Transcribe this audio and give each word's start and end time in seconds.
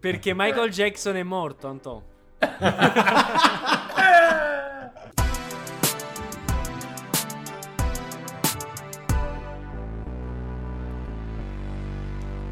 Perché 0.00 0.32
Michael 0.32 0.70
Jackson 0.70 1.16
è 1.16 1.22
morto, 1.24 1.66
Anto. 1.66 2.04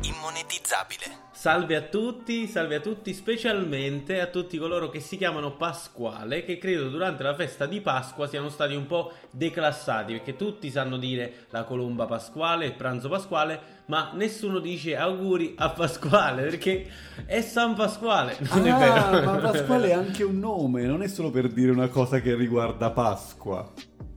immonetizzabile. 0.02 1.25
Salve 1.36 1.76
a 1.76 1.82
tutti, 1.82 2.46
salve 2.46 2.76
a 2.76 2.80
tutti, 2.80 3.12
specialmente 3.12 4.22
a 4.22 4.26
tutti 4.26 4.56
coloro 4.56 4.88
che 4.88 5.00
si 5.00 5.18
chiamano 5.18 5.54
Pasquale, 5.54 6.46
che 6.46 6.56
credo 6.56 6.88
durante 6.88 7.22
la 7.22 7.34
festa 7.34 7.66
di 7.66 7.82
Pasqua 7.82 8.26
siano 8.26 8.48
stati 8.48 8.74
un 8.74 8.86
po' 8.86 9.12
declassati, 9.32 10.14
perché 10.14 10.34
tutti 10.34 10.70
sanno 10.70 10.96
dire 10.96 11.46
la 11.50 11.64
colomba 11.64 12.06
pasquale, 12.06 12.64
il 12.64 12.72
pranzo 12.72 13.10
pasquale, 13.10 13.60
ma 13.84 14.12
nessuno 14.14 14.60
dice 14.60 14.96
auguri 14.96 15.54
a 15.58 15.68
Pasquale, 15.68 16.44
perché 16.44 16.88
è 17.26 17.42
San 17.42 17.74
Pasquale, 17.74 18.38
non 18.40 18.66
ah, 18.66 18.74
è 18.74 18.78
vero? 18.78 19.22
ma 19.26 19.36
Pasquale 19.36 19.88
è 19.90 19.92
anche 19.92 20.24
un 20.24 20.38
nome, 20.38 20.86
non 20.86 21.02
è 21.02 21.06
solo 21.06 21.30
per 21.30 21.48
dire 21.48 21.70
una 21.70 21.88
cosa 21.88 22.18
che 22.20 22.34
riguarda 22.34 22.90
Pasqua. 22.90 23.70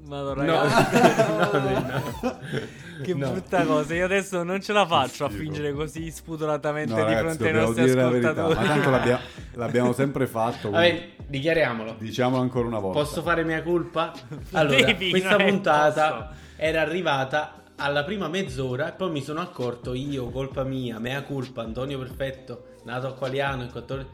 Madonna, 0.08 0.44
No, 0.46 0.54
ragazzi. 0.64 2.20
no, 2.88 2.89
Che 3.02 3.14
no. 3.14 3.32
brutta 3.32 3.64
cosa, 3.66 3.94
io 3.94 4.06
adesso 4.06 4.44
non 4.44 4.62
ce 4.62 4.74
la 4.74 4.86
faccio 4.86 5.26
a 5.26 5.30
fingere 5.30 5.74
così 5.74 6.12
spudoratamente 6.12 6.94
No, 6.94 6.98
di 7.06 7.14
ragazzi, 7.14 7.38
fronte 7.38 7.48
ai 7.48 7.54
nostri 7.66 7.84
dire 7.84 7.96
la 7.96 8.08
ascoltatori. 8.08 8.68
tanto 8.68 8.90
l'abbia- 8.90 9.20
l'abbiamo 9.54 9.94
sempre 9.94 10.28
fatto. 10.28 10.70
Vabbè, 10.70 11.10
dichiariamolo. 11.28 11.96
Diciamolo 12.00 12.42
ancora 12.42 12.68
una 12.68 12.80
volta. 12.80 13.00
Posso 13.00 13.22
fare 13.22 13.44
mia 13.44 13.62
colpa? 13.64 14.12
Allora, 14.52 14.84
Devi, 14.84 15.10
questa 15.12 15.36
puntata 15.38 16.12
posso. 16.14 16.40
era 16.58 16.82
arrivata 16.82 17.54
alla 17.78 18.04
prima 18.04 18.28
mezz'ora 18.28 18.90
e 18.90 18.92
poi 18.92 19.10
mi 19.12 19.22
sono 19.22 19.40
accorto 19.40 19.94
io, 19.94 20.30
colpa 20.30 20.64
mia, 20.64 21.00
mea 21.00 21.24
colpa, 21.24 21.62
Antonio 21.64 21.98
Perfetto, 21.98 22.64
nato 22.84 23.08
a 23.08 23.14
Qualiano 23.14 23.64
il 23.64 23.72
14... 23.72 24.10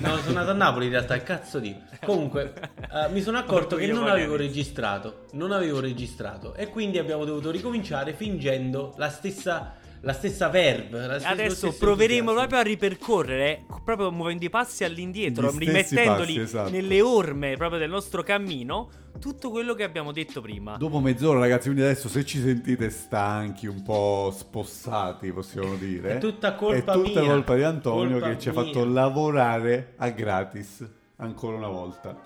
No, 0.00 0.16
sono 0.18 0.38
nato 0.38 0.50
a 0.50 0.54
Napoli 0.54 0.86
in 0.86 0.92
realtà, 0.92 1.14
il 1.14 1.22
cazzo 1.22 1.58
di... 1.58 1.76
Comunque, 2.04 2.54
eh, 2.92 3.08
mi 3.10 3.20
sono 3.20 3.38
accorto 3.38 3.76
che 3.76 3.86
non 3.86 4.08
avevo 4.08 4.36
registrato, 4.36 5.26
non 5.32 5.52
avevo 5.52 5.80
registrato. 5.80 6.54
E 6.54 6.68
quindi 6.68 6.98
abbiamo 6.98 7.24
dovuto 7.24 7.50
ricominciare 7.50 8.12
fingendo 8.12 8.94
la 8.96 9.10
stessa, 9.10 9.74
la 10.02 10.12
stessa 10.12 10.48
verb. 10.48 10.92
la 10.92 11.14
stessa- 11.18 11.28
Adesso 11.28 11.72
proveremo 11.78 12.30
entusiasmo. 12.30 12.34
proprio 12.34 12.58
a 12.58 12.62
ripercorrere, 12.62 13.64
proprio 13.84 14.10
muovendo 14.10 14.44
i 14.44 14.50
passi 14.50 14.84
all'indietro, 14.84 15.50
Gli 15.52 15.58
rimettendoli 15.58 16.26
passi, 16.34 16.40
esatto. 16.40 16.70
nelle 16.70 17.00
orme 17.00 17.56
proprio 17.56 17.78
del 17.78 17.90
nostro 17.90 18.22
cammino, 18.22 18.90
tutto 19.20 19.50
quello 19.50 19.74
che 19.74 19.84
abbiamo 19.84 20.10
detto 20.10 20.40
prima. 20.40 20.76
Dopo 20.76 20.98
mezz'ora, 21.00 21.38
ragazzi, 21.38 21.64
quindi 21.68 21.82
adesso 21.82 22.08
se 22.08 22.24
ci 22.24 22.40
sentite 22.40 22.90
stanchi, 22.90 23.66
un 23.66 23.82
po' 23.82 24.34
spossati, 24.36 25.32
possiamo 25.32 25.76
dire. 25.76 26.16
È 26.16 26.18
tutta 26.18 26.54
colpa 26.54 26.92
È 26.92 26.94
tutta 26.96 27.20
mia. 27.20 27.30
colpa 27.30 27.54
di 27.54 27.62
Antonio 27.62 28.18
Colpa 28.18 28.28
che 28.30 28.38
ci 28.40 28.48
ha 28.48 28.52
fatto 28.52 28.84
lavorare 28.84 29.94
a 29.98 30.08
gratis 30.10 30.84
ancora 31.16 31.56
una 31.56 31.68
volta. 31.68 32.18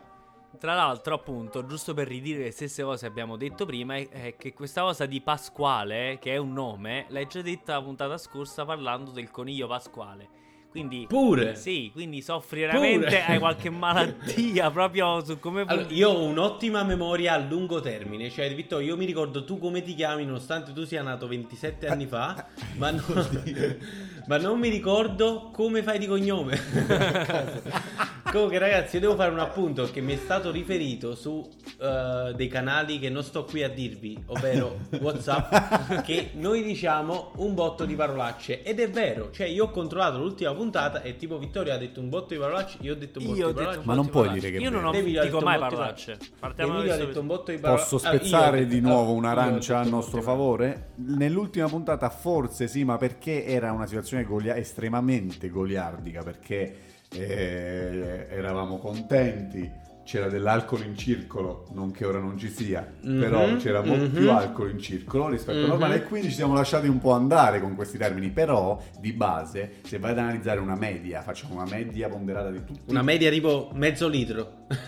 Tra 0.58 0.74
l'altro, 0.74 1.14
appunto, 1.14 1.66
giusto 1.66 1.94
per 1.94 2.08
ridire 2.08 2.44
le 2.44 2.50
stesse 2.50 2.82
cose 2.82 3.06
che 3.06 3.10
abbiamo 3.10 3.36
detto 3.36 3.66
prima, 3.66 3.96
è, 3.96 4.34
che 4.36 4.52
questa 4.52 4.82
cosa 4.82 5.06
di 5.06 5.20
Pasquale, 5.20 6.18
che 6.20 6.32
è 6.32 6.36
un 6.36 6.52
nome, 6.52 7.06
l'hai 7.08 7.26
già 7.26 7.42
detta 7.42 7.74
la 7.74 7.82
puntata 7.82 8.16
scorsa 8.18 8.64
parlando 8.64 9.10
del 9.10 9.30
coniglio 9.30 9.66
Pasquale. 9.66 10.44
Quindi, 10.76 11.06
Pure. 11.08 11.54
sì, 11.54 11.90
quindi 11.90 12.20
soffri 12.20 12.60
veramente, 12.60 13.06
Pure. 13.06 13.24
hai 13.24 13.38
qualche 13.38 13.70
malattia 13.70 14.68
proprio 14.72 15.24
su 15.24 15.38
come... 15.38 15.64
Allora, 15.66 15.86
io 15.88 16.10
ho 16.10 16.22
un'ottima 16.24 16.82
memoria 16.82 17.32
a 17.32 17.38
lungo 17.38 17.80
termine, 17.80 18.28
cioè 18.28 18.54
Vittorio, 18.54 18.88
io 18.88 18.96
mi 18.98 19.06
ricordo 19.06 19.44
tu 19.44 19.58
come 19.58 19.80
ti 19.80 19.94
chiami 19.94 20.26
nonostante 20.26 20.74
tu 20.74 20.84
sia 20.84 21.00
nato 21.00 21.26
27 21.28 21.86
anni 21.86 22.04
fa, 22.04 22.48
ma, 22.76 22.90
non- 22.90 23.78
ma 24.26 24.36
non 24.38 24.58
mi 24.58 24.68
ricordo 24.68 25.50
come 25.52 25.82
fai 25.82 25.98
di 25.98 26.06
cognome. 26.06 26.58
Comunque 28.30 28.58
ragazzi, 28.58 28.96
io 28.96 29.02
devo 29.02 29.14
fare 29.14 29.30
un 29.30 29.38
appunto 29.38 29.88
che 29.90 30.00
mi 30.00 30.12
è 30.12 30.16
stato 30.16 30.50
riferito 30.50 31.14
su 31.14 31.48
eh, 31.80 32.32
dei 32.34 32.48
canali 32.48 32.98
che 32.98 33.08
non 33.08 33.22
sto 33.22 33.44
qui 33.44 33.62
a 33.62 33.68
dirvi, 33.68 34.20
ovvero 34.26 34.78
Whatsapp, 35.00 36.00
che 36.02 36.30
noi 36.34 36.62
diciamo 36.64 37.32
un 37.36 37.54
botto 37.54 37.84
di 37.84 37.94
parolacce 37.94 38.62
ed 38.64 38.80
è 38.80 38.90
vero, 38.90 39.30
cioè 39.30 39.46
io 39.46 39.64
ho 39.66 39.70
controllato 39.70 40.18
l'ultima 40.18 40.52
puntata 40.54 41.02
e 41.02 41.16
tipo 41.16 41.38
Vittorio 41.38 41.72
ha 41.72 41.76
detto 41.78 42.00
un 42.00 42.08
botto 42.08 42.34
di 42.34 42.40
parolacce, 42.40 42.78
io 42.80 42.92
ho 42.92 42.96
detto 42.96 43.20
un 43.20 43.26
botto 43.26 43.38
Io 43.38 43.46
di 43.46 43.52
detto 43.52 43.64
parolacce. 43.64 43.86
Ma 43.86 43.94
non 43.94 44.08
puoi 44.10 44.28
dire 44.30 44.50
che 44.50 44.58
Io 44.58 44.70
non 44.70 44.84
ho. 44.84 44.90
Devi 44.90 45.18
dico 45.18 45.40
mai 45.40 45.58
parolacce. 45.58 46.18
Partiamo 46.38 46.72
da 46.72 46.78
Emilio 46.78 46.92
ha 46.92 46.96
questo 46.96 47.06
detto 47.06 47.20
un 47.20 47.26
botto 47.28 47.50
di 47.52 47.58
parolacce. 47.58 47.88
Posso 47.90 48.06
Ah, 48.08 48.10
spezzare 48.16 48.58
detto- 48.58 48.74
di 48.74 48.80
nuovo 48.80 49.12
ah, 49.12 49.14
un'arancia 49.14 49.78
a 49.78 49.84
nostro 49.84 50.20
favore? 50.20 50.88
Nell'ultima 50.96 51.68
puntata 51.68 52.10
forse 52.10 52.66
sì, 52.66 52.82
ma 52.84 52.98
perché 52.98 53.46
era 53.46 53.70
una 53.70 53.86
situazione 53.86 54.15
golia- 54.24 54.56
estremamente 54.56 55.48
goliardica, 55.50 56.22
perché 56.22 56.76
eh, 57.10 58.26
eravamo 58.30 58.78
contenti, 58.78 59.70
c'era 60.04 60.28
dell'alcol 60.28 60.84
in 60.84 60.96
circolo, 60.96 61.66
non 61.72 61.90
che 61.90 62.04
ora 62.04 62.18
non 62.20 62.38
ci 62.38 62.48
sia, 62.48 62.86
Mhm, 63.02 63.18
però 63.20 63.56
c'era 63.56 63.82
molto 63.82 64.04
mhm. 64.04 64.12
più 64.12 64.30
alcol 64.30 64.70
in 64.70 64.78
circolo 64.78 65.28
rispetto 65.28 65.58
Mhm. 65.58 65.64
al 65.64 65.70
normale 65.70 65.94
e 65.96 66.02
quindi 66.04 66.28
ci 66.28 66.34
siamo 66.34 66.54
lasciati 66.54 66.86
un 66.86 66.98
po' 67.00 67.10
andare 67.12 67.60
con 67.60 67.74
questi 67.74 67.98
termini, 67.98 68.30
però 68.30 68.80
di 69.00 69.12
base 69.12 69.74
se 69.84 69.98
vai 69.98 70.12
ad 70.12 70.18
analizzare 70.18 70.60
una 70.60 70.76
media, 70.76 71.22
facciamo 71.22 71.54
una 71.54 71.66
media 71.68 72.08
ponderata 72.08 72.50
di 72.50 72.64
tutti 72.64 72.80
Una 72.90 73.02
media 73.02 73.30
tipo 73.30 73.70
mezzo 73.74 74.06
litro. 74.08 74.66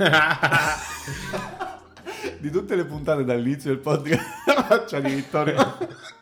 di 2.40 2.50
tutte 2.50 2.76
le 2.76 2.84
puntate 2.84 3.24
dall'inizio 3.24 3.70
del 3.70 3.80
podcast 3.80 4.22
la 4.46 4.62
faccia 4.66 5.00
di 5.00 5.14
Vittorio 5.14 5.56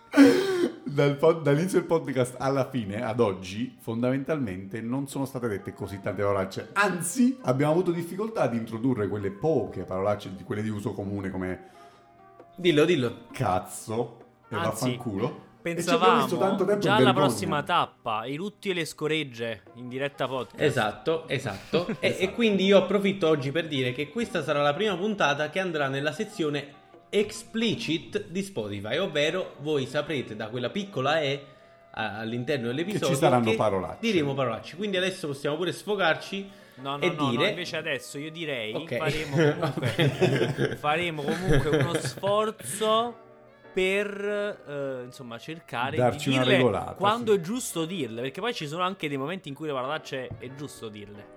Dal 0.84 1.16
pod- 1.16 1.42
dall'inizio 1.42 1.78
del 1.78 1.86
podcast 1.86 2.36
alla 2.38 2.70
fine 2.70 3.04
ad 3.04 3.20
oggi 3.20 3.76
fondamentalmente 3.78 4.80
non 4.80 5.06
sono 5.08 5.26
state 5.26 5.46
dette 5.46 5.74
così 5.74 6.00
tante 6.00 6.22
parolacce 6.22 6.70
anzi 6.72 7.36
abbiamo 7.42 7.72
avuto 7.72 7.90
difficoltà 7.90 8.42
ad 8.42 8.54
introdurre 8.54 9.06
quelle 9.08 9.30
poche 9.30 9.82
parolacce 9.82 10.34
di 10.34 10.42
quelle 10.42 10.62
di 10.62 10.70
uso 10.70 10.94
comune 10.94 11.28
come 11.28 11.68
dillo, 12.56 12.86
dillo. 12.86 13.26
cazzo 13.30 14.16
e 14.48 14.54
Anzi, 14.56 14.68
vaffanculo 14.68 15.28
E 15.28 15.74
Pensavamo 15.74 16.26
tempo 16.28 16.78
già 16.78 16.94
alla 16.94 17.12
prossima 17.12 17.62
tappa, 17.64 18.24
i 18.24 18.36
rutti 18.36 18.70
e 18.70 18.72
le 18.72 18.84
scoregge 18.84 19.64
in 19.74 19.88
diretta 19.88 20.28
podcast. 20.28 20.62
Esatto, 20.62 21.28
esatto. 21.28 21.88
E, 21.98 22.16
e 22.20 22.32
quindi 22.32 22.64
io 22.64 22.78
approfitto 22.78 23.26
oggi 23.26 23.50
per 23.50 23.66
dire 23.66 23.92
che 23.92 24.08
questa 24.08 24.44
sarà 24.44 24.62
la 24.62 24.72
prima 24.72 24.96
puntata 24.96 25.50
che 25.50 25.58
andrà 25.58 25.88
nella 25.88 26.12
sezione 26.12 26.84
explicit 27.10 28.26
di 28.28 28.42
Spotify, 28.42 28.98
ovvero 28.98 29.54
voi 29.60 29.86
saprete 29.86 30.36
da 30.36 30.48
quella 30.48 30.70
piccola 30.70 31.20
E 31.20 31.46
all'interno 31.98 32.66
dell'episodio 32.66 33.08
Che 33.08 33.14
ci 33.14 33.20
saranno 33.20 33.54
parolacce. 33.54 33.98
Diremo 34.00 34.34
parolacce. 34.34 34.76
Quindi 34.76 34.96
adesso 34.98 35.28
possiamo 35.28 35.56
pure 35.56 35.72
sfogarci 35.72 36.64
No, 36.78 36.98
no, 36.98 37.02
e 37.02 37.08
no, 37.08 37.22
no, 37.22 37.30
dire 37.30 37.48
invece 37.48 37.78
adesso 37.78 38.18
io 38.18 38.30
direi 38.30 38.74
Ok. 38.74 38.96
faremo 38.98 39.36
comunque, 39.56 40.76
faremo 40.76 41.22
comunque 41.22 41.70
uno 41.70 41.94
sforzo 41.96 43.16
per 43.72 44.60
eh, 44.68 45.04
insomma 45.04 45.38
cercare 45.38 45.96
Darci 45.96 46.28
di 46.28 46.34
una 46.34 46.44
dirle 46.44 46.56
regolata, 46.58 46.92
quando 46.92 47.32
sì. 47.32 47.38
è 47.38 47.40
giusto 47.40 47.84
dirle, 47.86 48.20
perché 48.20 48.40
poi 48.40 48.52
ci 48.52 48.66
sono 48.66 48.82
anche 48.82 49.08
dei 49.08 49.16
momenti 49.16 49.48
in 49.48 49.54
cui 49.54 49.66
le 49.66 49.72
parolacce 49.72 50.28
è 50.38 50.54
giusto 50.54 50.88
dirle. 50.88 51.35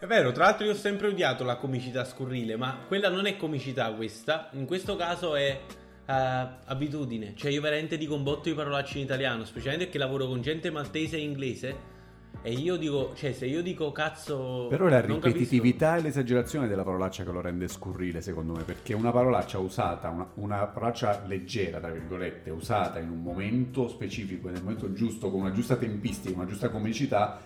È 0.00 0.06
vero, 0.06 0.32
tra 0.32 0.44
l'altro 0.44 0.64
io 0.64 0.72
ho 0.72 0.76
sempre 0.76 1.08
odiato 1.08 1.44
la 1.44 1.56
comicità 1.56 2.06
scurrile, 2.06 2.56
ma 2.56 2.84
quella 2.88 3.10
non 3.10 3.26
è 3.26 3.36
comicità 3.36 3.92
questa, 3.92 4.48
in 4.52 4.64
questo 4.64 4.96
caso 4.96 5.36
è 5.36 5.60
eh, 6.06 6.48
abitudine, 6.64 7.34
cioè 7.36 7.50
io 7.50 7.60
veramente 7.60 7.98
dico 7.98 8.14
un 8.14 8.22
botto 8.22 8.48
di 8.48 8.54
parolacce 8.54 8.96
in 8.96 9.04
italiano, 9.04 9.44
specialmente 9.44 9.84
perché 9.84 9.98
lavoro 9.98 10.26
con 10.26 10.40
gente 10.40 10.70
maltese 10.70 11.18
e 11.18 11.20
inglese. 11.20 11.98
E 12.42 12.52
io 12.52 12.76
dico, 12.76 13.12
cioè 13.14 13.32
se 13.32 13.44
io 13.44 13.60
dico 13.60 13.92
cazzo... 13.92 14.68
Però 14.70 14.86
è 14.86 14.90
la 14.90 15.02
ripetitività 15.02 15.96
e 15.96 16.00
l'esagerazione 16.00 16.66
della 16.66 16.84
parolaccia 16.84 17.22
che 17.22 17.32
lo 17.32 17.42
rende 17.42 17.68
scurrile, 17.68 18.22
secondo 18.22 18.54
me, 18.54 18.62
perché 18.62 18.94
una 18.94 19.10
parolaccia 19.10 19.58
usata, 19.58 20.08
una, 20.08 20.26
una 20.36 20.66
parolaccia 20.66 21.24
leggera, 21.26 21.78
tra 21.78 21.90
virgolette, 21.90 22.48
usata 22.48 22.98
in 23.00 23.10
un 23.10 23.20
momento 23.20 23.88
specifico, 23.88 24.48
nel 24.48 24.62
momento 24.62 24.94
giusto, 24.94 25.30
con 25.30 25.40
una 25.40 25.52
giusta 25.52 25.76
tempistica, 25.76 26.36
una 26.36 26.46
giusta 26.46 26.70
comicità, 26.70 27.38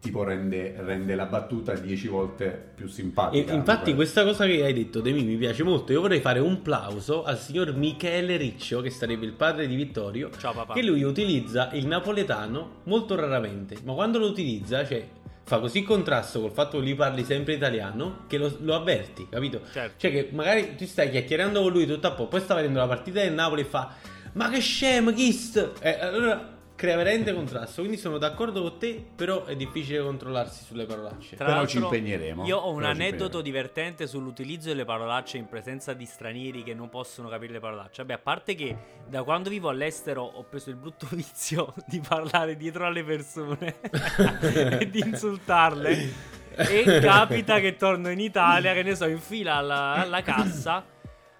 tipo 0.00 0.22
rende, 0.22 0.74
rende 0.78 1.14
la 1.14 1.24
battuta 1.26 1.74
dieci 1.74 2.08
volte 2.08 2.70
più 2.74 2.86
E 2.86 2.88
simpatica. 2.88 3.52
infatti 3.52 3.90
Beh, 3.90 3.96
questa 3.96 4.24
cosa 4.24 4.44
che 4.46 4.62
hai 4.62 4.72
detto 4.72 5.00
Demi 5.00 5.24
mi 5.24 5.36
piace 5.36 5.62
molto, 5.62 5.92
io 5.92 6.00
vorrei 6.00 6.20
fare 6.20 6.38
un 6.38 6.62
plauso 6.62 7.24
al 7.24 7.38
signor 7.38 7.74
Michele 7.74 8.36
Riccio, 8.36 8.80
che 8.80 8.90
sarebbe 8.90 9.26
il 9.26 9.32
padre 9.32 9.66
di 9.66 9.74
Vittorio, 9.74 10.30
Ciao 10.38 10.52
papà. 10.52 10.74
che 10.74 10.82
lui 10.82 11.02
utilizza 11.02 11.70
il 11.72 11.86
napoletano 11.86 12.82
molto 12.84 13.14
raramente, 13.16 13.76
ma 13.84 13.94
quando 13.94 14.18
lo 14.18 14.26
utilizza, 14.26 14.86
cioè 14.86 15.06
fa 15.42 15.60
così 15.60 15.82
contrasto 15.84 16.40
col 16.40 16.50
fatto 16.50 16.78
che 16.78 16.84
lui 16.84 16.94
parli 16.96 17.22
sempre 17.22 17.54
italiano 17.54 18.24
che 18.26 18.36
lo, 18.36 18.52
lo 18.60 18.74
avverti, 18.74 19.28
capito? 19.30 19.60
Certo. 19.72 19.94
Cioè 19.96 20.10
che 20.10 20.28
magari 20.32 20.74
tu 20.76 20.84
stai 20.86 21.08
chiacchierando 21.10 21.62
con 21.62 21.72
lui 21.72 21.86
tutto 21.86 22.06
a 22.08 22.10
po', 22.12 22.26
poi 22.26 22.40
sta 22.40 22.54
vedendo 22.54 22.78
la 22.78 22.86
partita 22.88 23.20
del 23.20 23.32
Napoli 23.32 23.60
e 23.62 23.64
fa 23.64 23.94
"Ma 24.32 24.48
che 24.50 24.58
scemo, 24.60 25.12
chist?" 25.12 25.72
E 25.80 25.98
allora 26.00 26.54
crea 26.76 26.96
veramente 26.96 27.32
contrasto. 27.32 27.80
Quindi 27.80 27.96
sono 27.96 28.18
d'accordo 28.18 28.60
con 28.60 28.78
te, 28.78 29.04
però 29.16 29.44
è 29.44 29.56
difficile 29.56 30.00
controllarsi 30.00 30.62
sulle 30.62 30.84
parolacce. 30.84 31.34
Tra 31.34 31.46
Però 31.46 31.56
l'altro, 31.58 31.78
ci 31.78 31.82
impegneremo. 31.82 32.44
Io 32.46 32.58
ho 32.58 32.70
un 32.70 32.80
Però 32.80 32.90
aneddoto 32.90 33.40
divertente 33.40 34.06
sull'utilizzo 34.06 34.68
delle 34.68 34.84
parolacce 34.84 35.38
in 35.38 35.48
presenza 35.48 35.94
di 35.94 36.04
stranieri 36.04 36.62
che 36.62 36.74
non 36.74 36.88
possono 36.88 37.28
capire 37.28 37.54
le 37.54 37.60
parolacce. 37.60 38.02
Vabbè, 38.02 38.12
a 38.12 38.18
parte 38.18 38.54
che 38.54 38.76
da 39.08 39.22
quando 39.24 39.48
vivo 39.48 39.70
all'estero 39.70 40.22
ho 40.22 40.44
preso 40.44 40.70
il 40.70 40.76
brutto 40.76 41.08
vizio 41.16 41.74
di 41.86 42.00
parlare 42.06 42.56
dietro 42.56 42.86
alle 42.86 43.02
persone 43.02 43.76
e 44.78 44.88
di 44.88 45.00
insultarle. 45.00 46.34
E 46.58 47.00
capita 47.02 47.58
che 47.60 47.76
torno 47.76 48.10
in 48.10 48.20
Italia, 48.20 48.72
che 48.72 48.82
ne 48.82 48.94
so, 48.94 49.06
in 49.06 49.18
fila 49.18 49.56
alla, 49.56 49.94
alla 49.94 50.22
cassa. 50.22 50.84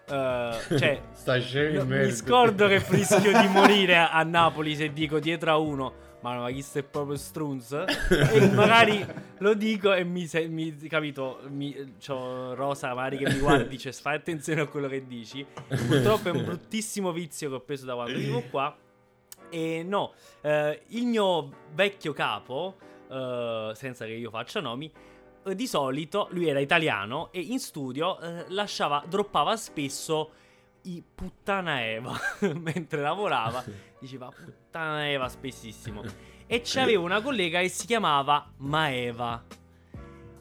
Eh, 0.09 0.57
cioè, 0.77 1.01
Sta 1.11 1.39
scemo 1.39 1.83
No, 1.83 1.85
mi 1.85 2.11
scordo 2.11 2.67
che 2.67 2.83
rischio 2.89 3.39
di 3.39 3.47
morire 3.47 3.97
a, 3.97 4.11
a 4.11 4.23
Napoli 4.23 4.75
se 4.75 4.91
dico 4.93 5.19
dietro 5.19 5.51
a 5.51 5.57
uno. 5.57 6.05
Ma, 6.21 6.35
ma 6.39 6.49
chi 6.49 6.63
sei 6.63 6.83
proprio 6.83 7.15
strunz? 7.15 7.73
e 7.73 8.49
magari 8.51 9.05
lo 9.37 9.53
dico 9.53 9.93
e 9.93 10.03
mi, 10.03 10.25
se- 10.25 10.47
mi 10.47 10.75
capito, 10.87 11.41
mi, 11.49 11.95
c'ho 12.03 12.55
Rosa 12.55 12.93
magari 12.93 13.17
che 13.17 13.29
mi 13.31 13.39
guarda 13.39 13.63
e 13.63 13.67
dice 13.67 13.91
fai 13.91 14.15
attenzione 14.15 14.61
a 14.61 14.65
quello 14.67 14.87
che 14.87 15.05
dici. 15.05 15.45
Purtroppo 15.67 16.29
è 16.29 16.31
un 16.31 16.43
bruttissimo 16.43 17.11
vizio 17.11 17.49
che 17.49 17.55
ho 17.55 17.61
preso 17.61 17.85
da 17.85 17.93
quando 17.93 18.17
vivo 18.17 18.41
qua. 18.49 18.75
E 19.49 19.83
no, 19.83 20.13
eh, 20.41 20.81
il 20.87 21.05
mio 21.05 21.51
vecchio 21.73 22.13
capo, 22.13 22.77
eh, 23.09 23.71
senza 23.75 24.05
che 24.05 24.11
io 24.11 24.29
faccia 24.31 24.59
nomi, 24.59 24.91
eh, 25.47 25.55
di 25.55 25.67
solito 25.67 26.27
lui 26.31 26.47
era 26.47 26.59
italiano 26.59 27.29
e 27.31 27.39
in 27.41 27.59
studio 27.59 28.19
eh, 28.19 28.45
lasciava, 28.49 29.03
droppava 29.07 29.55
spesso 29.57 30.31
i 30.83 31.03
puttana 31.13 31.85
Eva 31.85 32.17
mentre 32.59 33.01
lavorava. 33.01 33.63
Diceva 33.99 34.29
puttana 34.29 35.09
Eva 35.09 35.27
spessissimo. 35.27 36.03
E 36.45 36.61
c'aveva 36.63 37.01
una 37.01 37.21
collega 37.21 37.59
che 37.59 37.67
si 37.69 37.85
chiamava 37.87 38.49
Maeva. 38.57 39.43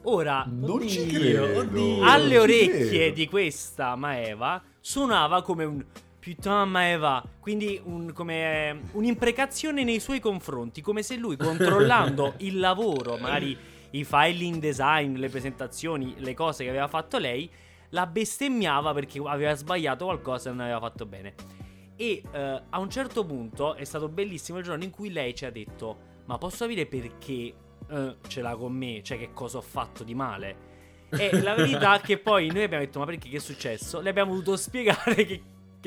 Ora, 0.05 0.45
Non 0.49 0.87
ci 0.87 1.01
Oddio, 1.01 1.19
credo. 1.19 1.59
oddio. 1.61 2.05
alle 2.05 2.29
ci 2.31 2.37
orecchie 2.37 3.13
di 3.13 3.29
questa 3.29 3.97
Maeva 3.97 4.63
suonava 4.81 5.43
come 5.43 5.65
un 5.65 5.85
putain 6.21 6.69
Maeva, 6.69 7.25
quindi 7.41 7.81
un- 7.85 8.13
come 8.13 8.69
eh, 8.71 8.81
un'imprecazione 8.93 9.83
nei 9.83 9.99
suoi 9.99 10.21
confronti, 10.21 10.81
come 10.81 11.03
se 11.03 11.17
lui 11.17 11.37
controllando 11.37 12.35
il 12.39 12.59
lavoro, 12.61 13.17
magari 13.17 13.57
i 13.91 14.05
file 14.05 14.45
in 14.45 14.59
design, 14.59 15.17
le 15.17 15.29
presentazioni, 15.29 16.15
le 16.19 16.35
cose 16.35 16.65
che 16.65 16.71
aveva 16.71 16.89
fatto 16.89 17.19
lei, 17.19 17.51
la 17.91 18.07
bestemmiava 18.07 18.93
perché 18.93 19.21
aveva 19.25 19.55
sbagliato 19.55 20.05
qualcosa 20.07 20.49
e 20.49 20.53
non 20.53 20.63
aveva 20.63 20.81
fatto 20.81 21.07
bene. 21.07 21.35
E 21.97 22.23
eh, 22.31 22.63
a 22.69 22.79
un 22.79 22.91
certo 22.91 23.25
punto 23.25 23.75
è 23.75 23.85
stato 23.85 24.09
bellissimo 24.09 24.59
il 24.59 24.65
giorno 24.65 24.85
in 24.85 24.91
cui 24.91 25.11
lei 25.11 25.35
ci 25.35 25.45
ha 25.45 25.51
detto: 25.51 25.99
Ma 26.27 26.37
posso 26.37 26.57
sapere 26.57 26.87
perché 26.87 27.55
eh, 27.89 28.17
ce 28.27 28.41
l'ha 28.43 28.55
con 28.55 28.73
me? 28.73 29.03
Cioè, 29.03 29.19
che 29.19 29.33
cosa 29.33 29.59
ho 29.59 29.63
fatto 29.63 30.05
di 30.05 30.15
male? 30.15 30.75
E 31.11 31.41
la 31.41 31.55
verità 31.55 31.97
è 31.97 32.01
che 32.01 32.19
poi 32.19 32.49
noi 32.49 32.65
abbiamo 32.65 32.85
detto: 32.85 32.99
Ma 32.99 33.07
perché 33.07 33.29
che 33.29 33.37
è 33.37 33.41
successo? 33.41 34.01
Le 34.01 34.11
abbiamo 34.11 34.33
dovuto 34.33 34.57
spiegare 34.57 35.15
che. 35.25 35.43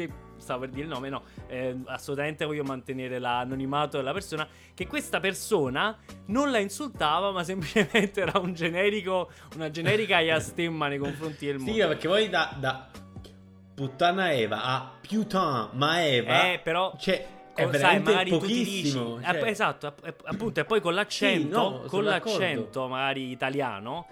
Che 0.07 0.13
stavo 0.37 0.61
per 0.61 0.69
dire 0.69 0.83
il 0.83 0.87
nome, 0.89 1.09
no. 1.09 1.23
eh, 1.47 1.75
assolutamente 1.85 2.45
voglio 2.45 2.63
mantenere 2.63 3.19
l'anonimato 3.19 3.97
della 3.97 4.13
persona. 4.13 4.47
Che 4.73 4.87
questa 4.87 5.19
persona 5.19 5.97
non 6.27 6.51
la 6.51 6.59
insultava, 6.59 7.31
ma 7.31 7.43
semplicemente 7.43 8.21
era 8.21 8.39
un 8.39 8.53
generico. 8.53 9.29
Una 9.55 9.69
generica 9.69 10.19
iastemma 10.21 10.87
nei 10.87 10.97
confronti 10.97 11.45
del 11.45 11.57
mondo. 11.57 11.71
Sì, 11.73 11.79
perché 11.79 12.07
poi 12.07 12.29
da, 12.29 12.55
da 12.57 12.87
puttana 13.75 14.33
Eva 14.33 14.63
a 14.63 14.91
putain 15.07 15.69
ma 15.73 16.05
Eva. 16.05 16.51
Eh, 16.51 16.59
però- 16.59 16.93
Cioè, 16.97 17.27
è 17.53 17.63
Co- 17.63 17.71
sai, 17.71 17.79
veramente 17.79 18.11
magari 18.11 18.29
ti 18.31 18.37
dici, 18.39 18.57
pochissimo. 18.93 19.19
eh, 19.19 19.23
cioè. 19.39 19.49
esatto, 19.49 19.87
app- 19.87 20.05
app- 20.05 20.21
appunto, 20.25 20.59
e 20.61 20.65
poi 20.65 20.79
con 20.81 20.93
l'accento, 20.93 21.57
no, 21.57 21.69
sono 21.77 21.87
con 21.87 22.03
l'accento 22.05 22.87
magari 22.87 23.31
italiano, 23.31 24.07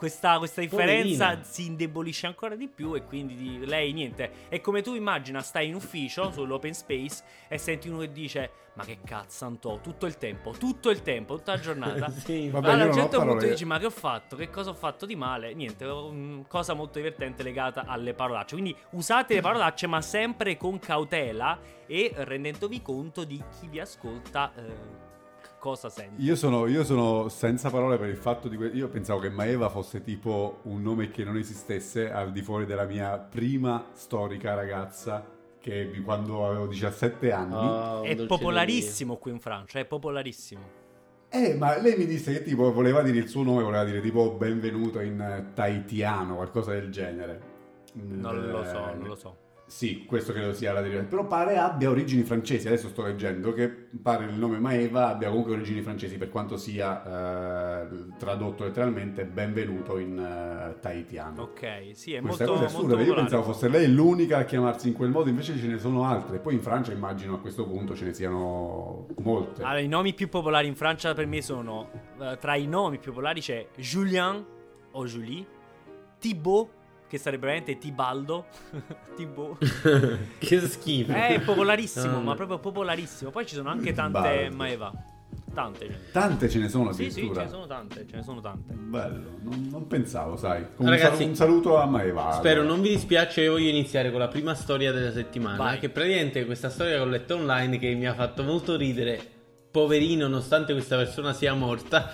questa, 0.00 0.38
questa 0.38 0.62
differenza 0.62 1.24
Poverina. 1.26 1.44
si 1.44 1.66
indebolisce 1.66 2.26
ancora 2.26 2.54
di 2.54 2.68
più 2.68 2.94
e 2.94 3.04
quindi 3.04 3.34
di- 3.34 3.66
lei 3.66 3.92
niente. 3.92 4.48
È 4.48 4.58
come 4.62 4.80
tu 4.80 4.94
immagina, 4.94 5.42
stai 5.42 5.68
in 5.68 5.74
ufficio 5.74 6.30
sull'open 6.32 6.72
space 6.72 7.22
e 7.48 7.58
senti 7.58 7.90
uno 7.90 7.98
che 7.98 8.10
dice 8.10 8.50
"Ma 8.72 8.84
che 8.86 9.00
cazzo, 9.04 9.44
Antò, 9.44 9.78
tutto 9.82 10.06
il 10.06 10.16
tempo, 10.16 10.52
tutto 10.52 10.88
il 10.88 11.02
tempo, 11.02 11.36
tutta 11.36 11.52
la 11.52 11.60
giornata". 11.60 12.08
Sì, 12.16 12.48
Vabbè, 12.48 12.66
allora, 12.70 12.84
a 12.84 12.86
un 12.86 12.92
certo 12.94 13.20
punto 13.20 13.46
dici 13.46 13.66
"Ma 13.66 13.78
che 13.78 13.84
ho 13.84 13.90
fatto? 13.90 14.36
Che 14.36 14.48
cosa 14.48 14.70
ho 14.70 14.74
fatto 14.74 15.04
di 15.04 15.16
male?". 15.16 15.52
Niente, 15.52 15.84
cosa 16.48 16.72
molto 16.72 16.94
divertente 16.98 17.42
legata 17.42 17.84
alle 17.86 18.14
parolacce. 18.14 18.54
Quindi 18.54 18.74
usate 18.92 19.34
le 19.34 19.42
parolacce 19.42 19.86
ma 19.86 20.00
sempre 20.00 20.56
con 20.56 20.78
cautela 20.78 21.58
e 21.86 22.10
rendendovi 22.14 22.80
conto 22.80 23.24
di 23.24 23.36
chi 23.60 23.68
vi 23.68 23.80
ascolta 23.80 24.50
eh, 24.56 25.08
cosa 25.60 25.88
sente. 25.88 26.20
Io 26.20 26.34
sono, 26.34 26.66
io 26.66 26.82
sono 26.82 27.28
senza 27.28 27.70
parole 27.70 27.98
per 27.98 28.08
il 28.08 28.16
fatto 28.16 28.48
di 28.48 28.56
que- 28.56 28.70
Io 28.74 28.88
pensavo 28.88 29.20
che 29.20 29.30
Maeva 29.30 29.68
fosse 29.68 30.02
tipo 30.02 30.58
un 30.62 30.82
nome 30.82 31.10
che 31.10 31.22
non 31.22 31.36
esistesse 31.36 32.10
al 32.10 32.32
di 32.32 32.42
fuori 32.42 32.66
della 32.66 32.84
mia 32.86 33.16
prima 33.18 33.84
storica 33.92 34.54
ragazza 34.54 35.24
che 35.60 35.90
quando 36.04 36.46
avevo 36.46 36.66
17 36.66 37.30
anni. 37.30 37.54
Oh, 37.54 38.02
È 38.02 38.16
popolarissimo 38.26 39.16
qui 39.18 39.30
in 39.30 39.38
Francia, 39.38 39.78
è 39.78 39.84
popolarissimo. 39.84 40.78
Eh, 41.28 41.54
ma 41.54 41.78
lei 41.78 41.96
mi 41.96 42.06
disse 42.06 42.32
che 42.32 42.42
tipo 42.42 42.72
voleva 42.72 43.02
dire 43.02 43.18
il 43.18 43.28
suo 43.28 43.44
nome, 43.44 43.62
voleva 43.62 43.84
dire 43.84 44.00
tipo 44.00 44.32
benvenuto 44.32 44.98
in 45.00 45.20
eh, 45.20 45.52
tahitiano, 45.54 46.34
qualcosa 46.34 46.72
del 46.72 46.90
genere. 46.90 47.40
Non 47.92 48.48
lo 48.50 48.64
so, 48.64 48.88
Eh, 48.90 48.94
non 48.94 49.06
lo 49.06 49.14
so. 49.14 49.36
Sì, 49.70 50.04
questo 50.04 50.32
credo 50.32 50.52
sia 50.52 50.72
la 50.72 50.80
derivazione. 50.80 51.08
Però 51.08 51.28
pare 51.28 51.56
abbia 51.56 51.90
origini 51.90 52.24
francesi. 52.24 52.66
Adesso 52.66 52.88
sto 52.88 53.04
leggendo 53.04 53.52
che 53.52 53.68
pare 53.68 54.24
il 54.24 54.34
nome 54.34 54.58
Maeva 54.58 55.06
abbia 55.10 55.28
comunque 55.28 55.52
origini 55.52 55.80
francesi, 55.80 56.18
per 56.18 56.28
quanto 56.28 56.56
sia 56.56 57.84
eh, 57.84 57.86
tradotto 58.18 58.64
letteralmente 58.64 59.24
benvenuto 59.24 59.98
in 59.98 60.18
eh, 60.18 60.80
tahitiano. 60.80 61.42
Ok, 61.42 61.90
sì, 61.92 62.14
è 62.14 62.20
Questa 62.20 62.46
molto, 62.46 62.60
cosa 62.60 62.68
è 62.68 62.72
molto 62.72 62.76
assurda, 62.76 62.94
io 62.94 62.98
popolare. 62.98 63.20
pensavo 63.20 63.42
fosse 63.44 63.68
lei 63.68 63.92
l'unica 63.94 64.38
a 64.38 64.44
chiamarsi 64.44 64.88
in 64.88 64.94
quel 64.94 65.10
modo, 65.10 65.28
invece 65.28 65.56
ce 65.56 65.68
ne 65.68 65.78
sono 65.78 66.04
altre. 66.04 66.40
Poi 66.40 66.54
in 66.54 66.62
Francia 66.62 66.90
immagino 66.90 67.34
a 67.34 67.38
questo 67.38 67.64
punto 67.64 67.94
ce 67.94 68.06
ne 68.06 68.12
siano 68.12 69.06
molte. 69.22 69.62
Allora, 69.62 69.78
i 69.78 69.88
nomi 69.88 70.14
più 70.14 70.28
popolari 70.28 70.66
in 70.66 70.74
Francia 70.74 71.14
per 71.14 71.26
me 71.26 71.42
sono 71.42 71.90
eh, 72.20 72.36
tra 72.40 72.56
i 72.56 72.66
nomi 72.66 72.98
più 72.98 73.12
popolari 73.12 73.40
c'è 73.40 73.68
Julien 73.76 74.44
o 74.90 75.04
Julie, 75.06 75.46
Thibaut, 76.18 76.78
che 77.10 77.18
sarebbe 77.18 77.46
veramente 77.46 77.76
Tibaldo, 77.76 78.46
Thibaut. 79.16 79.58
che 80.38 80.60
schifo. 80.60 81.10
È 81.10 81.40
popolarissimo, 81.44 82.12
No, 82.12 82.20
ma 82.20 82.36
proprio 82.36 82.58
popolarissimo. 82.60 83.30
Poi 83.30 83.44
ci 83.44 83.56
sono 83.56 83.68
anche 83.68 83.92
tante 83.92 84.20
Tibaldo. 84.20 84.56
Maeva. 84.56 84.92
Tante. 85.52 85.86
ce 85.86 85.88
ne- 85.88 85.98
Tante 86.12 86.48
ce 86.48 86.58
ne 86.60 86.68
sono 86.68 86.92
Sì, 86.92 87.10
sì, 87.10 87.28
ce 87.34 87.42
ne 87.42 87.48
sono 87.48 87.66
tante, 87.66 88.06
ce 88.08 88.14
ne 88.14 88.22
sono 88.22 88.40
tante. 88.40 88.72
Bello, 88.74 89.38
non, 89.40 89.66
non 89.68 89.88
pensavo, 89.88 90.36
sai. 90.36 90.64
Un, 90.76 90.88
Ragazzi, 90.88 91.16
sal- 91.16 91.26
un 91.26 91.34
saluto 91.34 91.76
a 91.76 91.86
Maeva. 91.86 92.30
Spero 92.30 92.62
non 92.62 92.80
vi 92.80 92.90
dispiace, 92.90 93.42
io 93.42 93.52
voglio 93.52 93.68
iniziare 93.70 94.12
con 94.12 94.20
la 94.20 94.28
prima 94.28 94.54
storia 94.54 94.92
della 94.92 95.10
settimana. 95.10 95.56
Vai. 95.56 95.78
Che 95.80 95.88
praticamente 95.88 96.42
è 96.42 96.46
questa 96.46 96.70
storia 96.70 96.94
che 96.94 97.00
ho 97.00 97.06
letto 97.06 97.34
online 97.34 97.78
che 97.78 97.92
mi 97.94 98.06
ha 98.06 98.14
fatto 98.14 98.44
molto 98.44 98.76
ridere. 98.76 99.20
Poverino, 99.72 100.28
nonostante 100.28 100.72
questa 100.72 100.96
persona 100.96 101.32
sia 101.32 101.54
morta. 101.54 102.12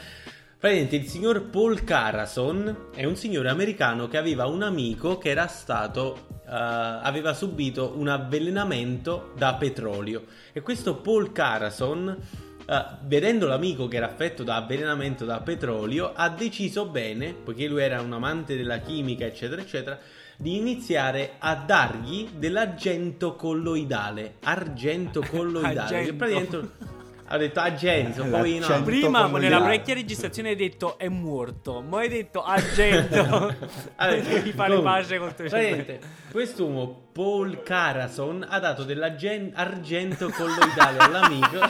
Praticamente 0.66 0.96
il 0.96 1.08
signor 1.08 1.42
Paul 1.44 1.84
Carason 1.84 2.88
è 2.92 3.04
un 3.04 3.14
signore 3.14 3.50
americano 3.50 4.08
che 4.08 4.16
aveva 4.16 4.46
un 4.46 4.64
amico 4.64 5.16
che 5.16 5.28
era 5.28 5.46
stato. 5.46 6.26
eh, 6.44 6.48
aveva 6.50 7.34
subito 7.34 7.92
un 7.94 8.08
avvelenamento 8.08 9.32
da 9.36 9.54
petrolio. 9.54 10.24
E 10.52 10.62
questo 10.62 10.96
Paul 10.96 11.30
Carason. 11.30 12.16
eh, 12.68 12.84
vedendo 13.04 13.46
l'amico 13.46 13.86
che 13.86 13.98
era 13.98 14.06
affetto 14.06 14.42
da 14.42 14.56
avvelenamento 14.56 15.24
da 15.24 15.38
petrolio, 15.38 16.12
ha 16.12 16.28
deciso 16.30 16.86
bene, 16.86 17.32
poiché 17.32 17.68
lui 17.68 17.82
era 17.82 18.00
un 18.00 18.12
amante 18.12 18.56
della 18.56 18.78
chimica, 18.78 19.24
eccetera, 19.24 19.62
eccetera, 19.62 19.96
di 20.36 20.56
iniziare 20.56 21.34
a 21.38 21.54
dargli 21.54 22.28
dell'argento 22.36 23.36
colloidale. 23.36 24.38
Argento 24.42 25.20
colloidale. 25.30 25.88
che 25.88 25.94
Argento. 25.94 26.16
praticamente 26.16 27.04
ha 27.28 27.36
detto 27.36 27.60
argento, 27.60 28.24
poi 28.24 28.58
no. 28.58 28.82
Prima 28.82 29.26
nella 29.26 29.60
vecchia 29.60 29.94
registrazione 29.94 30.50
hai 30.50 30.56
detto 30.56 30.98
è 30.98 31.08
morto, 31.08 31.80
ma 31.80 31.98
hai 31.98 32.08
detto 32.08 32.42
argento. 32.42 33.54
Allora, 33.96 34.20
Devi 34.20 34.52
fare 34.52 34.80
pace 34.80 35.18
con 35.18 35.34
tuo 35.34 35.48
cervello. 35.48 35.98
Quest'uomo, 36.30 37.08
Paul 37.12 37.62
Carason, 37.62 38.46
ha 38.48 38.58
dato 38.58 38.84
dell'argento 38.84 40.30
colloidale 40.30 40.98
all'amico 40.98 41.58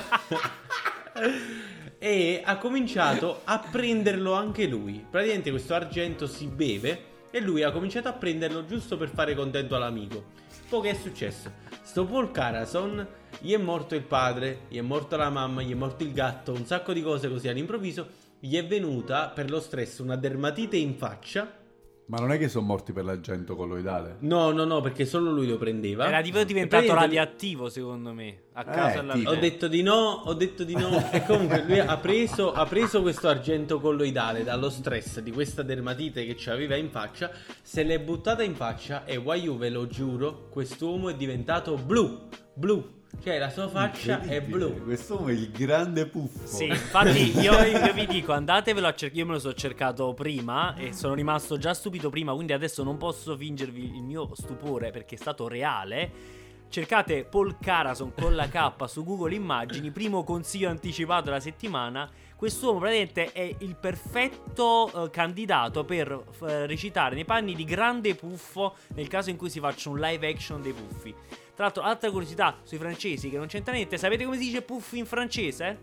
e 1.99 2.43
ha 2.45 2.57
cominciato 2.59 3.41
a 3.45 3.65
prenderlo 3.71 4.35
anche 4.35 4.67
lui. 4.67 5.05
Praticamente 5.09 5.51
questo 5.51 5.75
argento 5.75 6.27
si 6.27 6.47
beve 6.47 7.15
e 7.31 7.41
lui 7.41 7.63
ha 7.63 7.71
cominciato 7.71 8.09
a 8.09 8.13
prenderlo 8.13 8.65
giusto 8.65 8.97
per 8.97 9.09
fare 9.09 9.35
contento 9.35 9.77
all'amico. 9.77 10.45
Poi 10.69 10.83
che 10.83 10.91
è 10.91 10.95
successo? 10.95 11.53
Sto 11.83 12.05
Paul 12.07 12.33
Carason, 12.33 13.07
gli 13.39 13.53
è 13.53 13.57
morto 13.57 13.95
il 13.95 14.03
padre, 14.03 14.63
gli 14.69 14.79
è 14.79 14.81
morta 14.81 15.17
la 15.17 15.31
mamma, 15.31 15.63
gli 15.63 15.71
è 15.71 15.77
morto 15.77 16.03
il 16.03 16.13
gatto, 16.13 16.53
un 16.53 16.67
sacco 16.67 16.93
di 16.93 17.03
cose 17.03 17.29
così 17.29 17.47
all'improvviso. 17.47 18.09
Gli 18.41 18.57
è 18.57 18.67
venuta 18.67 19.29
per 19.29 19.49
lo 19.49 19.61
stress 19.61 19.99
una 19.99 20.17
dermatite 20.17 20.77
in 20.77 20.97
faccia 20.97 21.65
Ma 22.09 22.19
non 22.19 22.31
è 22.31 22.39
che 22.39 22.49
sono 22.49 22.65
morti 22.67 22.93
per 22.93 23.05
l'argento 23.05 23.57
colloidale? 23.57 24.19
No, 24.21 24.53
no, 24.53 24.65
no, 24.65 24.81
perché 24.81 25.05
solo 25.05 25.33
lui 25.33 25.47
lo 25.49 25.57
prendeva. 25.59 26.07
Era 26.07 26.23
tipo 26.23 26.39
E 26.39 26.45
diventato 26.45 26.85
praticamente- 26.85 27.17
radioattivo, 27.17 27.69
secondo 27.69 28.13
me. 28.13 28.43
A 28.53 28.63
causa 28.65 29.01
della 29.01 29.15
tipo. 29.15 29.31
Ho 29.31 29.35
detto 29.35 29.67
di 29.67 29.83
no, 29.83 30.23
ho 30.25 30.33
detto 30.35 30.63
di 30.63 30.75
no. 30.75 31.11
E 31.11 31.23
comunque 31.27 31.65
lui 31.67 31.81
ha 31.81 31.97
preso, 31.97 32.53
ha 32.53 32.65
preso 32.65 33.03
questo 33.03 33.27
argento 33.27 33.81
colloidale 33.81 34.45
dallo 34.45 34.71
stress 34.71 35.19
di 35.21 35.33
questa 35.33 35.63
dermatite 35.63 36.25
che 36.25 36.37
ci 36.37 36.49
aveva 36.49 36.77
in 36.77 36.91
faccia. 36.91 37.31
Se 37.61 37.83
l'è 37.83 37.99
buttata 37.99 38.45
in 38.45 38.55
faccia 38.55 39.05
e 39.05 39.17
Wayu, 39.17 39.57
ve 39.57 39.71
lo 39.71 39.89
giuro, 39.89 40.47
quest'uomo 40.49 41.09
è 41.09 41.15
diventato 41.17 41.75
blu. 41.75 42.29
Blu. 42.55 42.95
Cioè 43.23 43.39
la 43.39 43.51
sua 43.51 43.69
faccia 43.69 44.23
è 44.23 44.41
blu. 44.41 44.85
Quest'uomo 44.85 45.29
è 45.29 45.33
il 45.33 45.51
grande 45.51 46.07
puffo. 46.07 46.47
Sì, 46.47 46.67
infatti 46.67 47.37
io, 47.41 47.53
io 47.65 47.93
vi 47.93 48.07
dico 48.07 48.33
andatevelo 48.33 48.87
a 48.87 48.95
cercare. 48.95 49.21
Io 49.21 49.27
me 49.27 49.33
lo 49.33 49.39
so 49.39 49.53
cercato 49.55 50.15
prima 50.15 50.77
e 50.77 50.93
sono 50.93 51.15
rimasto 51.15 51.59
già 51.59 51.75
stupito 51.75 52.11
prima, 52.11 52.33
quindi 52.35 52.53
adesso 52.53 52.83
non 52.85 52.97
posso 52.97 53.37
fingervi 53.37 53.97
il 53.97 54.03
mio 54.03 54.31
stupore 54.35 54.91
perché 54.91 55.17
è 55.17 55.19
stato 55.19 55.49
reale. 55.49 56.45
Cercate 56.69 57.25
Paul 57.25 57.57
Carason 57.59 58.13
con 58.13 58.35
la 58.35 58.49
K 58.49 58.73
su 58.87 59.05
Google 59.05 59.35
Immagini, 59.35 59.91
primo 59.91 60.25
consiglio 60.25 60.69
anticipato 60.69 61.25
della 61.25 61.41
settimana. 61.41 62.11
Quest'uomo 62.37 62.79
praticamente 62.81 63.33
è 63.33 63.55
il 63.61 63.77
perfetto 63.77 65.05
eh, 65.07 65.11
candidato 65.11 65.85
per 65.85 66.23
eh, 66.43 66.67
recitare 66.67 67.15
nei 67.15 67.25
panni 67.25 67.55
di 67.55 67.65
grande 67.65 68.15
puffo 68.15 68.75
nel 68.89 69.09
caso 69.09 69.31
in 69.31 69.37
cui 69.39 69.49
si 69.49 69.59
faccia 69.59 69.89
un 69.89 69.99
live 69.99 70.29
action 70.29 70.61
dei 70.61 70.73
puffi. 70.75 71.15
Tra 71.55 71.65
l'altro, 71.65 71.83
altra 71.83 72.11
curiosità 72.11 72.59
sui 72.63 72.77
francesi 72.77 73.31
che 73.31 73.39
non 73.39 73.47
c'entra 73.47 73.73
niente, 73.73 73.97
sapete 73.97 74.25
come 74.25 74.37
si 74.37 74.45
dice 74.45 74.61
puffi 74.61 74.99
in 74.99 75.07
francese? 75.07 75.79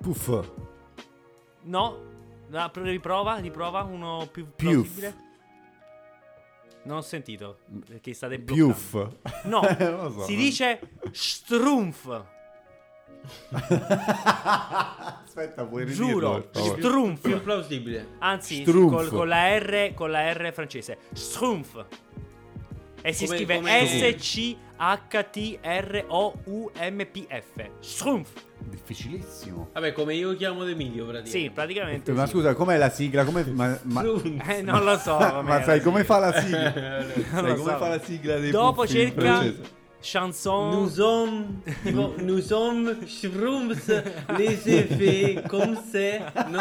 Puff. 0.00 0.48
No? 1.62 2.06
La- 2.50 2.70
riprova, 2.74 3.36
riprova 3.38 3.82
uno 3.82 4.28
più 4.30 4.46
Piuf. 4.54 4.72
plausibile. 4.72 5.26
Non 6.84 6.98
ho 6.98 7.02
sentito 7.02 7.58
perché 7.84 8.14
state 8.14 8.38
bloccando. 8.38 8.72
Piuff. 8.72 8.94
No, 9.46 9.60
Non 9.78 9.96
lo 10.04 10.10
so. 10.12 10.22
si 10.22 10.36
dice 10.36 10.78
strumpf. 11.10 12.24
Aspetta, 15.38 15.64
puoi 15.66 15.84
ridirlo, 15.84 16.06
Giuro, 16.08 16.26
favore? 16.26 16.48
Più 16.50 16.62
strumpf. 16.82 17.40
plausibile. 17.42 18.06
Anzi, 18.18 18.62
Strumpf. 18.62 18.92
col- 18.94 19.08
con, 19.08 19.28
la 19.28 19.56
R, 19.56 19.94
con 19.94 20.10
la 20.10 20.32
R 20.32 20.52
francese. 20.52 20.98
Strumpf. 21.12 21.84
E 23.00 23.12
si 23.12 23.24
Come- 23.26 23.36
scrive 23.36 23.54
come- 23.56 23.86
S-C-H-T-R-O-U-M-P-F. 26.26 27.70
Strumpf. 27.78 28.30
Difficilissimo. 28.68 29.68
Vabbè, 29.72 29.92
come 29.92 30.14
io 30.16 30.34
chiamo 30.34 30.66
Emilio 30.66 31.04
praticamente. 31.06 31.30
Sì, 31.38 31.50
praticamente. 31.50 32.10
Ma 32.12 32.24
sì. 32.26 32.32
scusa, 32.32 32.54
com'è 32.54 32.76
la 32.76 32.90
sigla? 32.90 33.24
Come, 33.24 33.44
ma, 33.44 33.78
ma- 33.82 34.00
Strumpf. 34.00 34.48
Eh, 34.48 34.62
non 34.62 34.82
lo 34.82 34.96
so. 34.98 35.16
ma 35.46 35.62
sai 35.62 35.80
come 35.80 36.02
fa 36.02 36.18
la 36.18 36.32
sigla? 36.40 36.72
Sai 37.30 37.54
come 37.54 37.56
so. 37.56 37.76
fa 37.78 37.88
la 37.88 38.00
sigla 38.00 38.38
dei 38.38 38.50
Dopo 38.50 38.84
cerca 38.88 39.20
francese? 39.20 39.76
Chanson. 40.02 40.70
Nous 40.70 40.88
sommes, 40.90 41.46
nous 42.22 42.40
sommes 42.40 42.96
Shrooms, 43.06 43.74
les 44.38 44.68
effets, 44.68 45.42
comme 45.48 45.76
c'est, 45.90 46.20
no? 46.50 46.60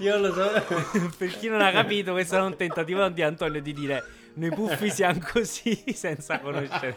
Io 0.00 0.18
lo 0.18 0.32
so. 0.32 1.10
per 1.18 1.28
chi 1.38 1.48
non 1.48 1.60
ha 1.60 1.70
capito, 1.70 2.12
questo 2.12 2.36
è 2.36 2.40
un 2.40 2.56
tentativo 2.56 3.08
di 3.08 3.22
Antonio 3.22 3.60
di 3.60 3.72
dire 3.72 4.04
noi 4.34 4.48
puffi 4.50 4.88
siamo 4.88 5.20
così 5.30 5.82
senza 5.92 6.40
conoscere 6.40 6.94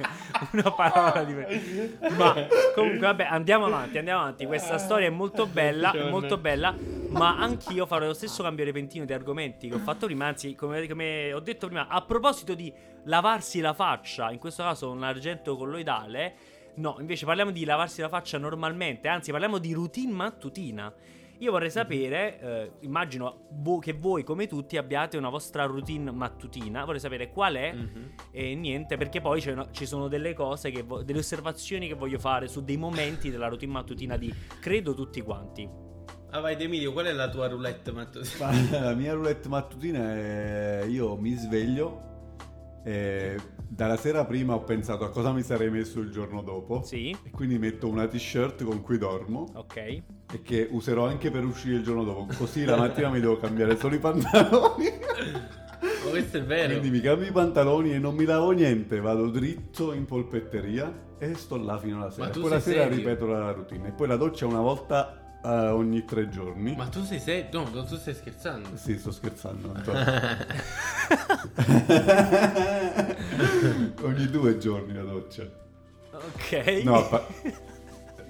una 0.52 0.72
parola 0.72 1.24
diversa. 1.24 2.10
Ma 2.16 2.48
comunque, 2.74 3.00
vabbè, 3.00 3.28
andiamo 3.30 3.66
avanti, 3.66 3.98
andiamo 3.98 4.22
avanti. 4.22 4.46
Questa 4.46 4.78
storia 4.78 5.08
è 5.08 5.10
molto 5.10 5.46
bella, 5.46 5.94
molto 6.10 6.38
bella. 6.38 6.74
Ma 7.10 7.38
anch'io 7.38 7.86
farò 7.86 8.06
lo 8.06 8.14
stesso 8.14 8.44
cambio 8.44 8.64
repentino 8.66 9.06
di 9.06 9.14
argomenti 9.14 9.68
che 9.68 9.76
ho 9.76 9.80
fatto 9.80 10.06
prima. 10.06 10.28
Anzi, 10.28 10.56
come, 10.56 10.88
come 10.88 11.34
ho 11.34 11.40
detto 11.40 11.68
prima, 11.68 11.88
a 11.88 12.02
proposito 12.02 12.54
di 12.54 12.72
lavarsi 13.06 13.60
la 13.60 13.74
faccia, 13.74 14.32
in 14.32 14.40
questo 14.40 14.64
caso 14.64 14.92
un 14.92 15.04
argento 15.04 15.56
colloidale. 15.58 16.36
No, 16.76 16.98
invece 17.00 17.26
parliamo 17.26 17.52
di 17.52 17.64
lavarsi 17.66 18.02
la 18.02 18.10
faccia 18.10 18.38
normalmente, 18.38 19.08
anzi 19.08 19.32
parliamo 19.32 19.58
di 19.58 19.74
routine 19.74 20.12
mattutina. 20.12 20.94
Io 21.40 21.52
vorrei 21.52 21.70
sapere, 21.70 22.40
eh, 22.40 22.72
immagino 22.82 23.48
vo- 23.52 23.80
che 23.80 23.92
voi 23.92 24.24
come 24.24 24.48
tutti 24.48 24.78
abbiate 24.78 25.18
una 25.18 25.28
vostra 25.30 25.66
routine 25.66 26.10
mattutina, 26.12 26.86
vorrei 26.86 27.00
sapere 27.02 27.30
qual 27.30 27.56
è 27.56 27.74
Mhm. 27.74 28.14
e 28.32 28.56
niente, 28.56 28.96
perché 28.96 29.20
poi 29.20 29.42
c'è 29.42 29.52
una- 29.52 29.68
ci 29.72 29.86
sono 29.86 30.08
delle 30.08 30.34
cose, 30.34 30.72
che 30.72 30.82
vo- 30.84 31.04
delle 31.04 31.20
osservazioni 31.20 31.88
che 31.90 31.94
voglio 31.94 32.20
fare 32.20 32.48
su 32.48 32.64
dei 32.64 32.78
momenti 32.78 33.30
della 33.32 33.48
routine 33.50 33.72
mattutina 33.74 34.16
di 34.16 34.34
credo 34.62 34.94
tutti 34.94 35.22
quanti. 35.22 35.70
Ah, 36.32 36.40
vai, 36.40 36.62
Emilio, 36.62 36.92
qual 36.94 37.06
è 37.06 37.12
la 37.14 37.30
tua 37.30 37.48
roulette 37.48 37.92
mattutina? 37.92 38.46
Ma 38.46 38.52
la 38.92 38.94
mia 38.94 39.14
roulette 39.14 39.48
mattutina 39.50 40.14
è 40.16 40.86
io 40.88 41.16
mi 41.18 41.34
sveglio 41.36 42.15
e 42.86 43.36
dalla 43.68 43.98
sera 43.98 44.26
prima 44.26 44.54
ho 44.54 44.64
pensato 44.64 45.04
a 45.06 45.10
cosa 45.10 45.34
mi 45.34 45.42
sarei 45.42 45.72
messo 45.72 46.00
il 46.00 46.12
giorno 46.12 46.44
dopo. 46.44 46.84
Sì, 46.84 47.10
e 47.24 47.32
quindi 47.32 47.58
metto 47.58 47.88
una 47.88 48.06
t-shirt 48.08 48.64
con 48.64 48.82
cui 48.82 49.00
dormo. 49.00 49.48
Ok. 49.56 49.76
e 49.78 50.42
che 50.44 50.68
userò 50.70 51.08
anche 51.08 51.32
per 51.32 51.44
uscire 51.44 51.78
il 51.78 51.84
giorno 51.84 52.04
dopo. 52.04 52.28
Così 52.38 52.64
la 52.64 52.78
mattina 52.78 53.10
mi 53.10 53.20
devo 53.20 53.38
cambiare 53.38 53.76
solo 53.76 53.96
i 53.96 54.00
pantaloni. 54.00 54.86
Ma 55.82 56.10
questo 56.12 56.38
è 56.38 56.44
vero. 56.44 56.70
quindi 56.70 56.92
mi 56.92 57.02
cambio 57.02 57.28
i 57.28 57.32
pantaloni 57.32 57.92
e 57.94 57.98
non 57.98 58.14
mi 58.14 58.26
lavo 58.26 58.52
niente. 58.52 59.00
Vado 59.00 59.30
dritto 59.30 59.92
in 59.92 60.06
polpetteria 60.06 60.94
e 61.18 61.34
sto 61.34 61.58
là 61.58 61.80
fino 61.80 61.98
alla 61.98 62.12
sera. 62.12 62.30
Tu 62.30 62.42
poi 62.42 62.50
la 62.52 62.60
sera 62.60 62.84
serio? 62.84 62.98
ripeto 62.98 63.26
la 63.26 63.52
routine. 63.52 63.88
E 63.88 63.92
poi 63.92 64.08
la 64.08 64.16
doccia 64.16 64.46
una 64.46 64.62
volta 64.62 65.15
eh, 65.46 65.68
ogni 65.70 66.06
tre 66.06 66.30
giorni 66.30 66.76
Ma 66.76 66.88
tu 66.88 67.04
sei 67.04 67.20
se... 67.20 67.48
No, 67.52 67.68
non 67.72 67.86
tu 67.86 67.98
stai 67.98 68.14
scherzando. 68.14 68.70
Sì, 68.76 68.98
sto 68.98 69.12
scherzando. 69.12 69.74
Ogni 74.02 74.28
due 74.30 74.58
giorni 74.58 74.94
la 74.94 75.04
doccia. 75.04 75.44
Ok. 76.12 76.82
No, 76.84 76.96
a, 76.96 77.02
pa- 77.04 77.28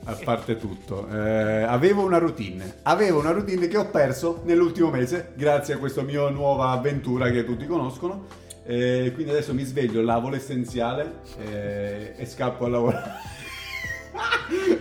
a 0.05 0.13
parte 0.23 0.57
tutto. 0.57 1.07
eh, 1.07 1.63
avevo 1.63 2.03
una 2.03 2.17
routine. 2.17 2.77
Avevo 2.83 3.19
una 3.19 3.31
routine 3.31 3.67
che 3.67 3.77
ho 3.77 3.89
perso 3.89 4.41
nell'ultimo 4.45 4.89
mese 4.89 5.33
grazie 5.35 5.75
a 5.75 5.77
questa 5.77 6.01
mia 6.01 6.27
nuova 6.29 6.69
avventura 6.69 7.29
che 7.29 7.45
tutti 7.45 7.65
conoscono. 7.65 8.43
Eh, 8.67 9.11
quindi 9.13 9.31
adesso 9.31 9.53
mi 9.53 9.63
sveglio, 9.63 10.01
lavo 10.01 10.29
l'essenziale 10.29 11.19
eh, 11.39 12.13
e 12.17 12.25
scappo 12.25 12.65
a 12.65 12.69
lavorare. 12.69 13.11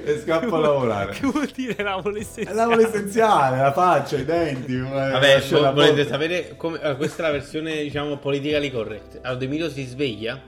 E 0.05 0.21
scappo 0.21 0.57
a 0.57 0.59
lavorare. 0.59 1.13
Che 1.13 1.27
vuol 1.27 1.49
dire 1.55 1.83
lavo 1.83 2.11
l'essenziale? 2.11 2.57
Lavo 2.57 2.75
l'essenziale, 2.77 3.59
la 3.59 3.73
faccia, 3.73 4.17
i 4.17 4.25
denti. 4.25 4.75
eh, 4.77 4.81
Vabbè, 4.81 5.43
la 5.51 5.71
volete 5.71 6.07
sapere 6.07 6.55
come... 6.57 6.79
allora, 6.81 6.97
questa 6.97 7.23
è 7.23 7.27
la 7.27 7.33
versione, 7.33 7.83
diciamo, 7.83 8.17
politically 8.19 8.71
correct. 8.71 9.19
Allora, 9.23 9.45
Emilio 9.45 9.69
si 9.69 9.85
sveglia, 9.85 10.41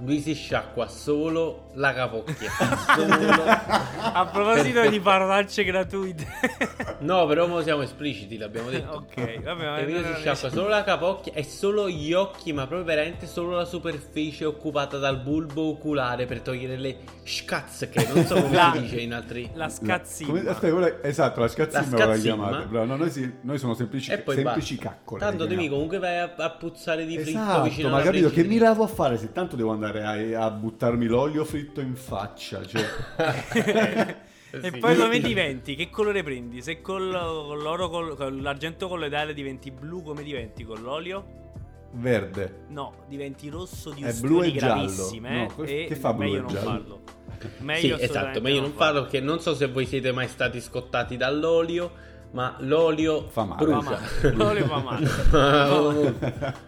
lui 0.00 0.20
si 0.20 0.34
sciacqua 0.34 0.86
solo 0.88 1.70
la 1.74 1.92
capocchia. 1.92 2.50
solo... 2.94 3.44
A 3.44 4.26
proposito 4.32 4.88
di 4.88 5.00
parolacce 5.00 5.64
gratuite. 5.64 6.26
No, 7.00 7.26
però 7.26 7.46
mo 7.46 7.60
siamo 7.62 7.82
espliciti, 7.82 8.36
l'abbiamo 8.36 8.70
detto. 8.70 9.06
ok, 9.08 9.42
vabbè, 9.42 9.82
Emilio 9.82 10.00
non 10.02 10.14
si 10.14 10.20
sciacqua 10.20 10.50
solo 10.50 10.68
la 10.68 10.82
capocchia 10.84 11.32
e 11.34 11.42
solo 11.44 11.88
gli 11.88 12.12
occhi, 12.12 12.52
ma 12.52 12.66
proprio 12.66 12.84
veramente 12.84 13.26
solo 13.26 13.56
la 13.56 13.64
superficie 13.64 14.44
occupata 14.44 14.98
dal 14.98 15.18
bulbo 15.18 15.68
oculare 15.70 16.26
per 16.26 16.40
togliere 16.40 16.76
le 16.76 16.96
scazze, 17.24 17.90
non 18.14 18.24
so 18.24 18.40
come 18.40 18.54
La- 18.54 18.72
si 18.74 18.80
dice 18.82 19.00
in 19.00 19.12
altri... 19.14 19.50
La 19.54 19.64
La- 19.66 19.68
scazzina. 19.70 20.28
come- 20.28 20.48
aspetta, 20.48 21.06
esatto, 21.06 21.40
la 21.40 21.48
scazzimma 21.48 21.98
La 21.98 22.06
la 22.06 22.16
chiamate. 22.16 22.66
bravo. 22.66 22.86
No, 22.86 22.96
noi, 22.96 23.10
sì- 23.10 23.32
noi 23.42 23.58
sono 23.58 23.74
semplici, 23.74 24.10
semplici 24.10 24.42
basta. 24.42 24.76
caccole. 24.78 25.20
Tanto 25.20 25.46
Demi 25.46 25.68
comunque 25.68 25.98
vai 25.98 26.18
a, 26.18 26.32
a 26.36 26.50
puzzare 26.50 27.04
di 27.06 27.18
fritto 27.18 27.38
Esatto, 27.38 27.62
vicino 27.62 27.88
ma 27.88 27.96
alla 27.96 28.04
capito 28.04 28.30
che 28.30 28.44
mi 28.44 28.58
lavo 28.58 28.82
a 28.84 28.86
fare 28.88 29.16
se 29.16 29.32
tanto 29.32 29.56
devo 29.56 29.70
andare 29.70 29.87
a, 29.96 30.44
a 30.44 30.50
buttarmi 30.50 31.06
l'olio 31.06 31.44
fritto 31.44 31.80
in 31.80 31.94
faccia, 31.96 32.64
cioè 32.66 32.84
E 34.50 34.70
Sì. 34.72 34.78
poi 34.78 34.96
come 34.96 35.20
diventi? 35.20 35.74
Che 35.76 35.90
colore 35.90 36.22
prendi? 36.22 36.62
Se 36.62 36.80
col, 36.80 37.10
con 37.12 37.58
l'oro 37.58 37.90
col- 37.90 38.16
con 38.16 38.40
l'argento 38.40 38.88
colloidale 38.88 39.34
diventi 39.34 39.70
blu, 39.70 40.02
come 40.02 40.22
diventi 40.22 40.64
con 40.64 40.80
l'olio? 40.82 41.36
verde. 41.90 42.64
No, 42.68 43.04
diventi 43.08 43.48
rosso 43.48 43.90
di 43.90 44.02
ustioni 44.04 44.34
blu 44.34 44.42
e 44.42 44.52
giallo. 44.52 44.74
gravissime. 44.74 45.30
No, 45.36 45.42
eh, 45.44 45.54
que- 45.54 45.84
e 45.84 45.86
che 45.86 45.94
fa 45.96 46.12
blu 46.14 46.24
meglio 46.24 46.36
e 46.36 46.40
non 46.40 46.48
giallo? 46.50 46.64
farlo. 46.70 47.00
Sì, 47.38 47.48
Meglio 47.62 47.94
esatto, 47.96 48.02
assolutamente 48.04 48.40
meglio 48.40 48.60
non 48.62 48.72
farlo 48.72 49.00
perché 49.02 49.20
non 49.20 49.40
so 49.40 49.54
se 49.54 49.66
voi 49.68 49.86
siete 49.86 50.12
mai 50.12 50.28
stati 50.28 50.60
scottati 50.60 51.16
dall'olio, 51.18 51.90
ma 52.32 52.56
l'olio 52.60 53.28
Fa 53.28 53.44
male. 53.44 53.58
Fa 53.66 53.70
brucia. 53.70 53.90
male. 53.90 54.34
L'olio 54.34 54.64
fa 54.66 54.78
male. 54.78 56.56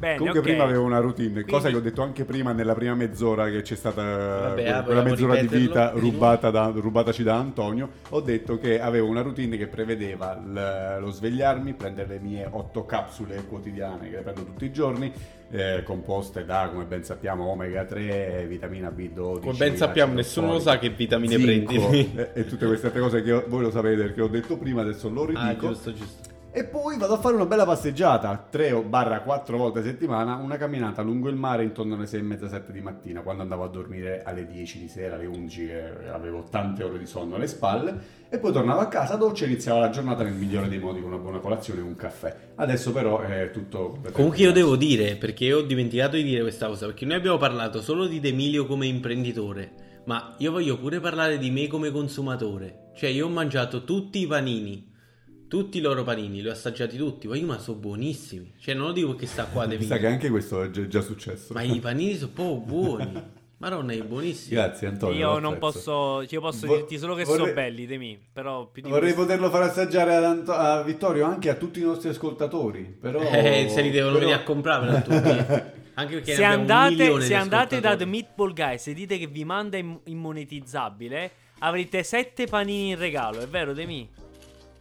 Bene, 0.00 0.16
Comunque 0.16 0.40
ok. 0.40 0.46
prima 0.48 0.64
avevo 0.64 0.82
una 0.84 0.98
routine, 0.98 1.42
cosa 1.44 1.60
Quindi- 1.68 1.70
che 1.72 1.76
ho 1.76 1.80
detto 1.90 2.00
anche 2.02 2.24
prima 2.24 2.52
nella 2.52 2.74
prima 2.74 2.94
mezz'ora 2.94 3.50
che 3.50 3.60
c'è 3.60 3.74
stata 3.76 4.02
Vabbè, 4.02 4.82
quella, 4.84 5.00
ah, 5.00 5.04
mezz'ora 5.04 5.36
di 5.36 5.46
vita 5.46 5.90
rubata 5.94 6.50
da- 6.50 6.72
rubataci 6.74 7.22
da 7.22 7.36
Antonio, 7.36 7.90
ho 8.08 8.20
detto 8.22 8.56
che 8.58 8.80
avevo 8.80 9.08
una 9.08 9.20
routine 9.20 9.58
che 9.58 9.66
prevedeva 9.66 10.34
l- 10.36 11.00
lo 11.02 11.10
svegliarmi, 11.10 11.74
prendere 11.74 12.08
le 12.14 12.18
mie 12.18 12.48
otto 12.50 12.86
capsule 12.86 13.44
quotidiane 13.46 14.08
che 14.08 14.16
le 14.16 14.22
prendo 14.22 14.42
tutti 14.44 14.64
i 14.64 14.72
giorni, 14.72 15.12
eh, 15.50 15.82
composte 15.84 16.46
da, 16.46 16.70
come 16.72 16.84
ben 16.86 17.04
sappiamo, 17.04 17.44
omega 17.50 17.84
3, 17.84 18.46
vitamina 18.48 18.88
B12. 18.88 19.40
Come 19.40 19.56
ben 19.58 19.76
sappiamo, 19.76 20.14
nessuno 20.14 20.52
lo 20.52 20.60
sa 20.60 20.78
che 20.78 20.88
vitamine 20.88 21.36
zinco, 21.36 21.72
prendi. 21.74 22.12
e, 22.16 22.30
e 22.32 22.46
tutte 22.46 22.64
queste 22.66 22.86
altre 22.86 23.02
cose 23.02 23.22
che 23.22 23.44
voi 23.46 23.60
lo 23.60 23.70
sapete 23.70 24.00
perché 24.00 24.22
ho 24.22 24.28
detto 24.28 24.56
prima, 24.56 24.80
adesso 24.80 25.10
lo 25.10 25.24
Ah, 25.24 25.26
ridico. 25.26 25.66
giusto, 25.68 25.92
giusto. 25.92 26.29
E 26.52 26.64
poi 26.64 26.98
vado 26.98 27.14
a 27.14 27.18
fare 27.18 27.36
una 27.36 27.46
bella 27.46 27.64
passeggiata, 27.64 28.48
3-4 28.52 29.56
volte 29.56 29.78
a 29.78 29.82
settimana, 29.84 30.34
una 30.34 30.56
camminata 30.56 31.00
lungo 31.00 31.28
il 31.28 31.36
mare 31.36 31.62
intorno 31.62 31.94
alle 31.94 32.06
6 32.06 32.18
e 32.18 32.22
mezza, 32.24 32.48
7 32.48 32.72
di 32.72 32.80
mattina, 32.80 33.20
quando 33.20 33.42
andavo 33.42 33.62
a 33.62 33.68
dormire 33.68 34.24
alle 34.24 34.44
10 34.48 34.80
di 34.80 34.88
sera, 34.88 35.14
alle 35.14 35.26
11, 35.26 35.66
che 35.66 36.08
avevo 36.12 36.44
tante 36.50 36.82
ore 36.82 36.98
di 36.98 37.06
sonno 37.06 37.36
alle 37.36 37.46
spalle, 37.46 38.18
e 38.28 38.38
poi 38.38 38.50
tornavo 38.50 38.80
a 38.80 38.88
casa, 38.88 39.14
doccia 39.14 39.44
e 39.44 39.46
iniziava 39.46 39.78
la 39.78 39.90
giornata 39.90 40.24
nel 40.24 40.32
migliore 40.32 40.68
dei 40.68 40.80
modi 40.80 41.00
con 41.00 41.12
una 41.12 41.22
buona 41.22 41.38
colazione 41.38 41.80
e 41.80 41.84
un 41.84 41.94
caffè. 41.94 42.36
Adesso 42.56 42.90
però 42.90 43.20
è 43.20 43.52
tutto... 43.52 44.00
Comunque 44.10 44.38
io 44.38 44.50
devo 44.50 44.74
dire, 44.74 45.14
perché 45.14 45.52
ho 45.52 45.62
dimenticato 45.62 46.16
di 46.16 46.24
dire 46.24 46.40
questa 46.40 46.66
cosa, 46.66 46.86
perché 46.86 47.04
noi 47.04 47.14
abbiamo 47.14 47.38
parlato 47.38 47.80
solo 47.80 48.08
di 48.08 48.18
D'Emilio 48.18 48.66
come 48.66 48.86
imprenditore, 48.86 50.02
ma 50.06 50.34
io 50.38 50.50
voglio 50.50 50.76
pure 50.78 50.98
parlare 50.98 51.38
di 51.38 51.50
me 51.52 51.68
come 51.68 51.92
consumatore. 51.92 52.90
Cioè 52.96 53.08
io 53.08 53.26
ho 53.26 53.30
mangiato 53.30 53.84
tutti 53.84 54.18
i 54.18 54.26
panini, 54.26 54.89
tutti 55.50 55.78
i 55.78 55.80
loro 55.80 56.04
panini, 56.04 56.40
li 56.42 56.48
ho 56.48 56.52
assaggiati 56.52 56.96
tutti, 56.96 57.26
poi 57.26 57.40
ma 57.42 57.58
sono 57.58 57.78
buonissimi. 57.78 58.52
Cioè 58.60 58.72
non 58.72 58.86
lo 58.86 58.92
dico 58.92 59.16
che 59.16 59.26
sta 59.26 59.46
qua 59.46 59.62
Mi 59.64 59.70
D'Emilio, 59.70 59.92
sa 59.92 59.98
che 59.98 60.06
anche 60.06 60.30
questo 60.30 60.62
è 60.62 60.70
già, 60.70 61.00
successo. 61.00 61.52
ma 61.52 61.62
i 61.62 61.78
panini 61.82 62.14
sono 62.16 62.30
proprio 62.32 62.56
buoni. 62.58 63.22
Madonna, 63.56 63.92
è 63.92 64.00
buonissimo. 64.02 64.58
Grazie 64.60 64.86
Antonio. 64.86 65.18
io 65.18 65.38
non 65.40 65.58
posso, 65.58 66.24
io 66.26 66.40
posso 66.40 66.66
Vo- 66.68 66.76
dirti 66.76 66.96
solo 66.98 67.14
che 67.16 67.24
vorrei- 67.24 67.40
sono 67.42 67.52
belli, 67.52 67.84
Demi, 67.86 68.18
però 68.32 68.68
più 68.68 68.80
di 68.80 68.88
Vorrei 68.88 69.12
questo- 69.12 69.22
poterlo 69.22 69.50
far 69.50 69.62
assaggiare 69.62 70.14
ad 70.14 70.24
Anto- 70.24 70.52
a 70.52 70.82
Vittorio 70.84 71.26
anche 71.26 71.50
a 71.50 71.54
tutti 71.56 71.80
i 71.80 71.82
nostri 71.82 72.08
ascoltatori, 72.10 72.84
però... 72.84 73.20
Eh, 73.20 73.66
se 73.68 73.82
li 73.82 73.90
devono 73.90 74.14
però- 74.14 74.26
venire 74.26 74.40
a 74.40 74.44
comprare 74.44 74.88
a 74.96 75.00
tutti. 75.02 75.78
Anche 76.00 76.14
perché 76.14 76.34
se 76.36 76.44
andate, 76.44 77.20
se 77.20 77.34
andate 77.34 77.80
da 77.80 77.94
The. 77.96 78.06
Meatball 78.06 78.54
Guys 78.54 78.86
e 78.86 78.94
dite 78.94 79.18
che 79.18 79.26
vi 79.26 79.44
manda 79.44 79.76
im- 79.76 80.00
immonetizzabile, 80.04 81.30
avrete 81.58 82.02
sette 82.02 82.46
panini 82.46 82.90
in 82.90 82.98
regalo, 82.98 83.40
è 83.40 83.46
vero 83.48 83.74
Demi? 83.74 84.08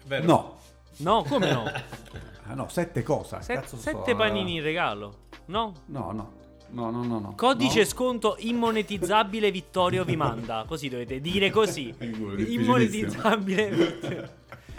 Vero? 0.09 0.25
No. 0.25 0.57
No, 0.97 1.23
come 1.23 1.51
no? 1.51 1.63
Ah, 2.51 2.55
no, 2.55 2.67
sette 2.67 3.03
cosa? 3.03 3.41
Se- 3.43 3.53
Cazzo 3.53 3.77
sette 3.77 4.15
panini 4.15 4.55
in 4.55 4.63
regalo, 4.63 5.27
no? 5.45 5.71
No, 5.85 6.11
no. 6.11 6.31
No, 6.71 6.89
no, 6.89 7.03
no, 7.03 7.19
no. 7.19 7.33
Codice 7.37 7.81
No. 7.81 7.85
sconto 7.85 8.35
immonetizzabile 8.39 9.51
Vittorio 9.51 10.03
vi 10.03 10.15
manda. 10.15 10.65
Così 10.67 10.89
dovete 10.89 11.19
dire 11.21 11.51
così. 11.51 11.93
Immonetizzabile 11.99 13.69
Vittorio. 13.69 14.17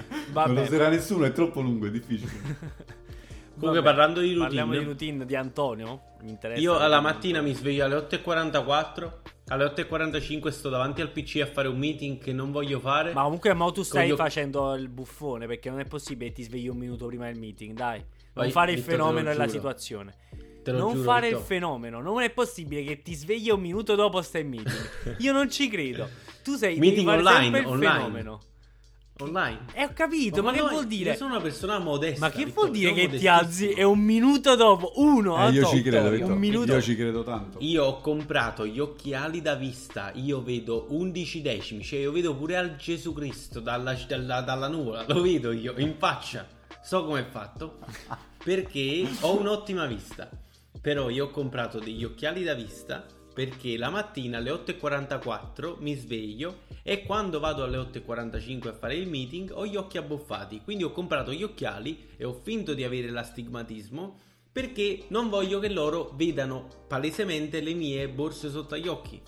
Non 0.08 0.18
lo 0.18 0.32
Vabbè. 0.32 0.66
sarà 0.66 0.88
nessuno, 0.88 1.24
è 1.26 1.32
troppo 1.32 1.60
lungo, 1.60 1.86
è 1.86 1.90
difficile. 1.92 2.30
Comunque 3.60 3.80
Vabbè. 3.80 3.82
parlando 3.82 4.18
di 4.20 4.32
routine, 4.32 4.44
Parliamo 4.46 4.72
di 4.72 4.84
routine 4.84 5.24
di 5.26 5.36
Antonio. 5.36 6.00
Mi 6.22 6.30
interessa. 6.30 6.60
io 6.60 6.76
alla 6.76 7.00
mattina 7.00 7.40
mi 7.40 7.54
sveglio 7.54 7.84
alle 7.84 7.94
8.44, 7.96 9.10
alle 9.50 9.64
8.45 9.66 10.48
sto 10.48 10.68
davanti 10.68 11.00
al 11.00 11.10
PC 11.10 11.40
a 11.42 11.46
fare 11.46 11.68
un 11.68 11.76
meeting 11.78 12.18
che 12.18 12.32
non 12.32 12.50
voglio 12.50 12.78
fare. 12.80 13.12
Ma 13.12 13.22
comunque 13.24 13.52
mo 13.54 13.70
tu 13.72 13.82
stai 13.82 14.06
Con 14.06 14.14
gli- 14.14 14.18
facendo 14.18 14.74
il 14.74 14.88
buffone 14.88 15.46
perché 15.46 15.70
non 15.70 15.80
è 15.80 15.84
possibile 15.84 16.30
che 16.30 16.36
ti 16.36 16.42
svegli 16.44 16.68
un 16.68 16.76
minuto 16.76 17.06
prima 17.06 17.26
del 17.26 17.38
meeting, 17.38 17.74
dai. 17.76 17.98
Non 17.98 18.44
Vai, 18.44 18.50
fare 18.52 18.70
il 18.72 18.78
Vittor, 18.78 18.92
fenomeno 18.94 19.28
della 19.30 19.48
situazione. 19.48 20.14
Te 20.62 20.72
lo 20.72 20.78
non 20.78 20.92
giuro, 20.92 21.02
fare 21.04 21.26
il 21.28 21.32
Vittor. 21.34 21.46
fenomeno. 21.48 22.00
Non 22.00 22.20
è 22.22 22.30
possibile 22.30 22.84
che 22.84 23.02
ti 23.02 23.14
svegli 23.14 23.50
un 23.50 23.60
minuto 23.60 23.94
dopo 23.96 24.22
stai 24.22 24.42
in 24.42 24.48
meeting. 24.48 25.16
Io 25.18 25.32
non 25.32 25.50
ci 25.50 25.68
credo. 25.68 26.08
Tu 26.44 26.54
sei 26.54 26.78
Meeting 26.78 27.08
online, 27.08 27.58
il 27.58 27.66
online. 27.66 27.92
fenomeno. 27.94 28.40
Online. 29.20 29.66
E 29.72 29.84
ho 29.84 29.90
capito, 29.94 30.42
ma, 30.42 30.52
che 30.52 30.60
no, 30.60 30.68
vuol 30.68 30.86
dire? 30.86 31.10
Io 31.10 31.16
sono 31.16 31.30
una 31.34 31.40
persona 31.42 31.78
modesta. 31.78 32.26
Ma 32.26 32.30
che 32.30 32.44
Vittor, 32.44 32.64
vuol 32.64 32.70
dire 32.70 32.92
che 32.92 33.00
ti 33.00 33.06
modestissimo. 33.06 33.34
alzi 33.34 33.70
e 33.70 33.82
un 33.84 33.98
minuto 33.98 34.56
dopo 34.56 34.92
uno 34.96 35.46
Eh, 35.46 35.50
io 35.50 35.66
ci 35.66 35.82
credo, 35.82 36.06
un 36.06 36.12
Vittorio. 36.12 36.34
minuto 36.36 36.72
Io 36.72 36.82
ci 36.82 36.96
credo 36.96 37.22
tanto. 37.22 37.58
Io 37.60 37.84
ho 37.84 38.00
comprato 38.00 38.66
gli 38.66 38.78
occhiali 38.78 39.42
da 39.42 39.54
vista, 39.54 40.10
io 40.14 40.42
vedo 40.42 40.86
11 40.90 41.42
decimi, 41.42 41.82
cioè 41.82 42.00
io 42.00 42.12
vedo 42.12 42.34
pure 42.34 42.56
al 42.56 42.76
Gesù 42.76 43.12
Cristo 43.12 43.60
dalla, 43.60 43.94
dalla, 44.06 44.40
dalla 44.40 44.68
nuvola, 44.68 45.04
lo 45.06 45.20
vedo 45.20 45.52
io 45.52 45.74
in 45.76 45.94
faccia, 45.98 46.46
so 46.82 47.04
come 47.04 47.20
è 47.20 47.26
fatto, 47.28 47.78
perché 48.42 49.06
ho 49.20 49.38
un'ottima 49.38 49.86
vista. 49.86 50.28
Però 50.80 51.10
io 51.10 51.26
ho 51.26 51.30
comprato 51.30 51.78
degli 51.78 52.04
occhiali 52.04 52.42
da 52.42 52.54
vista 52.54 53.04
perché 53.40 53.78
la 53.78 53.88
mattina 53.88 54.36
alle 54.36 54.50
8.44 54.50 55.76
mi 55.78 55.94
sveglio 55.94 56.64
e 56.82 57.04
quando 57.04 57.40
vado 57.40 57.64
alle 57.64 57.78
8.45 57.78 58.68
a 58.68 58.72
fare 58.74 58.96
il 58.96 59.08
meeting 59.08 59.50
ho 59.54 59.64
gli 59.64 59.76
occhi 59.76 59.96
abbuffati. 59.96 60.60
Quindi 60.62 60.84
ho 60.84 60.92
comprato 60.92 61.32
gli 61.32 61.42
occhiali 61.42 62.08
e 62.18 62.26
ho 62.26 62.34
finto 62.34 62.74
di 62.74 62.84
avere 62.84 63.08
l'astigmatismo 63.08 64.18
perché 64.52 65.04
non 65.08 65.30
voglio 65.30 65.58
che 65.58 65.70
loro 65.70 66.12
vedano 66.16 66.68
palesemente 66.86 67.62
le 67.62 67.72
mie 67.72 68.10
borse 68.10 68.50
sotto 68.50 68.74
agli 68.74 68.88
occhi. 68.88 69.18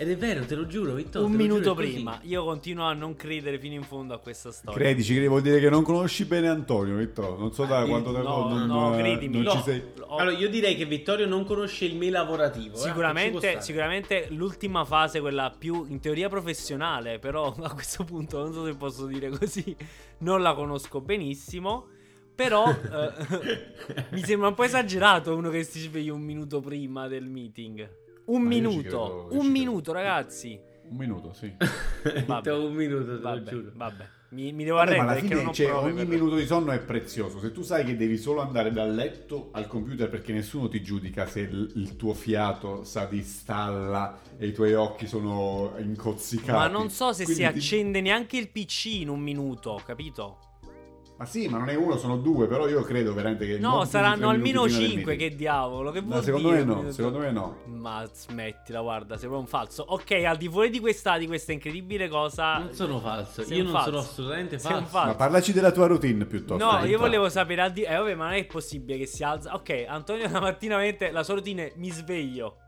Ed 0.00 0.08
è 0.10 0.16
vero, 0.16 0.44
te 0.46 0.54
lo 0.54 0.64
giuro, 0.66 0.94
Vittorio. 0.94 1.26
un 1.26 1.34
minuto 1.34 1.74
prima. 1.74 2.20
Io 2.22 2.44
continuo 2.44 2.84
a 2.84 2.92
non 2.92 3.16
credere 3.16 3.58
fino 3.58 3.74
in 3.74 3.82
fondo 3.82 4.14
a 4.14 4.18
questa 4.18 4.52
storia. 4.52 4.78
Credici, 4.78 5.10
credi, 5.12 5.26
vuol 5.26 5.42
dire 5.42 5.58
che 5.58 5.68
non 5.68 5.82
conosci 5.82 6.24
bene 6.24 6.46
Antonio, 6.48 6.94
Vittorio. 6.96 7.36
Non 7.36 7.52
so 7.52 7.64
da 7.64 7.78
Ah, 7.80 7.84
quanto 7.84 8.12
tempo 8.12 8.28
no, 8.28 8.48
non, 8.48 8.66
no, 8.68 8.94
eh, 8.94 8.98
credimi. 9.00 9.34
non 9.34 9.42
No. 9.42 9.50
ci 9.50 9.62
sei. 9.62 9.82
Ho- 10.06 10.16
Allora, 10.18 10.36
io 10.36 10.48
direi 10.48 10.76
che 10.76 10.84
Vittorio 10.84 11.26
non 11.26 11.44
conosce 11.44 11.84
il 11.84 11.96
me 11.96 12.10
lavorativo. 12.10 12.76
eh, 12.76 12.78
Sicuramente, 12.78 13.38
stare. 13.38 13.60
sicuramente 13.60 14.26
l'ultima 14.30 14.84
fase, 14.84 15.18
quella 15.20 15.52
più 15.58 15.84
in 15.88 15.98
teoria 15.98 16.28
professionale, 16.28 17.18
però 17.18 17.52
a 17.60 17.72
questo 17.74 18.04
punto 18.04 18.38
non 18.38 18.52
so 18.52 18.64
se 18.64 18.74
posso 18.76 19.04
dire 19.06 19.30
così, 19.30 19.74
non 20.18 20.42
la 20.42 20.54
conosco 20.54 21.00
benissimo. 21.00 21.88
Però 22.36 22.70
eh, 22.70 24.06
mi 24.12 24.22
sembra 24.22 24.46
un 24.46 24.54
po' 24.54 24.62
esagerato 24.62 25.34
uno 25.34 25.50
che 25.50 25.64
si 25.64 25.80
sveglia 25.80 26.12
un 26.14 26.20
minuto 26.22 26.60
prima 26.60 27.08
del 27.08 27.24
meeting. 27.24 27.97
Un 28.28 28.42
Ma 28.42 28.48
minuto, 28.48 29.28
un 29.32 29.46
minuto, 29.46 29.92
ragazzi. 29.92 30.58
Un 30.90 30.96
minuto, 30.96 31.32
sì. 31.34 31.52
Vabbè. 32.26 32.52
un 32.52 32.72
minuto, 32.74 33.04
te 33.04 33.10
lo 33.12 33.20
Vabbè, 33.20 33.50
giuro. 33.50 33.70
vabbè. 33.74 34.08
Mi, 34.30 34.52
mi 34.52 34.64
devo 34.64 34.76
Vabbè, 34.76 34.90
arrendere 34.90 35.10
alla 35.12 35.20
perché 35.20 35.34
non 35.42 35.52
fine 35.54 35.66
ho 35.68 35.70
cioè, 35.70 35.78
prove 35.80 35.90
ogni 35.90 36.04
per- 36.06 36.18
minuto 36.18 36.36
di 36.36 36.44
sonno 36.46 36.72
è 36.72 36.80
prezioso. 36.80 37.40
Se 37.40 37.50
tu 37.52 37.62
sai 37.62 37.84
che 37.86 37.96
devi 37.96 38.18
solo 38.18 38.42
andare 38.42 38.70
dal 38.72 38.94
letto 38.94 39.48
al 39.52 39.66
computer 39.66 40.10
perché 40.10 40.34
nessuno 40.34 40.68
ti 40.68 40.82
giudica 40.82 41.26
se 41.26 41.40
il, 41.40 41.72
il 41.76 41.96
tuo 41.96 42.12
fiato 42.12 42.84
sa 42.84 43.06
di 43.06 43.22
stalla 43.22 44.18
e 44.36 44.48
i 44.48 44.52
tuoi 44.52 44.74
occhi 44.74 45.06
sono 45.06 45.72
incozzicati. 45.78 46.50
Ma 46.50 46.68
non 46.68 46.90
so 46.90 47.12
se 47.14 47.24
si 47.24 47.32
Quindi 47.32 47.52
ti- 47.52 47.58
accende 47.58 48.00
neanche 48.02 48.36
il 48.36 48.50
PC 48.50 48.84
in 49.00 49.08
un 49.08 49.20
minuto, 49.20 49.80
capito? 49.84 50.40
Ma 51.18 51.24
sì, 51.26 51.48
ma 51.48 51.58
non 51.58 51.68
è 51.68 51.74
uno, 51.74 51.96
sono 51.96 52.16
due, 52.16 52.46
però 52.46 52.68
io 52.68 52.80
credo 52.82 53.12
veramente 53.12 53.44
che... 53.44 53.58
No, 53.58 53.84
saranno 53.84 54.28
almeno 54.28 54.62
minuti 54.62 54.74
prima 54.74 54.78
del 54.78 54.88
5, 54.90 55.04
meeting. 55.16 55.30
che 55.30 55.36
diavolo, 55.36 55.90
che 55.90 56.00
No, 56.00 56.06
vuol 56.06 56.22
secondo 56.22 56.48
dire? 56.50 56.64
me 56.64 56.74
no, 56.74 56.90
secondo 56.92 57.18
me 57.18 57.30
no. 57.32 57.56
Ma 57.66 58.08
smettila, 58.12 58.80
guarda, 58.80 59.16
sembra 59.18 59.38
un 59.38 59.46
falso. 59.48 59.84
Ok, 59.88 60.12
al 60.12 60.36
di 60.36 60.48
fuori 60.48 60.70
di 60.70 60.78
questa, 60.78 61.18
di 61.18 61.26
questa 61.26 61.50
incredibile 61.50 62.06
cosa... 62.08 62.58
Non 62.58 62.72
sono 62.72 63.00
falso. 63.00 63.42
Sei 63.42 63.56
Io 63.56 63.64
non 63.64 63.72
falso. 63.72 63.88
sono 63.90 63.98
assolutamente 64.02 64.58
Sei 64.60 64.70
falso. 64.70 64.86
falso. 64.86 65.08
Ma 65.08 65.14
parlaci 65.16 65.52
della 65.52 65.72
tua 65.72 65.86
routine 65.88 66.24
piuttosto. 66.24 66.64
No, 66.64 66.84
io 66.84 66.98
volevo 66.98 67.28
sapere 67.28 67.62
al 67.62 67.72
di... 67.72 67.82
Eh, 67.82 67.96
vabbè, 67.96 68.14
ma 68.14 68.24
non 68.26 68.34
è 68.34 68.44
possibile 68.46 68.96
che 68.96 69.06
si 69.06 69.24
alza... 69.24 69.54
Ok, 69.54 69.86
Antonio 69.88 70.28
la 70.30 70.38
mattina 70.40 70.76
mente 70.76 71.10
la 71.10 71.24
sua 71.24 71.34
routine 71.34 71.66
è 71.66 71.72
mi 71.78 71.90
sveglio. 71.90 72.58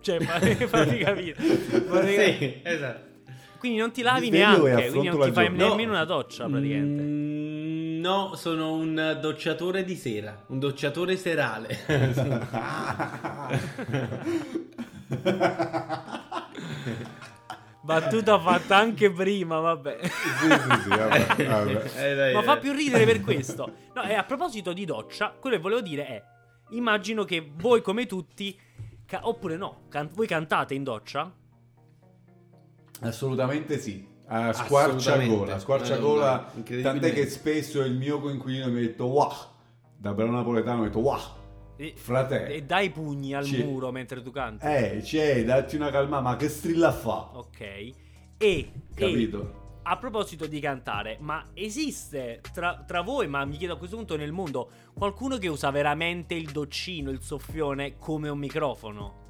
Cioè, 0.00 0.18
fammi 0.66 0.98
capire. 0.98 1.34
Capire. 1.34 2.36
Sì, 2.36 2.60
esatto. 2.64 3.14
Quindi 3.58 3.78
non 3.78 3.90
ti 3.90 4.02
lavi 4.02 4.28
neanche, 4.28 4.90
quindi 4.90 5.08
non 5.08 5.20
ti 5.22 5.32
fai 5.32 5.46
giornata. 5.46 5.68
nemmeno 5.70 5.92
una 5.92 6.04
doccia 6.04 6.46
praticamente. 6.46 7.02
Mm, 7.02 7.55
no, 8.06 8.36
sono 8.36 8.72
un 8.72 9.18
docciatore 9.20 9.84
di 9.84 9.96
sera, 9.96 10.44
un 10.48 10.60
docciatore 10.60 11.16
serale. 11.16 11.76
Battuta 17.82 18.38
fatta 18.38 18.76
anche 18.76 19.10
prima, 19.10 19.58
vabbè. 19.58 19.98
Sì, 20.02 20.08
sì, 20.08 20.80
sì, 20.82 20.88
vabbè, 20.88 21.46
vabbè. 21.46 21.90
Eh, 21.98 22.14
dai, 22.14 22.34
Ma 22.34 22.40
eh. 22.40 22.44
fa 22.44 22.58
più 22.58 22.72
ridere 22.72 23.04
per 23.04 23.20
questo. 23.20 23.72
No, 23.94 24.02
e 24.02 24.14
a 24.14 24.24
proposito 24.24 24.72
di 24.72 24.84
doccia, 24.84 25.30
quello 25.30 25.56
che 25.56 25.62
volevo 25.62 25.80
dire 25.80 26.06
è: 26.06 26.22
immagino 26.70 27.24
che 27.24 27.50
voi, 27.56 27.82
come 27.82 28.06
tutti, 28.06 28.56
ca- 29.04 29.26
oppure 29.26 29.56
no, 29.56 29.86
can- 29.88 30.10
voi 30.14 30.28
cantate 30.28 30.74
in 30.74 30.84
doccia? 30.84 31.32
Assolutamente 33.00 33.78
sì. 33.78 34.14
A 34.28 34.52
squarciagola, 34.52 35.54
Assolutamente. 35.54 35.58
squarciagola, 35.60 36.52
tant'è 36.82 37.12
che 37.12 37.28
spesso 37.28 37.80
il 37.82 37.94
mio 37.94 38.20
coinquilino 38.20 38.68
mi 38.68 38.78
ha 38.78 38.80
detto 38.80 39.06
wow, 39.06 39.32
da 39.96 40.12
bravo 40.12 40.32
napoletano 40.32 40.78
mi 40.80 40.84
ha 40.84 40.88
detto 40.88 40.98
wow, 41.00 41.20
E, 41.76 41.92
frate, 41.96 42.46
e 42.48 42.62
dai 42.64 42.90
pugni 42.90 43.34
al 43.34 43.44
Sì. 43.44 43.62
muro 43.62 43.92
mentre 43.92 44.22
tu 44.22 44.32
canti. 44.32 44.66
eh, 44.66 44.98
c'è, 45.02 45.44
datti 45.44 45.76
una 45.76 45.90
calma, 45.92 46.20
ma 46.20 46.34
che 46.36 46.48
strilla 46.48 46.90
fa? 46.90 47.30
Ok. 47.34 47.60
E, 47.60 47.94
e 48.38 48.70
Capito? 48.94 49.64
a 49.84 49.96
proposito 49.96 50.46
di 50.46 50.58
cantare, 50.58 51.18
ma 51.20 51.44
esiste 51.54 52.40
tra, 52.52 52.82
tra 52.84 53.02
voi, 53.02 53.28
ma 53.28 53.44
mi 53.44 53.56
chiedo 53.56 53.74
a 53.74 53.76
questo 53.78 53.94
punto 53.96 54.16
nel 54.16 54.32
mondo, 54.32 54.68
qualcuno 54.92 55.38
che 55.38 55.46
usa 55.46 55.70
veramente 55.70 56.34
il 56.34 56.50
doccino, 56.50 57.10
il 57.10 57.20
soffione 57.22 57.96
come 57.96 58.28
un 58.28 58.38
microfono? 58.38 59.24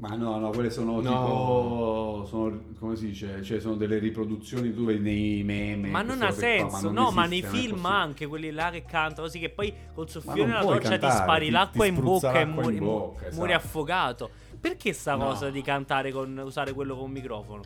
Ma 0.00 0.14
no, 0.14 0.38
no, 0.38 0.50
quelle 0.50 0.70
sono 0.70 1.00
No. 1.00 1.00
tipo, 1.00 2.24
sono, 2.28 2.60
come 2.78 2.94
si 2.94 3.06
dice, 3.06 3.42
cioè 3.42 3.58
sono 3.58 3.74
delle 3.74 3.98
riproduzioni 3.98 4.72
tu 4.72 4.84
vedi 4.84 5.00
nei 5.02 5.42
meme. 5.42 5.88
Ma 5.88 6.02
non 6.02 6.22
ha 6.22 6.28
cose 6.28 6.58
qua, 6.60 6.68
senso, 6.70 6.86
non 6.92 6.94
no, 7.04 7.10
ma 7.10 7.24
esiste, 7.26 7.28
nei 7.28 7.40
non 7.40 7.50
è 7.50 7.52
film 7.72 7.86
anche 7.86 8.26
quelli 8.28 8.50
là 8.52 8.70
che 8.70 8.84
cantano 8.84 9.26
così 9.26 9.40
che 9.40 9.50
poi 9.50 9.74
col 9.92 10.04
Ma 10.04 10.10
soffione 10.10 10.46
nella 10.46 10.60
doccia 10.62 10.78
ti 10.78 10.88
cantare, 10.98 11.12
spari 11.22 11.46
ti- 11.46 11.50
l'acqua 11.50 11.84
ti 11.84 11.90
in 11.90 12.00
bocca 12.00 12.38
e 12.38 12.42
in 12.42 12.48
muori, 12.50 12.78
muori 12.80 13.16
esatto. 13.26 13.52
affogato. 13.54 14.30
Perché 14.60 14.92
sta 14.92 15.16
No. 15.16 15.24
cosa 15.26 15.50
di 15.50 15.62
cantare 15.62 16.12
con 16.12 16.36
usare 16.44 16.72
quello 16.72 16.96
con 16.96 17.10
microfono? 17.10 17.62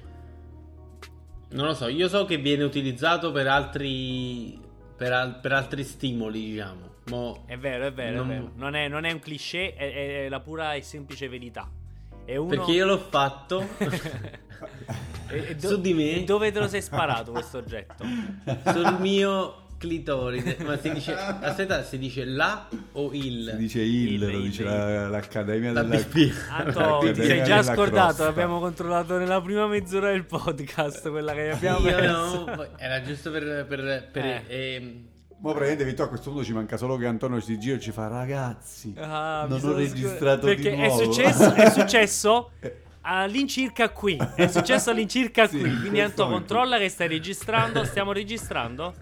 Non 1.50 1.66
lo 1.66 1.74
so, 1.74 1.86
io 1.88 2.08
so 2.08 2.24
che 2.24 2.38
viene 2.38 2.62
utilizzato 2.64 3.30
per 3.30 3.46
altri 3.46 4.58
per, 4.96 5.12
al- 5.12 5.38
per 5.40 5.52
altri 5.52 5.84
stimoli, 5.84 6.40
diciamo. 6.52 6.90
Mo- 7.10 7.42
È 7.46 7.58
vero, 7.58 7.86
è 7.86 7.92
vero, 7.92 8.16
Non- 8.22 8.30
è 8.30 8.34
vero. 8.36 8.52
Non 8.54 8.74
è, 8.74 8.88
non 8.88 9.04
è 9.04 9.12
un 9.12 9.18
cliché, 9.18 9.74
è, 9.74 10.24
è 10.24 10.28
la 10.30 10.40
pura 10.40 10.72
e 10.74 10.80
semplice 10.82 11.28
verità. 11.28 11.68
E 12.24 12.36
uno... 12.36 12.48
Perché 12.48 12.72
io 12.72 12.86
l'ho 12.86 12.98
fatto 12.98 13.66
E- 15.28 15.46
e 15.48 15.54
do- 15.56 15.68
su 15.68 15.80
di 15.80 15.94
me. 15.94 16.10
e 16.16 16.24
dove 16.24 16.52
te 16.52 16.58
lo 16.60 16.68
sei 16.68 16.82
sparato 16.82 17.32
questo 17.32 17.58
oggetto? 17.58 18.04
sul 18.66 18.96
mio 19.00 19.56
clitoride. 19.78 20.58
Ma 20.62 20.76
si 20.78 20.92
dice, 20.92 21.12
aspetta, 21.14 21.82
si 21.82 21.98
dice 21.98 22.24
la 22.24 22.68
o 22.92 23.10
il? 23.12 23.48
Si 23.52 23.56
dice 23.56 23.80
il, 23.80 24.12
Il, 24.12 24.20
lo 24.20 24.28
il, 24.28 24.42
dice 24.42 24.62
il. 24.62 24.68
la- 24.68 25.08
l'Accademia 25.08 25.72
La 25.72 25.82
della... 25.82 26.04
Anto, 26.50 26.98
ti 27.12 27.24
sei 27.24 27.42
già 27.44 27.62
scordato, 27.62 28.04
crosta. 28.14 28.24
l'abbiamo 28.24 28.60
controllato 28.60 29.16
nella 29.18 29.40
prima 29.40 29.66
mezz'ora 29.66 30.10
del 30.10 30.24
podcast, 30.26 31.08
quella 31.10 31.32
che 31.32 31.50
abbiamo 31.50 31.80
messo. 31.80 32.44
no, 32.44 32.68
era 32.78 33.02
giusto 33.02 33.30
per... 33.32 33.64
per, 33.66 34.08
per 34.12 34.24
Eh. 34.24 34.44
ehm, 34.48 35.04
Ma 35.42 35.50
praticamente 35.50 35.84
Vittorio 35.84 36.04
a 36.04 36.08
questo 36.08 36.30
punto 36.30 36.44
ci 36.44 36.52
manca 36.52 36.76
solo 36.76 36.96
che 36.96 37.06
Antonio 37.06 37.40
si 37.40 37.58
gira 37.58 37.74
e 37.76 37.80
ci 37.80 37.90
fa 37.90 38.06
ragazzi. 38.06 38.94
Ah, 38.96 39.44
non 39.48 39.60
ho 39.64 39.72
registrato 39.74 40.42
scor- 40.42 40.54
Perché 40.54 40.76
di 40.76 40.82
è 40.82 40.88
successo, 40.90 41.52
è 41.54 41.68
successo 41.74 42.50
all'incirca 43.00 43.88
qui. 43.90 44.16
È 44.36 44.46
successo 44.46 44.90
all'incirca 44.90 45.46
Sì, 45.50 45.58
qui. 45.58 45.68
in 45.68 45.80
Quindi 45.80 45.98
questo 45.98 46.22
Anto, 46.22 46.22
momento. 46.34 46.54
controlla 46.54 46.78
che 46.78 46.88
stai 46.88 47.08
registrando. 47.08 47.84
Stiamo 47.84 48.12
registrando? 48.12 48.94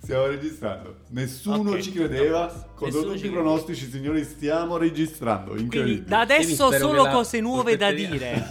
Stiamo 0.00 0.26
registrando. 0.26 0.96
Nessuno 1.08 1.70
Ok. 1.72 1.80
ci 1.80 1.92
credeva. 1.92 2.46
Contro 2.74 2.86
Nessuno 2.86 3.02
tutti 3.12 3.18
ci 3.18 3.26
i 3.26 3.30
pronostici, 3.30 3.90
signori, 3.90 4.24
stiamo 4.24 4.78
registrando. 4.78 5.50
Quindi 5.50 5.64
Incredibile. 5.64 6.04
da 6.06 6.20
adesso 6.20 6.68
Quindi 6.68 6.84
solo 6.86 7.06
cose 7.08 7.40
nuove 7.40 7.76
da 7.76 7.92
dire. 7.92 8.42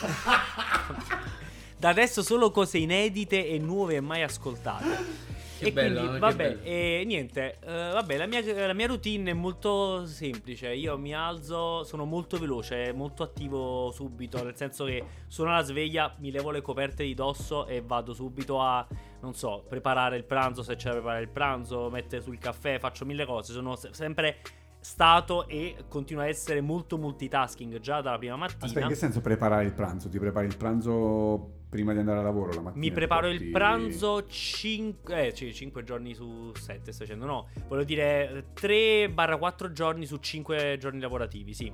da 1.76 1.88
adesso 1.90 2.22
solo 2.22 2.50
cose 2.50 2.78
inedite 2.78 3.46
e 3.46 3.58
nuove 3.58 3.96
e 3.96 4.00
mai 4.00 4.22
ascoltate. 4.22 5.25
Che 5.58 5.64
e 5.64 5.72
bello, 5.72 6.00
quindi, 6.00 6.18
vabbè, 6.18 6.58
e 6.62 7.02
niente, 7.06 7.58
eh, 7.60 7.90
vabbè, 7.92 8.16
la 8.18 8.26
mia, 8.26 8.66
la 8.66 8.74
mia 8.74 8.86
routine 8.86 9.30
è 9.30 9.34
molto 9.34 10.04
semplice. 10.04 10.74
Io 10.74 10.98
mi 10.98 11.14
alzo, 11.14 11.82
sono 11.84 12.04
molto 12.04 12.38
veloce, 12.38 12.92
molto 12.92 13.22
attivo 13.22 13.90
subito. 13.90 14.42
Nel 14.44 14.54
senso 14.54 14.84
che 14.84 15.02
suono 15.26 15.52
la 15.52 15.62
sveglia, 15.62 16.14
mi 16.18 16.30
levo 16.30 16.50
le 16.50 16.60
coperte 16.60 17.04
di 17.04 17.14
dosso 17.14 17.66
e 17.66 17.80
vado 17.80 18.12
subito 18.12 18.60
a, 18.60 18.86
non 19.20 19.34
so, 19.34 19.64
preparare 19.66 20.16
il 20.16 20.24
pranzo 20.24 20.62
se 20.62 20.76
c'è 20.76 20.88
da 20.88 20.96
preparare 20.96 21.22
il 21.22 21.30
pranzo, 21.30 21.88
mettere 21.88 22.20
sul 22.20 22.38
caffè, 22.38 22.78
faccio 22.78 23.06
mille 23.06 23.24
cose. 23.24 23.52
Sono 23.54 23.76
se- 23.76 23.90
sempre 23.92 24.38
stato 24.78 25.48
e 25.48 25.84
continuo 25.88 26.22
a 26.22 26.28
essere 26.28 26.60
molto 26.60 26.96
multitasking 26.96 27.80
già 27.80 28.02
dalla 28.02 28.18
prima 28.18 28.36
mattina. 28.36 28.66
Aspetta, 28.66 28.86
in 28.86 28.92
che 28.92 28.94
senso 28.94 29.20
preparare 29.20 29.64
il 29.64 29.72
pranzo? 29.72 30.08
Ti 30.08 30.18
prepari 30.18 30.46
il 30.46 30.56
pranzo 30.56 31.55
prima 31.68 31.92
di 31.92 31.98
andare 31.98 32.18
a 32.18 32.22
lavoro 32.22 32.52
la 32.52 32.60
mattina? 32.60 32.80
Mi 32.84 32.92
preparo 32.92 33.28
Ti 33.28 33.32
il 33.34 33.38
porti- 33.38 33.50
pranzo 33.52 34.26
5, 34.26 35.26
eh, 35.26 35.34
sì, 35.34 35.52
5 35.52 35.84
giorni 35.84 36.14
su 36.14 36.52
7, 36.54 36.92
sto 36.92 37.04
dicendo, 37.04 37.26
no, 37.26 37.48
volevo 37.68 37.86
dire 37.86 38.46
3-4 38.54 39.72
giorni 39.72 40.06
su 40.06 40.16
5 40.18 40.76
giorni 40.78 41.00
lavorativi, 41.00 41.54
sì. 41.54 41.72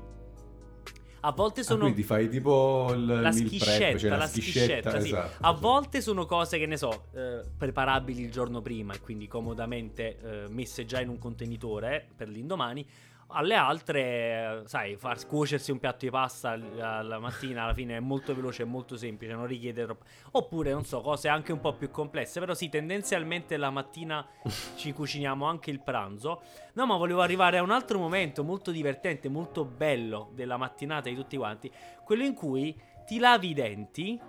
A 1.24 1.30
volte 1.30 1.60
Ah, 1.60 1.64
sono 1.64 1.80
quindi 1.82 2.00
ti 2.00 2.06
fai 2.06 2.28
tipo 2.28 2.90
il 2.94 3.06
la 3.06 3.30
schiscetta, 3.30 3.76
prep, 3.86 3.96
cioè 3.98 4.10
la 4.10 4.26
schiscetta, 4.26 5.00
sì. 5.00 5.06
esatto, 5.08 5.36
A 5.46 5.52
volte 5.52 6.00
sono 6.00 6.26
cose 6.26 6.58
che 6.58 6.66
ne 6.66 6.76
so, 6.76 7.04
eh, 7.14 7.42
preparabili 7.56 8.22
il 8.22 8.30
giorno 8.32 8.60
prima 8.60 8.92
e 8.94 8.98
quindi 9.00 9.28
comodamente 9.28 10.18
eh, 10.18 10.48
messe 10.48 10.84
già 10.84 11.00
in 11.00 11.08
un 11.10 11.18
contenitore 11.18 12.04
per 12.16 12.28
l'indomani. 12.28 12.84
Alle 13.34 13.54
altre, 13.54 14.62
sai, 14.66 14.96
far 14.96 15.26
cuocersi 15.26 15.70
un 15.70 15.78
piatto 15.78 16.04
di 16.04 16.10
pasta 16.10 16.54
l- 16.54 16.78
alla 16.80 17.18
mattina 17.18 17.64
alla 17.64 17.72
fine 17.72 17.96
è 17.96 18.00
molto 18.00 18.34
veloce 18.34 18.62
e 18.62 18.64
molto 18.66 18.96
semplice, 18.96 19.32
non 19.32 19.46
richiede 19.46 19.84
troppo. 19.84 20.04
Oppure, 20.32 20.70
non 20.72 20.84
so, 20.84 21.00
cose 21.00 21.28
anche 21.28 21.50
un 21.52 21.60
po' 21.60 21.72
più 21.72 21.90
complesse. 21.90 22.40
Però 22.40 22.52
sì, 22.52 22.68
tendenzialmente 22.68 23.56
la 23.56 23.70
mattina 23.70 24.26
ci 24.76 24.92
cuciniamo 24.92 25.46
anche 25.46 25.70
il 25.70 25.80
pranzo. 25.80 26.42
No, 26.74 26.84
ma 26.86 26.96
volevo 26.96 27.22
arrivare 27.22 27.56
a 27.58 27.62
un 27.62 27.70
altro 27.70 27.98
momento 27.98 28.44
molto 28.44 28.70
divertente, 28.70 29.28
molto 29.28 29.64
bello 29.64 30.30
della 30.34 30.58
mattinata 30.58 31.08
di 31.08 31.14
tutti 31.14 31.36
quanti. 31.36 31.70
Quello 32.04 32.24
in 32.24 32.34
cui 32.34 32.78
ti 33.06 33.18
lavi 33.18 33.48
i 33.50 33.54
denti, 33.54 34.20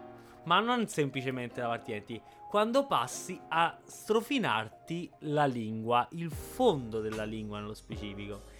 ma 0.45 0.59
non 0.61 0.87
semplicemente 0.87 1.59
lavarti 1.59 1.91
i 1.91 1.93
denti. 1.93 2.21
Quando 2.49 2.85
passi 2.85 3.39
a 3.49 3.77
strofinarti 3.83 5.09
la 5.21 5.45
lingua, 5.45 6.07
il 6.11 6.29
fondo 6.29 7.01
della 7.01 7.23
lingua 7.25 7.59
nello 7.59 7.73
specifico. 7.73 8.52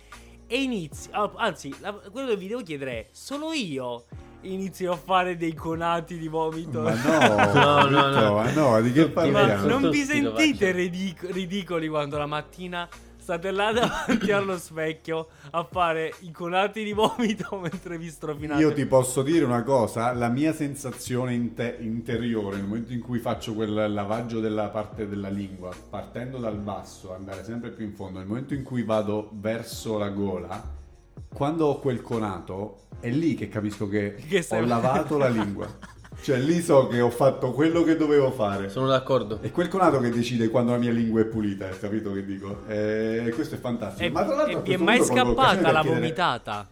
E 0.47 0.61
inizi, 0.61 1.09
ah, 1.11 1.31
anzi, 1.35 1.73
la- 1.79 1.93
quello 2.11 2.29
che 2.29 2.37
vi 2.37 2.47
devo 2.47 2.61
chiedere 2.61 2.91
è: 2.91 3.07
solo 3.11 3.53
io 3.53 4.05
inizio 4.41 4.91
a 4.91 4.97
fare 4.97 5.37
dei 5.37 5.53
conati 5.53 6.17
di 6.17 6.27
vomito? 6.27 6.81
Ma 6.81 6.93
no, 6.93 7.87
No, 7.89 7.89
no, 7.89 8.09
no. 8.09 8.33
ma 8.35 8.51
no, 8.51 8.81
di 8.81 8.91
che 8.91 9.09
parliamo? 9.09 9.61
Sono 9.61 9.79
non 9.79 9.89
vi 9.89 10.03
sentite 10.03 10.71
ridic- 10.71 11.31
ridicoli 11.31 11.87
quando 11.87 12.17
la 12.17 12.25
mattina 12.25 12.87
state 13.23 13.51
là 13.51 13.71
davanti 13.71 14.33
allo 14.33 14.57
specchio 14.57 15.29
a 15.51 15.63
fare 15.63 16.13
i 16.19 16.31
conati 16.31 16.83
di 16.83 16.91
vomito 16.91 17.55
mentre 17.63 17.97
vi 17.97 18.09
strofinate? 18.09 18.61
Io 18.61 18.73
ti 18.73 18.85
posso 18.85 19.21
dire 19.21 19.45
una 19.45 19.63
cosa, 19.63 20.11
la 20.11 20.27
mia 20.27 20.53
sensazione 20.53 21.33
inte- 21.33 21.77
interiore 21.79 22.57
nel 22.57 22.65
momento 22.65 22.91
in 22.91 22.99
cui 22.99 23.19
faccio 23.19 23.53
quel 23.53 23.93
lavaggio 23.93 24.41
della 24.41 24.67
parte 24.67 25.07
della 25.07 25.29
lingua, 25.29 25.71
partendo 25.89 26.37
dal 26.37 26.57
basso, 26.57 27.13
andare 27.13 27.45
sempre 27.45 27.69
più 27.69 27.85
in 27.85 27.93
fondo, 27.93 28.19
nel 28.19 28.27
momento 28.27 28.53
in 28.53 28.63
cui 28.63 28.83
vado 28.83 29.29
verso 29.31 29.97
la 29.97 30.09
gola, 30.09 30.61
quando 31.33 31.67
ho 31.67 31.79
quel 31.79 32.01
conato, 32.01 32.81
è 32.99 33.09
lì 33.09 33.35
che 33.35 33.47
capisco 33.47 33.87
che, 33.87 34.15
Che 34.15 34.45
ho 34.49 34.65
lavato 34.65 35.17
la 35.17 35.29
lingua. 35.29 35.67
Cioè 36.23 36.37
lì 36.37 36.61
so 36.61 36.87
che 36.87 37.01
ho 37.01 37.09
fatto 37.09 37.51
quello 37.51 37.83
che 37.83 37.97
dovevo 37.97 38.31
fare. 38.31 38.69
Sono 38.69 38.87
d'accordo. 38.87 39.39
È 39.41 39.51
quel 39.51 39.67
conato 39.67 39.99
che 39.99 40.09
decide 40.09 40.47
quando 40.47 40.71
la 40.71 40.77
mia 40.77 40.91
lingua 40.91 41.19
è 41.19 41.25
pulita, 41.25 41.65
hai 41.67 41.77
capito 41.77 42.13
che 42.13 42.23
dico? 42.23 42.61
E 42.67 43.29
questo 43.35 43.55
è 43.55 43.57
fantastico. 43.57 44.05
E, 44.05 44.09
Ma 44.09 44.23
tra 44.23 44.35
l'altro 44.35 44.59
e 44.59 44.61
vi 44.61 44.73
è 44.73 44.77
mai 44.77 45.03
scappata 45.03 45.71
la 45.71 45.81
chiedere- 45.81 45.93
vomitata? 45.99 46.67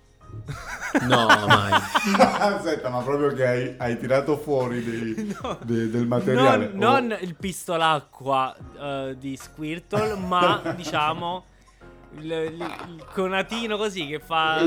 No, 1.02 1.26
mai. 1.48 1.72
Aspetta, 2.40 2.88
ma 2.90 3.00
proprio 3.02 3.34
che 3.34 3.46
hai, 3.46 3.74
hai 3.78 4.00
tirato 4.00 4.38
fuori 4.38 4.82
dei- 4.84 5.36
No. 5.44 5.58
de- 5.64 5.90
del 5.90 6.08
materiale. 6.08 6.72
Non, 6.74 6.84
o- 6.94 7.00
non 7.10 7.18
il 7.20 7.36
pistolacqua 7.36 8.56
eh, 8.80 9.16
di 9.20 9.36
Squirtle, 9.36 10.16
ma 10.16 10.62
diciamo 10.78 11.44
il, 12.20 12.32
il- 12.32 12.76
il 12.96 13.06
conatino 13.14 13.76
così 13.76 14.08
che 14.08 14.20
fa. 14.20 14.62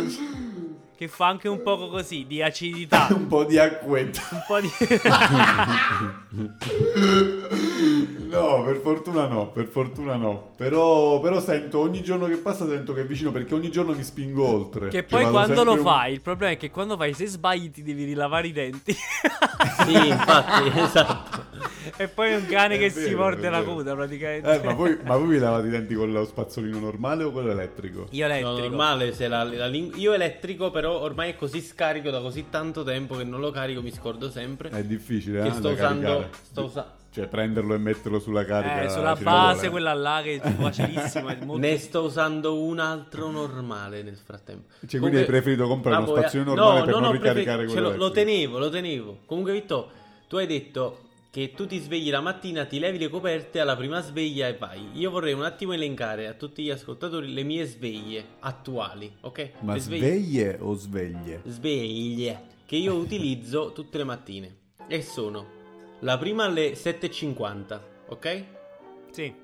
Che 0.96 1.08
fa 1.08 1.26
anche 1.26 1.48
un 1.48 1.60
poco 1.62 1.88
così 1.88 2.24
di 2.26 2.40
acidità. 2.40 3.08
un 3.10 3.26
po' 3.26 3.44
di 3.44 3.58
acquetta. 3.58 4.20
Un 4.30 4.42
po' 4.46 4.60
di. 4.60 4.70
No, 8.34 8.64
per 8.64 8.80
fortuna 8.82 9.28
no, 9.28 9.50
per 9.50 9.66
fortuna 9.66 10.16
no. 10.16 10.50
Però, 10.56 11.20
però 11.20 11.40
sento, 11.40 11.78
ogni 11.78 12.02
giorno 12.02 12.26
che 12.26 12.36
passa 12.36 12.66
sento 12.66 12.92
che 12.92 13.02
è 13.02 13.06
vicino 13.06 13.30
perché 13.30 13.54
ogni 13.54 13.70
giorno 13.70 13.94
mi 13.94 14.02
spingo 14.02 14.44
oltre. 14.44 14.88
Che 14.88 15.00
Cioè, 15.00 15.02
poi 15.04 15.30
quando 15.30 15.62
lo 15.62 15.74
un- 15.74 15.82
fai, 15.82 16.14
il 16.14 16.20
problema 16.20 16.52
è 16.52 16.56
che 16.56 16.70
quando 16.70 16.96
fai, 16.96 17.14
se 17.14 17.26
sbagli, 17.26 17.70
ti 17.70 17.82
devi 17.84 18.02
rilavare 18.04 18.48
i 18.48 18.52
denti. 18.52 18.92
Sì, 18.92 20.08
infatti, 20.08 20.72
esatto. 20.80 21.44
e 21.96 22.08
poi 22.08 22.32
è 22.32 22.36
un 22.36 22.46
cane 22.46 22.76
È 22.76 22.78
che 22.78 22.90
si 22.90 23.04
vero, 23.04 23.18
morde 23.18 23.46
è 23.46 23.50
la 23.50 23.62
coda 23.62 23.94
praticamente. 23.94 24.52
Eh, 24.52 24.64
ma 24.64 24.72
voi, 24.74 24.98
ma 25.02 25.16
voi 25.16 25.28
vi 25.28 25.38
lavate 25.38 25.66
i 25.66 25.70
denti 25.70 25.94
con 25.94 26.12
lo 26.12 26.24
spazzolino 26.24 26.78
normale 26.78 27.24
o 27.24 27.30
quello 27.30 27.50
elettrico? 27.50 28.06
Io 28.10 28.26
No, 28.26 28.32
elettrico. 28.34 28.60
normale 28.68 29.12
se 29.12 29.28
la, 29.28 29.42
la 29.44 29.66
ling- 29.66 29.96
Io 29.96 30.12
elettrico, 30.12 30.70
però 30.70 31.00
ormai 31.00 31.30
è 31.30 31.36
così 31.36 31.60
scarico 31.60 32.10
da 32.10 32.20
così 32.20 32.46
tanto 32.50 32.82
tempo 32.82 33.16
che 33.16 33.24
non 33.24 33.40
lo 33.40 33.50
carico, 33.50 33.82
mi 33.82 33.92
scordo 33.92 34.30
sempre. 34.30 34.70
È 34.70 34.84
difficile, 34.84 35.42
che 35.42 35.48
eh, 35.48 35.52
sto 35.52 35.68
usando. 35.70 36.28
Sto 36.42 36.64
usa- 36.64 36.94
Cioè, 37.10 37.28
prenderlo 37.28 37.74
e 37.74 37.78
metterlo 37.78 38.18
sulla 38.18 38.44
carica. 38.44 38.82
Eh, 38.82 38.88
sulla 38.88 39.14
base, 39.14 39.70
quella 39.70 39.94
là 39.94 40.20
che 40.22 40.40
è 40.40 40.50
facilissima. 40.50 41.32
È 41.38 41.44
molto... 41.44 41.64
Ne 41.64 41.78
sto 41.78 42.02
usando 42.02 42.60
un 42.60 42.80
altro 42.80 43.30
normale 43.30 44.02
nel 44.02 44.16
frattempo. 44.16 44.66
Cioè, 44.86 44.98
quindi 44.98 45.18
hai 45.18 45.24
preferito 45.24 45.68
comprare 45.68 45.96
uno 45.98 46.06
Bravo, 46.06 46.18
eh. 46.18 46.28
spazzolino 46.28 46.54
normale 46.54 46.78
no, 46.80 46.84
per 46.84 46.94
no, 46.94 47.00
non 47.00 47.08
no, 47.08 47.12
ricaricare 47.14 47.56
prefer- 47.58 47.72
quello 47.72 47.92
ce 47.92 47.96
lo, 47.98 48.04
lo 48.04 48.10
tenevo, 48.10 48.58
lo 48.58 48.68
tenevo. 48.68 49.18
Comunque, 49.26 49.52
Vitto, 49.52 49.90
tu 50.26 50.36
hai 50.36 50.46
detto 50.46 50.98
che 51.34 51.50
tu 51.50 51.66
ti 51.66 51.80
svegli 51.80 52.10
la 52.10 52.20
mattina, 52.20 52.64
ti 52.64 52.78
levi 52.78 52.96
le 52.96 53.08
coperte 53.08 53.58
alla 53.58 53.74
prima 53.74 54.00
sveglia 54.00 54.46
e 54.46 54.56
vai. 54.56 54.90
Io 54.92 55.10
vorrei 55.10 55.32
un 55.32 55.42
attimo 55.42 55.72
elencare 55.72 56.28
a 56.28 56.34
tutti 56.34 56.62
gli 56.62 56.70
ascoltatori 56.70 57.34
le 57.34 57.42
mie 57.42 57.64
sveglie 57.64 58.24
attuali, 58.38 59.12
ok? 59.22 59.50
Ma 59.62 59.72
Le 59.72 59.80
sveglie 59.80 60.58
o 60.60 60.74
sveglie? 60.74 61.40
sveglie 61.44 62.40
che 62.64 62.76
io 62.76 62.94
utilizzo 62.94 63.72
tutte 63.72 63.98
le 63.98 64.04
mattine 64.04 64.56
e 64.86 65.02
sono 65.02 65.44
la 66.02 66.16
prima 66.18 66.44
alle 66.44 66.74
7.50, 66.74 67.80
ok? 68.10 68.44
Sì. 69.10 69.34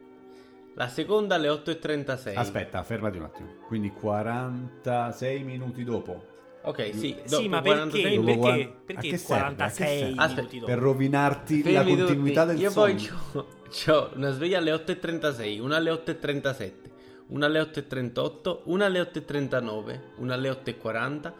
La 0.74 0.86
seconda 0.86 1.34
alle 1.34 1.48
8.36. 1.48 2.36
Aspetta, 2.36 2.84
fermati 2.84 3.18
un 3.18 3.24
attimo. 3.24 3.48
Quindi 3.66 3.90
46 3.90 5.42
minuti 5.42 5.82
dopo. 5.82 6.29
Ok, 6.62 6.90
sì, 6.94 7.16
Sì, 7.24 7.48
ma 7.48 7.62
46 7.62 8.18
perché? 8.20 8.40
Perché, 8.40 8.72
perché 8.84 9.08
che 9.08 9.22
46 9.22 9.86
serve? 9.86 10.04
minuti 10.04 10.18
Aspetta? 10.20 10.66
Per 10.66 10.78
rovinarti 10.78 11.72
la 11.72 11.84
continuità 11.84 12.42
tutti. 12.42 12.54
del 12.54 12.62
Io 12.62 12.70
sonno. 12.70 12.94
poi 13.32 13.48
c'ho 13.70 14.10
una 14.14 14.30
sveglia 14.32 14.58
alle 14.58 14.72
8.36, 14.72 15.60
una 15.60 15.76
alle 15.76 15.90
8.37, 15.90 16.72
una 17.28 17.46
alle 17.46 17.60
8.38, 17.62 18.58
una 18.64 18.84
alle 18.86 19.00
8.39, 19.00 20.00
una 20.16 20.34
alle 20.34 20.50
8.40, 20.50 21.32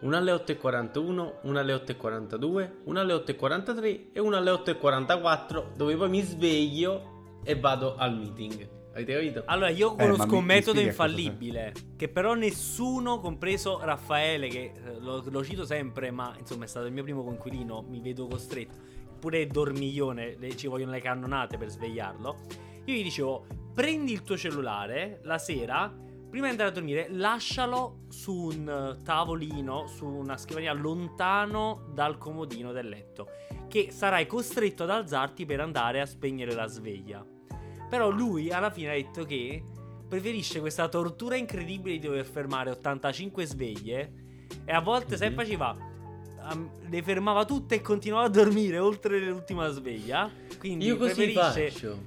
una 0.00 0.18
alle 0.18 0.32
8.41, 0.32 1.32
una 1.42 1.60
alle 1.60 1.74
8.42, 1.74 2.70
una 2.84 3.00
alle 3.00 3.14
8.43 3.14 4.00
e 4.12 4.20
una 4.20 4.36
alle 4.36 4.50
8.44 4.50 5.72
dove 5.74 5.96
poi 5.96 6.08
mi 6.10 6.20
sveglio 6.20 7.38
e 7.44 7.58
vado 7.58 7.96
al 7.96 8.14
meeting. 8.14 8.68
Avete 8.96 9.12
capito? 9.12 9.42
Allora, 9.44 9.68
io 9.68 9.92
Eh, 9.92 9.96
conosco 9.96 10.26
mi- 10.26 10.36
un 10.38 10.44
metodo 10.44 10.80
infallibile. 10.80 11.74
Che 11.96 12.08
però 12.08 12.32
nessuno, 12.32 13.20
compreso 13.20 13.78
Raffaele, 13.82 14.48
che 14.48 14.72
eh, 14.74 14.98
lo, 15.00 15.22
lo 15.28 15.44
cito 15.44 15.66
sempre, 15.66 16.10
ma 16.10 16.34
insomma 16.38 16.64
è 16.64 16.66
stato 16.66 16.86
il 16.86 16.92
mio 16.94 17.02
primo 17.02 17.22
coinquilino, 17.22 17.84
mi 17.88 18.00
vedo 18.00 18.26
costretto. 18.26 18.74
Pure 19.20 19.46
dormiglione, 19.46 20.36
le- 20.38 20.56
ci 20.56 20.66
vogliono 20.66 20.92
le 20.92 21.00
cannonate 21.00 21.58
per 21.58 21.68
svegliarlo. 21.68 22.36
Io 22.86 22.94
gli 22.94 23.02
dicevo: 23.02 23.44
prendi 23.74 24.12
il 24.12 24.22
tuo 24.22 24.38
cellulare 24.38 25.20
la 25.24 25.36
sera, 25.36 25.94
prima 26.30 26.46
di 26.46 26.52
andare 26.52 26.70
a 26.70 26.72
dormire, 26.72 27.08
lascialo 27.10 28.06
su 28.08 28.32
un 28.32 28.96
eh, 28.98 29.02
tavolino, 29.02 29.88
su 29.88 30.06
una 30.06 30.38
scrivania 30.38 30.72
lontano 30.72 31.84
dal 31.92 32.16
comodino 32.16 32.72
del 32.72 32.88
letto. 32.88 33.28
Che 33.68 33.90
sarai 33.90 34.26
costretto 34.26 34.84
ad 34.84 34.90
alzarti 34.90 35.44
per 35.44 35.60
andare 35.60 36.00
a 36.00 36.06
spegnere 36.06 36.54
la 36.54 36.66
sveglia. 36.66 37.22
Però 37.88 38.10
lui 38.10 38.50
alla 38.50 38.70
fine 38.70 38.90
ha 38.90 38.94
detto 38.94 39.24
che 39.24 39.62
preferisce 40.08 40.60
questa 40.60 40.88
tortura 40.88 41.36
incredibile 41.36 41.98
di 41.98 42.06
dover 42.06 42.24
fermare 42.24 42.70
85 42.70 43.44
sveglie 43.44 44.12
e 44.64 44.72
a 44.72 44.80
volte 44.80 45.16
se 45.16 45.28
Mhm. 45.30 45.34
faceva 45.34 45.76
am- 46.42 46.70
le 46.88 47.02
fermava 47.02 47.44
tutte 47.44 47.76
e 47.76 47.80
continuava 47.82 48.26
a 48.26 48.28
dormire 48.28 48.78
oltre 48.78 49.18
l'ultima 49.20 49.68
sveglia. 49.68 50.30
Quindi 50.58 50.86
Io 50.86 50.96
così 50.96 51.14
preferisce, 51.32 51.70
faccio. 51.70 51.98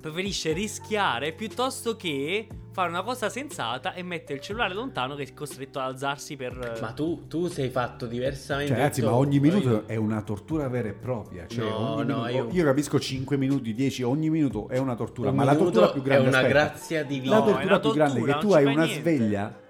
preferisce 0.00 0.52
rischiare 0.52 1.32
piuttosto 1.32 1.96
che 1.96 2.46
fare 2.76 2.90
una 2.90 3.02
cosa 3.02 3.30
sensata 3.30 3.94
e 3.94 4.02
mettere 4.02 4.34
il 4.34 4.40
cellulare 4.42 4.74
lontano 4.74 5.14
che 5.14 5.22
è 5.22 5.32
costretto 5.32 5.78
ad 5.78 5.92
alzarsi 5.92 6.36
per 6.36 6.76
Ma 6.82 6.92
tu, 6.92 7.26
tu 7.26 7.48
sei 7.48 7.70
fatto 7.70 8.04
diversamente. 8.04 8.70
Cioè, 8.72 8.76
ragazzi, 8.82 9.00
Io- 9.00 9.06
ma 9.08 9.14
ogni 9.16 9.36
io- 9.36 9.40
minuto 9.40 9.86
è 9.86 9.96
una 9.96 10.20
tortura 10.20 10.68
vera 10.68 10.88
e 10.88 10.92
propria. 10.92 11.46
Cioè, 11.46 11.64
No, 11.64 11.94
ogni 11.94 12.06
no, 12.12 12.24
minuto- 12.24 12.54
io- 12.54 12.64
capisco 12.64 13.00
5 13.00 13.38
minuti, 13.38 13.72
10, 13.72 14.02
ogni 14.02 14.28
minuto 14.28 14.68
è 14.68 14.76
una 14.76 14.94
tortura. 14.94 15.30
Un 15.30 15.36
ma 15.36 15.44
la 15.44 15.56
tortura 15.56 15.88
più 15.88 16.02
grande 16.02 16.26
è 16.26 16.28
una 16.28 16.36
aspetta, 16.40 16.52
grazia 16.54 17.02
divina. 17.04 17.38
La 17.38 17.44
No, 17.44 17.44
è 17.46 17.52
tortura 17.52 17.78
più 17.80 17.92
grande 17.92 18.12
è 18.12 18.16
tortura, 18.24 18.34
che 18.38 18.46
tu 18.46 18.52
hai 18.52 18.64
una 18.74 18.84
niente. 18.84 19.00
sveglia. 19.00 19.60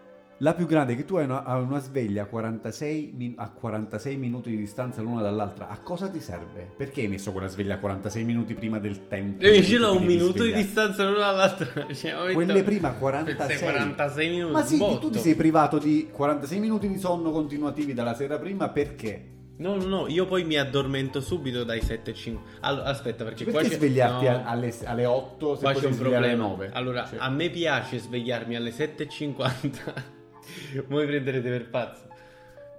La 0.41 0.53
più 0.53 0.67
grande 0.67 0.93
è 0.93 0.97
che 0.97 1.07
tu 1.07 1.17
hai 1.17 1.25
una, 1.25 1.45
hai 1.45 1.63
una 1.63 1.79
sveglia 1.81 2.25
a 2.25 2.27
46, 2.27 3.13
min- 3.17 3.35
a 3.39 3.49
46 3.49 4.17
minuti 4.19 4.51
di 4.51 4.59
distanza 4.59 5.01
l'una 5.01 5.23
dall'altra. 5.23 5.69
A 5.69 5.79
cosa 5.79 6.11
ti 6.11 6.21
serve? 6.21 6.71
Perché 6.77 7.01
hai 7.01 7.09
messo 7.09 7.33
quella 7.33 7.47
sveglia 7.47 7.77
a 7.77 7.79
46 7.79 8.23
minuti 8.23 8.53
prima 8.53 8.79
del 8.79 9.09
tempo? 9.09 9.47
Io 9.47 9.63
ce 9.63 9.79
l'ho 9.79 9.97
un 9.97 10.05
minuto 10.05 10.43
di 10.43 10.53
distanza 10.53 11.05
l'una 11.05 11.31
dall'altra. 11.31 11.87
Cioè, 11.95 12.15
ho 12.19 12.23
detto- 12.25 12.35
Quelle 12.35 12.63
prima 12.65 12.89
Queste 12.93 13.35
46. 13.35 13.59
46 13.59 14.29
minuti. 14.29 14.53
Ma 14.53 14.63
sì, 14.63 14.77
botto. 14.77 14.99
tu 14.99 15.11
ti 15.11 15.19
sei 15.21 15.35
privato 15.37 15.79
di 15.79 16.09
46 16.13 16.59
minuti 16.59 16.89
di 16.89 16.99
sonno 16.99 17.31
continuativi 17.31 17.95
dalla 17.95 18.15
sera 18.15 18.39
prima 18.39 18.69
perché? 18.69 19.31
No, 19.59 19.77
no, 19.77 19.85
no, 19.87 20.07
io 20.07 20.27
poi 20.27 20.45
mi 20.45 20.59
addormento 20.59 21.23
subito 21.23 21.65
dai 21.65 21.81
7 21.81 22.11
e 22.11 22.15
5. 22.15 22.43
Allora, 22.61 22.85
aspetta, 22.85 23.25
perché 23.25 23.45
qua 23.45 23.55
Perché 23.55 23.69
c'è 23.71 23.77
svegliarti 23.77 24.25
no, 24.27 24.43
alle, 24.45 24.75
alle 24.85 25.05
8 25.07 25.55
se 25.55 25.63
Qua 25.63 25.73
c'è 25.73 25.87
un 25.87 25.97
problema. 25.97 26.43
9? 26.47 26.71
Allora, 26.75 27.07
Cioè, 27.07 27.21
a 27.23 27.31
me 27.31 27.49
piace 27.49 27.99
svegliarmi 27.99 28.55
alle 28.55 28.71
7.50. 28.71 30.15
Voi 30.89 31.07
prenderete 31.07 31.49
per 31.49 31.69
pazzo. 31.69 32.05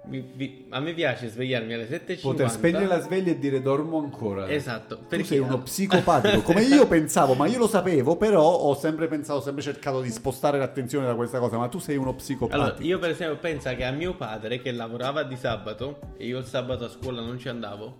Mi- 0.04 0.26
vi- 0.34 0.66
a 0.70 0.80
me 0.80 0.94
piace 0.94 1.28
svegliarmi 1.28 1.74
alle 1.74 1.86
7.50. 1.86 2.20
poter 2.22 2.48
spegnere 2.48 2.86
la 2.86 3.00
sveglia 3.00 3.30
e 3.32 3.38
dire 3.38 3.60
dormo 3.60 3.98
ancora. 3.98 4.48
Esatto. 4.48 4.96
Tu 4.96 5.06
Perché 5.06 5.24
sei 5.26 5.38
uno 5.38 5.60
psicopatico, 5.60 6.40
come 6.40 6.62
io 6.62 6.86
pensavo, 6.88 7.34
ma 7.34 7.46
io 7.46 7.58
lo 7.58 7.68
sapevo, 7.68 8.16
però 8.16 8.42
ho 8.42 8.74
sempre 8.74 9.06
pensato, 9.06 9.40
ho 9.40 9.42
sempre 9.42 9.62
cercato 9.62 10.00
di 10.00 10.10
spostare 10.10 10.56
l'attenzione 10.58 11.04
da 11.04 11.14
questa 11.14 11.38
cosa, 11.38 11.58
ma 11.58 11.68
tu 11.68 11.78
sei 11.78 11.96
uno 11.96 12.14
psicopatico. 12.14 12.64
Allora, 12.64 12.82
io 12.82 12.98
per 12.98 13.10
esempio 13.10 13.36
penso 13.36 13.74
che 13.74 13.84
a 13.84 13.90
mio 13.90 14.14
padre 14.14 14.60
che 14.62 14.72
lavorava 14.72 15.24
di 15.24 15.36
sabato 15.36 15.98
e 16.16 16.24
io 16.24 16.38
il 16.38 16.46
sabato 16.46 16.84
a 16.84 16.88
scuola 16.88 17.20
non 17.20 17.38
ci 17.38 17.48
andavo, 17.50 17.98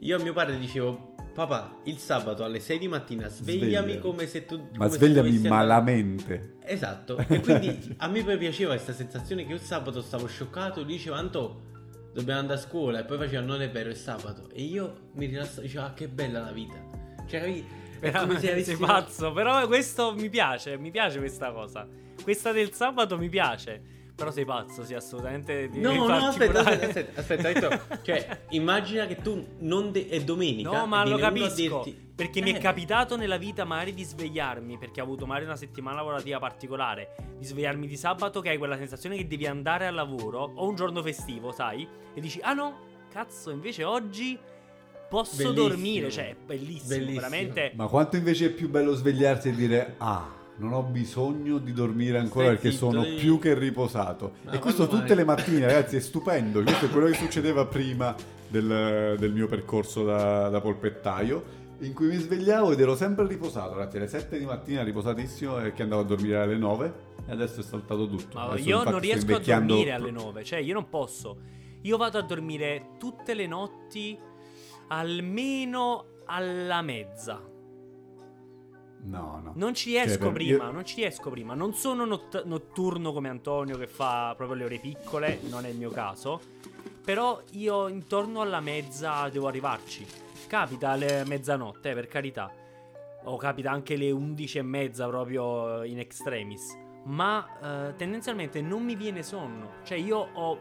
io 0.00 0.18
a 0.18 0.22
mio 0.22 0.34
padre 0.34 0.58
dicevo 0.58 1.13
papà, 1.34 1.80
il 1.84 1.98
sabato 1.98 2.44
alle 2.44 2.60
6 2.60 2.78
di 2.78 2.88
mattina 2.88 3.28
svegliami 3.28 3.92
Sveglia. 3.92 4.00
come 4.00 4.26
se 4.26 4.46
tu... 4.46 4.68
ma 4.74 4.86
come 4.86 4.90
svegliami 4.90 5.38
malamente. 5.40 6.56
Esatto, 6.64 7.18
e 7.18 7.40
quindi 7.40 7.94
a 7.98 8.08
me 8.08 8.22
poi 8.22 8.38
piaceva 8.38 8.72
questa 8.72 8.92
sensazione 8.92 9.42
che 9.42 9.50
io 9.50 9.56
il 9.56 9.60
sabato 9.60 10.00
stavo 10.00 10.26
scioccato 10.26 10.80
e 10.80 10.84
lui 10.84 10.92
diceva 10.92 11.16
Anto, 11.16 11.62
dobbiamo 12.14 12.40
andare 12.40 12.58
a 12.58 12.62
scuola 12.62 13.00
e 13.00 13.04
poi 13.04 13.18
faceva 13.18 13.42
non 13.42 13.60
è 13.60 13.70
vero, 13.70 13.90
è 13.90 13.94
sabato 13.94 14.48
e 14.52 14.62
io 14.62 15.10
mi 15.14 15.26
rilassavo, 15.26 15.62
dicevo 15.62 15.84
ah 15.84 15.92
che 15.92 16.08
bella 16.08 16.40
la 16.40 16.52
vita. 16.52 16.74
Cioè, 17.26 17.40
capi? 17.40 17.66
È 17.98 18.10
come 18.12 18.38
se 18.38 18.46
Veramente 18.46 18.50
avessi... 18.52 18.64
sei 18.64 18.76
pazzo. 18.76 19.32
Però 19.32 19.66
questo 19.66 20.14
mi 20.14 20.28
piace, 20.28 20.76
mi 20.78 20.90
piace 20.90 21.18
questa 21.18 21.52
cosa. 21.52 21.86
Questa 22.22 22.52
del 22.52 22.72
sabato 22.72 23.18
mi 23.18 23.28
piace. 23.28 23.82
Però 24.16 24.30
sei 24.30 24.44
pazzo, 24.44 24.84
sì, 24.84 24.94
assolutamente. 24.94 25.68
devi 25.68 25.80
No, 25.80 25.92
no, 25.92 26.06
farti 26.06 26.24
aspetta, 26.26 26.58
curare. 26.60 26.86
aspetta, 26.86 27.20
aspetta, 27.20 27.48
aspetta, 27.48 27.68
detto, 27.88 27.98
cioè, 28.02 28.40
immagina 28.50 29.06
che 29.06 29.16
tu 29.16 29.44
non 29.58 29.90
de- 29.90 30.08
è 30.08 30.22
domenica 30.22 30.70
No, 30.70 30.86
ma 30.86 31.04
lo 31.04 31.16
capisco. 31.18 31.82
dirti- 31.82 32.02
Perché 32.14 32.40
mi 32.40 32.52
è 32.52 32.56
Eh, 32.56 32.60
capitato 32.60 33.16
nella 33.16 33.38
vita 33.38 33.64
magari 33.64 33.92
di 33.92 34.04
svegliarmi. 34.04 34.78
Perché 34.78 35.00
ho 35.00 35.04
avuto 35.04 35.26
magari 35.26 35.46
una 35.46 35.56
settimana 35.56 35.96
lavorativa 35.96 36.38
particolare. 36.38 37.16
Di 37.38 37.44
svegliarmi 37.44 37.88
di 37.88 37.96
sabato, 37.96 38.40
che 38.40 38.50
hai 38.50 38.56
quella 38.56 38.76
sensazione 38.76 39.16
che 39.16 39.26
devi 39.26 39.46
andare 39.48 39.88
al 39.88 39.94
lavoro. 39.96 40.48
O 40.54 40.68
un 40.68 40.76
giorno 40.76 41.02
festivo, 41.02 41.50
sai? 41.50 41.84
E 42.14 42.20
dici, 42.20 42.38
ah 42.40 42.52
no, 42.52 42.78
cazzo, 43.10 43.50
invece 43.50 43.82
oggi 43.82 44.38
posso 45.10 45.38
Bellissimo. 45.38 45.68
dormire. 45.68 46.10
Cioè, 46.12 46.28
è 46.30 46.36
bellissimo, 46.36 46.88
Bellissimo. 46.90 47.14
veramente. 47.20 47.72
Ma 47.74 47.88
quanto 47.88 48.14
invece 48.16 48.46
è 48.46 48.50
più 48.50 48.68
bello 48.70 48.94
svegliarsi 48.94 49.48
e 49.48 49.52
dire 49.56 49.94
ah, 49.98 50.24
non 50.56 50.72
ho 50.72 50.82
bisogno 50.82 51.58
di 51.58 51.72
dormire 51.72 52.18
ancora 52.18 52.46
Stai 52.46 52.54
perché 52.56 52.70
zitto, 52.72 52.90
sono 52.90 53.02
devi- 53.02 53.16
più 53.16 53.38
che 53.38 53.54
riposato. 53.54 54.32
Ma 54.44 54.52
e 54.52 54.58
questo 54.58 54.86
tutte 54.86 55.08
mai? 55.08 55.16
le 55.16 55.24
mattine, 55.24 55.66
ragazzi, 55.66 55.96
è 55.96 56.00
stupendo. 56.00 56.62
Questo 56.62 56.86
è 56.86 56.90
quello 56.90 57.06
che 57.06 57.14
succedeva 57.14 57.66
prima 57.66 58.14
del, 58.48 59.16
del 59.18 59.32
mio 59.32 59.46
percorso 59.46 60.04
da, 60.04 60.48
da 60.48 60.60
polpettaio. 60.60 61.62
In 61.80 61.92
cui 61.92 62.06
mi 62.06 62.16
svegliavo 62.16 62.72
ed 62.72 62.80
ero 62.80 62.94
sempre 62.94 63.26
riposato. 63.26 63.74
Ragazzi, 63.74 63.96
alle 63.96 64.06
7 64.06 64.38
di 64.38 64.44
mattina 64.44 64.82
riposatissimo 64.84 65.64
e 65.64 65.72
che 65.72 65.82
andavo 65.82 66.02
a 66.02 66.04
dormire 66.04 66.36
alle 66.38 66.56
9. 66.56 66.92
E 67.26 67.32
adesso 67.32 67.60
è 67.60 67.62
saltato 67.64 68.08
tutto. 68.08 68.38
Ma 68.38 68.44
Adesso, 68.50 68.68
io 68.68 68.84
non 68.84 69.00
riesco 69.00 69.34
a 69.34 69.38
dormire 69.40 69.92
alle 69.92 70.10
9, 70.12 70.44
cioè 70.44 70.60
io 70.60 70.72
non 70.74 70.88
posso. 70.88 71.36
Io 71.82 71.96
vado 71.96 72.18
a 72.18 72.22
dormire 72.22 72.90
tutte 72.98 73.34
le 73.34 73.46
notti 73.46 74.16
almeno 74.88 76.06
alla 76.26 76.80
mezza. 76.80 77.42
No, 79.04 79.40
no. 79.42 79.52
Non 79.56 79.74
ci 79.74 79.90
riesco 79.90 80.24
Cioè, 80.24 80.32
prima, 80.32 80.64
io- 80.64 80.70
non 80.70 80.84
ci 80.84 80.96
riesco 80.96 81.30
prima. 81.30 81.54
Non 81.54 81.74
sono 81.74 82.04
not- 82.04 82.44
notturno 82.44 83.12
come 83.12 83.28
Antonio 83.28 83.76
che 83.76 83.86
fa 83.86 84.32
proprio 84.36 84.56
le 84.58 84.64
ore 84.64 84.78
piccole, 84.78 85.40
non 85.48 85.64
è 85.66 85.68
il 85.68 85.76
mio 85.76 85.90
caso. 85.90 86.40
Però 87.04 87.42
io 87.52 87.88
intorno 87.88 88.40
alla 88.40 88.60
mezza 88.60 89.28
devo 89.28 89.46
arrivarci. 89.48 90.06
Capita 90.46 90.90
alle 90.90 91.24
mezzanotte, 91.26 91.90
eh, 91.90 91.94
per 91.94 92.06
carità. 92.08 92.50
O 93.24 93.36
capita 93.36 93.70
anche 93.70 93.96
le 93.96 94.10
11 94.10 94.58
e 94.58 94.62
mezza 94.62 95.06
proprio 95.06 95.82
in 95.82 95.98
extremis. 95.98 96.74
Ma 97.04 97.88
eh, 97.90 97.96
tendenzialmente 97.96 98.62
non 98.62 98.82
mi 98.82 98.94
viene 98.96 99.22
sonno. 99.22 99.72
Cioè 99.84 99.98
io 99.98 100.16
ho... 100.32 100.58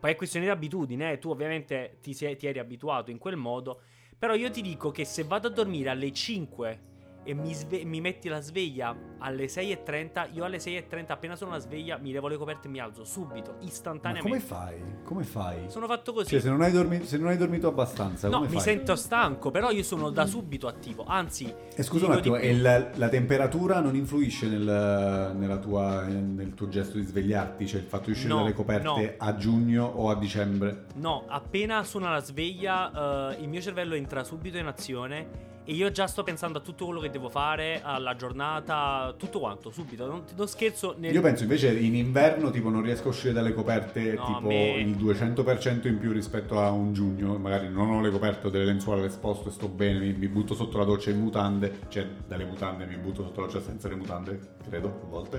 Poi 0.00 0.10
è 0.10 0.16
questione 0.16 0.46
di 0.46 0.50
abitudine, 0.50 1.12
eh. 1.12 1.18
tu 1.18 1.30
ovviamente 1.30 1.98
ti, 2.00 2.14
sei- 2.14 2.36
ti 2.36 2.46
eri 2.48 2.58
abituato 2.58 3.12
in 3.12 3.18
quel 3.18 3.36
modo. 3.36 3.82
Però 4.18 4.34
io 4.34 4.50
ti 4.50 4.60
dico 4.62 4.90
che 4.90 5.04
se 5.04 5.22
vado 5.22 5.46
a 5.48 5.50
dormire 5.50 5.90
alle 5.90 6.12
5 6.12 6.80
e 7.22 7.34
mi, 7.34 7.52
sve- 7.54 7.84
mi 7.84 8.00
metti 8.00 8.28
la 8.28 8.40
sveglia 8.40 8.96
alle 9.18 9.44
6.30, 9.46 10.28
io 10.32 10.44
alle 10.44 10.56
6.30 10.56 11.04
appena 11.12 11.36
sono 11.36 11.50
la 11.50 11.58
sveglia 11.58 11.98
mi 11.98 12.12
levo 12.12 12.28
le 12.28 12.36
coperte 12.38 12.66
e 12.68 12.70
mi 12.70 12.78
alzo 12.80 13.04
subito, 13.04 13.56
Ma 13.58 13.64
istantaneamente. 13.66 14.28
come 14.28 14.40
fai? 14.40 14.74
Come 15.04 15.24
fai? 15.24 15.68
Sono 15.70 15.86
fatto 15.86 16.12
così. 16.12 16.30
Cioè, 16.30 16.40
se 16.40 16.48
non 16.48 16.62
hai, 16.62 16.72
dormi- 16.72 17.04
se 17.04 17.18
non 17.18 17.28
hai 17.28 17.36
dormito 17.36 17.68
abbastanza, 17.68 18.28
no, 18.28 18.40
mi 18.40 18.48
fai? 18.48 18.60
sento 18.60 18.96
stanco, 18.96 19.50
però 19.50 19.70
io 19.70 19.82
sono 19.82 20.10
da 20.10 20.24
subito 20.26 20.66
attivo. 20.66 21.04
Anzi, 21.06 21.52
E 21.74 21.82
scusa 21.82 22.06
ti 22.06 22.10
un 22.10 22.16
attimo, 22.16 22.36
e 22.36 22.56
la, 22.56 22.88
la 22.94 23.08
temperatura 23.08 23.80
non 23.80 23.94
influisce 23.94 24.46
nel, 24.48 25.32
nella 25.36 25.58
tua- 25.58 26.04
nel 26.04 26.54
tuo 26.54 26.68
gesto 26.68 26.96
di 26.96 27.04
svegliarti? 27.04 27.66
Cioè 27.66 27.80
il 27.80 27.86
fatto 27.86 28.06
di 28.06 28.12
uscire 28.12 28.28
No, 28.32 28.38
dalle 28.40 28.52
coperte 28.54 29.16
no. 29.18 29.26
a 29.26 29.36
giugno 29.36 29.84
o 29.84 30.08
a 30.08 30.14
dicembre? 30.16 30.86
No, 30.94 31.24
appena 31.28 31.84
suona 31.84 32.10
la 32.10 32.20
sveglia, 32.22 33.30
eh, 33.36 33.42
il 33.42 33.48
mio 33.48 33.60
cervello 33.60 33.94
entra 33.94 34.24
subito 34.24 34.56
in 34.56 34.66
azione 34.66 35.48
e 35.70 35.74
io 35.74 35.92
già 35.92 36.08
sto 36.08 36.24
pensando 36.24 36.58
a 36.58 36.60
tutto 36.62 36.84
quello 36.84 36.98
che 36.98 37.10
devo 37.10 37.28
fare, 37.28 37.80
alla 37.84 38.16
giornata, 38.16 39.14
tutto 39.16 39.38
quanto, 39.38 39.70
subito. 39.70 40.04
Non, 40.04 40.24
non 40.34 40.48
scherzo. 40.48 40.96
Nel... 40.98 41.14
Io 41.14 41.20
penso 41.20 41.44
invece 41.44 41.72
in 41.72 41.94
inverno 41.94 42.50
tipo 42.50 42.70
non 42.70 42.82
riesco 42.82 43.06
a 43.06 43.10
uscire 43.10 43.32
dalle 43.32 43.54
coperte 43.54 44.14
No, 44.14 44.26
tipo 44.26 44.48
me- 44.48 44.80
il 44.80 44.96
200% 44.96 45.86
in 45.86 46.00
più 46.00 46.10
rispetto 46.10 46.58
a 46.58 46.72
un 46.72 46.92
giugno, 46.92 47.38
magari 47.38 47.68
non 47.68 47.88
ho 47.88 48.00
le 48.00 48.10
coperte 48.10 48.48
o 48.48 48.50
delle 48.50 48.64
lenzuola 48.64 49.00
all'esposto 49.00 49.48
e 49.48 49.52
sto 49.52 49.68
bene, 49.68 50.00
mi, 50.00 50.12
mi 50.12 50.26
butto 50.26 50.54
sotto 50.54 50.76
la 50.76 50.84
doccia 50.84 51.10
in 51.10 51.20
mutande, 51.20 51.82
cioè 51.86 52.04
dalle 52.26 52.46
mutande 52.46 52.84
mi 52.86 52.96
butto 52.96 53.22
sotto 53.22 53.40
la 53.40 53.46
doccia 53.46 53.60
senza 53.60 53.86
le 53.86 53.94
mutande, 53.94 54.40
credo, 54.68 54.88
a 55.04 55.06
volte, 55.06 55.36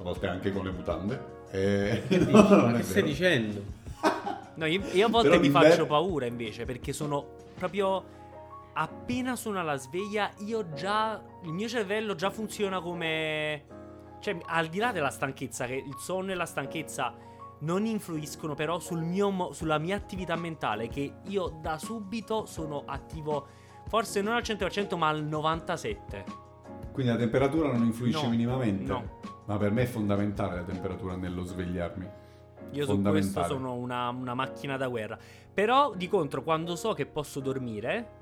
a 0.00 0.02
volte 0.02 0.26
anche 0.26 0.52
con 0.52 0.64
le 0.64 0.72
mutande. 0.72 1.20
E... 1.52 2.02
Che? 2.08 2.18
No, 2.26 2.70
è 2.70 2.76
che 2.78 2.82
stai 2.82 2.94
vero. 3.02 3.06
dicendo? 3.06 3.62
No, 4.54 4.66
io, 4.66 4.82
io 4.90 5.06
a 5.06 5.08
volte 5.08 5.28
Però 5.28 5.40
mi 5.40 5.50
faccio 5.50 5.86
paura 5.86 6.26
invece 6.26 6.64
perché 6.64 6.92
sono 6.92 7.36
proprio 7.54 8.16
appena 8.80 9.36
suona 9.36 9.62
la 9.62 9.76
sveglia 9.76 10.30
io 10.38 10.72
già 10.72 11.22
il 11.42 11.52
mio 11.52 11.68
cervello 11.68 12.14
già 12.14 12.30
funziona 12.30 12.80
come 12.80 13.64
cioè 14.20 14.38
al 14.46 14.68
di 14.68 14.78
là 14.78 14.92
della 14.92 15.10
stanchezza 15.10 15.66
che 15.66 15.74
il 15.74 15.96
sonno 15.98 16.32
e 16.32 16.34
la 16.34 16.46
stanchezza 16.46 17.14
non 17.60 17.86
influiscono 17.86 18.54
però 18.54 18.78
sul 18.78 19.02
mio 19.02 19.52
sulla 19.52 19.78
mia 19.78 19.96
attività 19.96 20.36
mentale 20.36 20.88
che 20.88 21.14
io 21.24 21.58
da 21.60 21.76
subito 21.78 22.46
sono 22.46 22.84
attivo 22.86 23.46
Forse 23.88 24.20
non 24.20 24.34
al 24.34 24.42
100%, 24.42 24.96
ma 24.96 25.08
al 25.08 25.24
97%. 25.24 25.96
Quindi 26.92 27.12
la 27.12 27.18
temperatura 27.18 27.72
non 27.72 27.84
influisce 27.84 28.22
No, 28.22 28.28
minimamente? 28.28 28.84
no. 28.84 29.20
Ma 29.46 29.56
per 29.56 29.70
me 29.70 29.82
è 29.82 29.86
fondamentale 29.86 30.56
la 30.56 30.62
temperatura 30.62 31.16
nello 31.16 31.42
svegliarmi. 31.44 32.06
Io 32.72 32.84
su 32.84 33.00
questo 33.00 33.44
sono 33.44 33.74
una, 33.74 34.10
una 34.10 34.34
macchina 34.34 34.76
da 34.76 34.88
guerra. 34.88 35.16
Però, 35.54 35.94
di 35.94 36.06
contro, 36.06 36.42
quando 36.42 36.76
so 36.76 36.92
che 36.92 37.06
posso 37.06 37.40
dormire, 37.40 38.17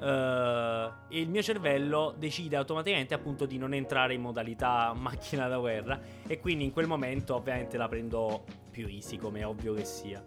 eh, 0.00 0.90
il 1.08 1.28
mio 1.28 1.42
cervello 1.42 2.14
decide 2.16 2.56
automaticamente 2.56 3.14
appunto 3.14 3.46
di 3.46 3.58
non 3.58 3.74
entrare 3.74 4.14
in 4.14 4.20
modalità 4.20 4.92
macchina 4.98 5.48
da 5.48 5.58
guerra. 5.58 6.00
E 6.26 6.40
quindi 6.40 6.64
in 6.64 6.72
quel 6.72 6.86
momento, 6.86 7.34
ovviamente, 7.34 7.76
la 7.76 7.88
prendo 7.88 8.44
più 8.70 8.86
easy, 8.86 9.16
come 9.16 9.40
è 9.40 9.46
ovvio 9.46 9.74
che 9.74 9.84
sia. 9.84 10.22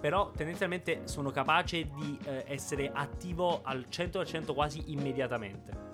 Però 0.00 0.30
tendenzialmente 0.32 1.02
sono 1.04 1.30
capace 1.30 1.88
di 1.88 2.18
eh, 2.24 2.44
essere 2.48 2.90
attivo 2.92 3.60
al 3.62 3.86
100% 3.90 4.52
quasi 4.52 4.92
immediatamente. 4.92 5.93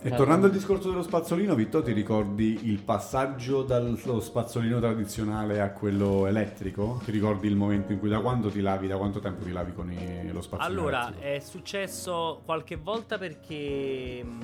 E 0.00 0.10
Ma- 0.10 0.16
tornando 0.16 0.46
al 0.46 0.52
discorso 0.52 0.90
dello 0.90 1.02
spazzolino, 1.02 1.56
Vitto, 1.56 1.82
ti 1.82 1.90
ricordi 1.92 2.68
il 2.70 2.78
passaggio 2.80 3.62
dallo 3.64 4.20
spazzolino 4.20 4.78
tradizionale 4.78 5.60
a 5.60 5.70
quello 5.72 6.26
elettrico? 6.26 7.00
Ti 7.04 7.10
ricordi 7.10 7.48
il 7.48 7.56
momento 7.56 7.90
in 7.92 7.98
cui 7.98 8.08
da 8.08 8.20
quando 8.20 8.48
ti 8.48 8.60
lavi, 8.60 8.86
da 8.86 8.96
quanto 8.96 9.18
tempo 9.18 9.42
ti 9.44 9.50
lavi 9.50 9.72
con 9.72 9.90
i- 9.90 10.30
lo 10.30 10.40
spazzolino 10.40 10.80
Allora, 10.80 11.02
elettrico? 11.08 11.26
è 11.26 11.38
successo 11.40 12.42
qualche 12.44 12.76
volta 12.76 13.18
perché 13.18 14.22
mh, 14.22 14.38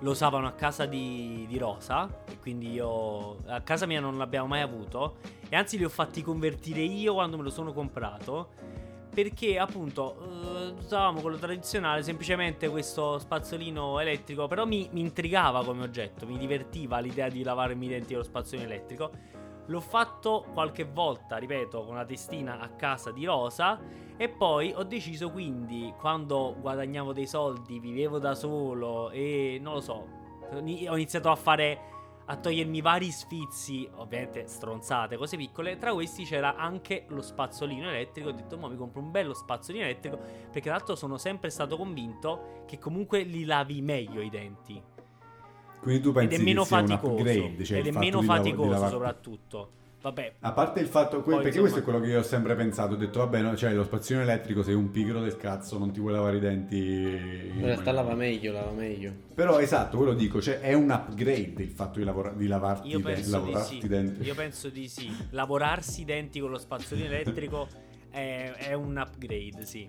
lo 0.00 0.10
usavano 0.10 0.46
a 0.46 0.52
casa 0.52 0.86
di, 0.86 1.44
di 1.46 1.58
Rosa. 1.58 2.08
E 2.26 2.38
quindi 2.38 2.72
io 2.72 3.44
a 3.46 3.60
casa 3.60 3.84
mia 3.84 4.00
non 4.00 4.16
l'abbiamo 4.16 4.46
mai 4.46 4.62
avuto. 4.62 5.16
E 5.50 5.56
anzi, 5.56 5.76
li 5.76 5.84
ho 5.84 5.90
fatti 5.90 6.22
convertire 6.22 6.80
io 6.80 7.12
quando 7.12 7.36
me 7.36 7.42
lo 7.42 7.50
sono 7.50 7.74
comprato. 7.74 8.48
Perché 9.18 9.58
appunto 9.58 10.14
eh, 10.14 10.74
usavamo 10.78 11.20
quello 11.20 11.38
tradizionale, 11.38 12.04
semplicemente 12.04 12.68
questo 12.68 13.18
spazzolino 13.18 13.98
elettrico. 13.98 14.46
Però 14.46 14.64
mi, 14.64 14.88
mi 14.92 15.00
intrigava 15.00 15.64
come 15.64 15.82
oggetto, 15.82 16.24
mi 16.24 16.38
divertiva 16.38 17.00
l'idea 17.00 17.28
di 17.28 17.42
lavarmi 17.42 17.86
i 17.86 17.88
denti 17.88 18.12
con 18.12 18.18
lo 18.18 18.22
spazzolino 18.22 18.68
elettrico. 18.68 19.10
L'ho 19.66 19.80
fatto 19.80 20.46
qualche 20.52 20.84
volta, 20.84 21.36
ripeto, 21.36 21.82
con 21.84 21.96
la 21.96 22.04
testina 22.04 22.60
a 22.60 22.68
casa 22.68 23.10
di 23.10 23.24
Rosa. 23.24 23.80
E 24.16 24.28
poi 24.28 24.72
ho 24.72 24.84
deciso 24.84 25.32
quindi, 25.32 25.92
quando 25.98 26.54
guadagnavo 26.60 27.12
dei 27.12 27.26
soldi, 27.26 27.80
vivevo 27.80 28.20
da 28.20 28.36
solo 28.36 29.10
e 29.10 29.58
non 29.60 29.74
lo 29.74 29.80
so, 29.80 30.06
ho 30.52 30.58
iniziato 30.60 31.28
a 31.28 31.34
fare, 31.34 31.80
a 32.30 32.36
togliermi 32.36 32.82
vari 32.82 33.10
sfizi, 33.10 33.88
ovviamente 33.96 34.46
stronzate, 34.46 35.16
cose 35.16 35.36
piccole. 35.36 35.78
Tra 35.78 35.92
questi 35.94 36.24
c'era 36.24 36.56
anche 36.56 37.04
lo 37.08 37.22
spazzolino 37.22 37.88
elettrico. 37.88 38.28
Ho 38.28 38.32
detto, 38.32 38.58
mo 38.58 38.68
mi 38.68 38.76
compro 38.76 39.00
un 39.00 39.10
bello 39.10 39.32
spazzolino 39.32 39.84
elettrico, 39.84 40.16
perché 40.18 40.60
tra 40.60 40.72
l'altro 40.72 40.94
sono 40.94 41.16
sempre 41.16 41.48
stato 41.48 41.76
convinto 41.76 42.62
che 42.66 42.78
comunque 42.78 43.22
li 43.22 43.44
lavi 43.44 43.80
meglio 43.80 44.20
i 44.20 44.28
denti. 44.28 44.80
Quindi 45.80 46.02
tu 46.02 46.08
Ed 46.08 46.14
pensi 46.14 46.34
è 46.36 46.44
meno 46.44 46.64
faticoso. 46.64 47.24
cioè 47.64 47.78
ed 47.78 47.86
è 47.86 47.90
meno 47.92 48.20
lav- 48.20 48.26
faticoso 48.26 48.70
lavar- 48.70 48.90
soprattutto. 48.90 49.70
Vabbè, 50.00 50.34
A 50.40 50.52
parte 50.52 50.78
il 50.80 50.86
fatto, 50.86 51.22
que- 51.22 51.32
Poi, 51.34 51.42
perché 51.42 51.58
insomma- 51.58 51.62
questo 51.62 51.78
è 51.80 51.82
quello 51.82 51.98
che 52.00 52.06
io 52.12 52.20
ho 52.20 52.22
sempre 52.22 52.54
pensato, 52.54 52.94
ho 52.94 52.96
detto 52.96 53.18
vabbè, 53.18 53.40
no, 53.42 53.56
cioè 53.56 53.72
lo 53.74 53.82
spazzolino 53.82 54.22
elettrico 54.22 54.62
sei 54.62 54.74
un 54.74 54.90
pigro 54.92 55.20
del 55.20 55.36
cazzo, 55.36 55.76
non 55.76 55.90
ti 55.90 55.98
vuoi 55.98 56.12
lavare 56.12 56.36
i 56.36 56.40
denti. 56.40 56.76
In 56.76 57.64
realtà 57.64 57.90
lava 57.90 58.14
meglio, 58.14 58.52
lava 58.52 58.70
meglio. 58.70 59.12
Però 59.34 59.58
esatto, 59.58 59.96
quello 59.96 60.14
dico, 60.14 60.40
cioè 60.40 60.60
è 60.60 60.72
un 60.72 60.90
upgrade 60.90 61.62
il 61.62 61.70
fatto 61.70 61.98
di, 61.98 62.04
lavora- 62.04 62.30
di 62.32 62.46
lavarti, 62.46 62.88
Io 62.88 62.98
i 62.98 63.02
de- 63.02 63.12
penso, 63.12 63.24
di 63.24 63.30
lavorarti 63.32 63.78
sì. 63.80 63.84
i 63.84 63.88
denti. 63.88 64.22
Io 64.22 64.34
penso 64.34 64.68
di 64.68 64.88
sì. 64.88 65.16
Lavorarsi 65.30 66.00
i 66.02 66.04
denti 66.04 66.38
con 66.40 66.50
lo 66.50 66.58
spazzolino 66.58 67.06
elettrico 67.12 67.66
è, 68.10 68.52
è 68.56 68.72
un 68.74 68.96
upgrade, 68.96 69.64
sì. 69.64 69.88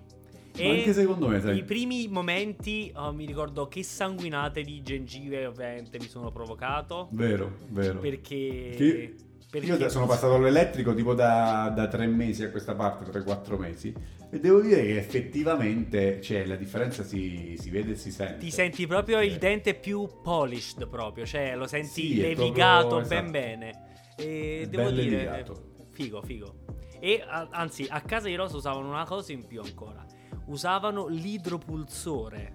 Ma 0.58 0.68
anche 0.70 0.92
secondo 0.92 1.28
me, 1.28 1.40
sai. 1.40 1.58
I 1.58 1.62
primi 1.62 2.08
momenti, 2.08 2.92
oh, 2.96 3.12
mi 3.12 3.24
ricordo 3.24 3.68
che 3.68 3.84
sanguinate 3.84 4.62
di 4.62 4.82
gengive 4.82 5.46
ovviamente 5.46 5.98
mi 6.00 6.08
sono 6.08 6.32
provocato. 6.32 7.06
Vero, 7.12 7.58
vero. 7.68 8.00
Perché... 8.00 8.72
Che- 8.76 9.14
perché- 9.50 9.66
Io 9.66 9.88
sono 9.88 10.06
passato 10.06 10.34
all'elettrico 10.34 10.94
tipo 10.94 11.14
da, 11.14 11.72
da 11.74 11.88
tre 11.88 12.06
mesi 12.06 12.44
a 12.44 12.50
questa 12.50 12.74
parte, 12.74 13.10
3-4 13.10 13.56
mesi, 13.58 13.92
e 14.30 14.38
devo 14.38 14.60
dire 14.60 14.82
che 14.82 14.96
effettivamente 14.96 16.20
cioè, 16.22 16.44
la 16.46 16.54
differenza 16.56 17.02
si, 17.02 17.56
si 17.58 17.68
vede 17.70 17.92
e 17.92 17.96
si 17.96 18.10
sente. 18.12 18.38
Ti 18.38 18.50
senti 18.50 18.86
proprio 18.86 19.18
Eh. 19.18 19.26
il 19.26 19.38
dente 19.38 19.74
più 19.74 20.08
polished 20.22 20.86
proprio, 20.88 21.26
cioè 21.26 21.56
lo 21.56 21.66
senti 21.66 21.88
Sì, 21.88 22.20
levigato 22.20 22.88
proprio- 22.98 23.08
ben 23.08 23.18
esatto. 23.24 23.30
bene. 23.32 23.72
E 24.16 24.66
devo 24.70 24.90
dire, 24.90 25.10
levigato. 25.24 25.62
figo, 25.90 26.22
figo. 26.22 26.54
E 27.00 27.24
a- 27.26 27.48
anzi, 27.50 27.86
a 27.88 28.00
casa 28.02 28.28
di 28.28 28.34
Rosa 28.36 28.56
usavano 28.56 28.88
una 28.88 29.04
cosa 29.04 29.32
in 29.32 29.46
più 29.46 29.60
ancora. 29.62 30.04
Usavano 30.46 31.06
l'idropulsore, 31.08 32.52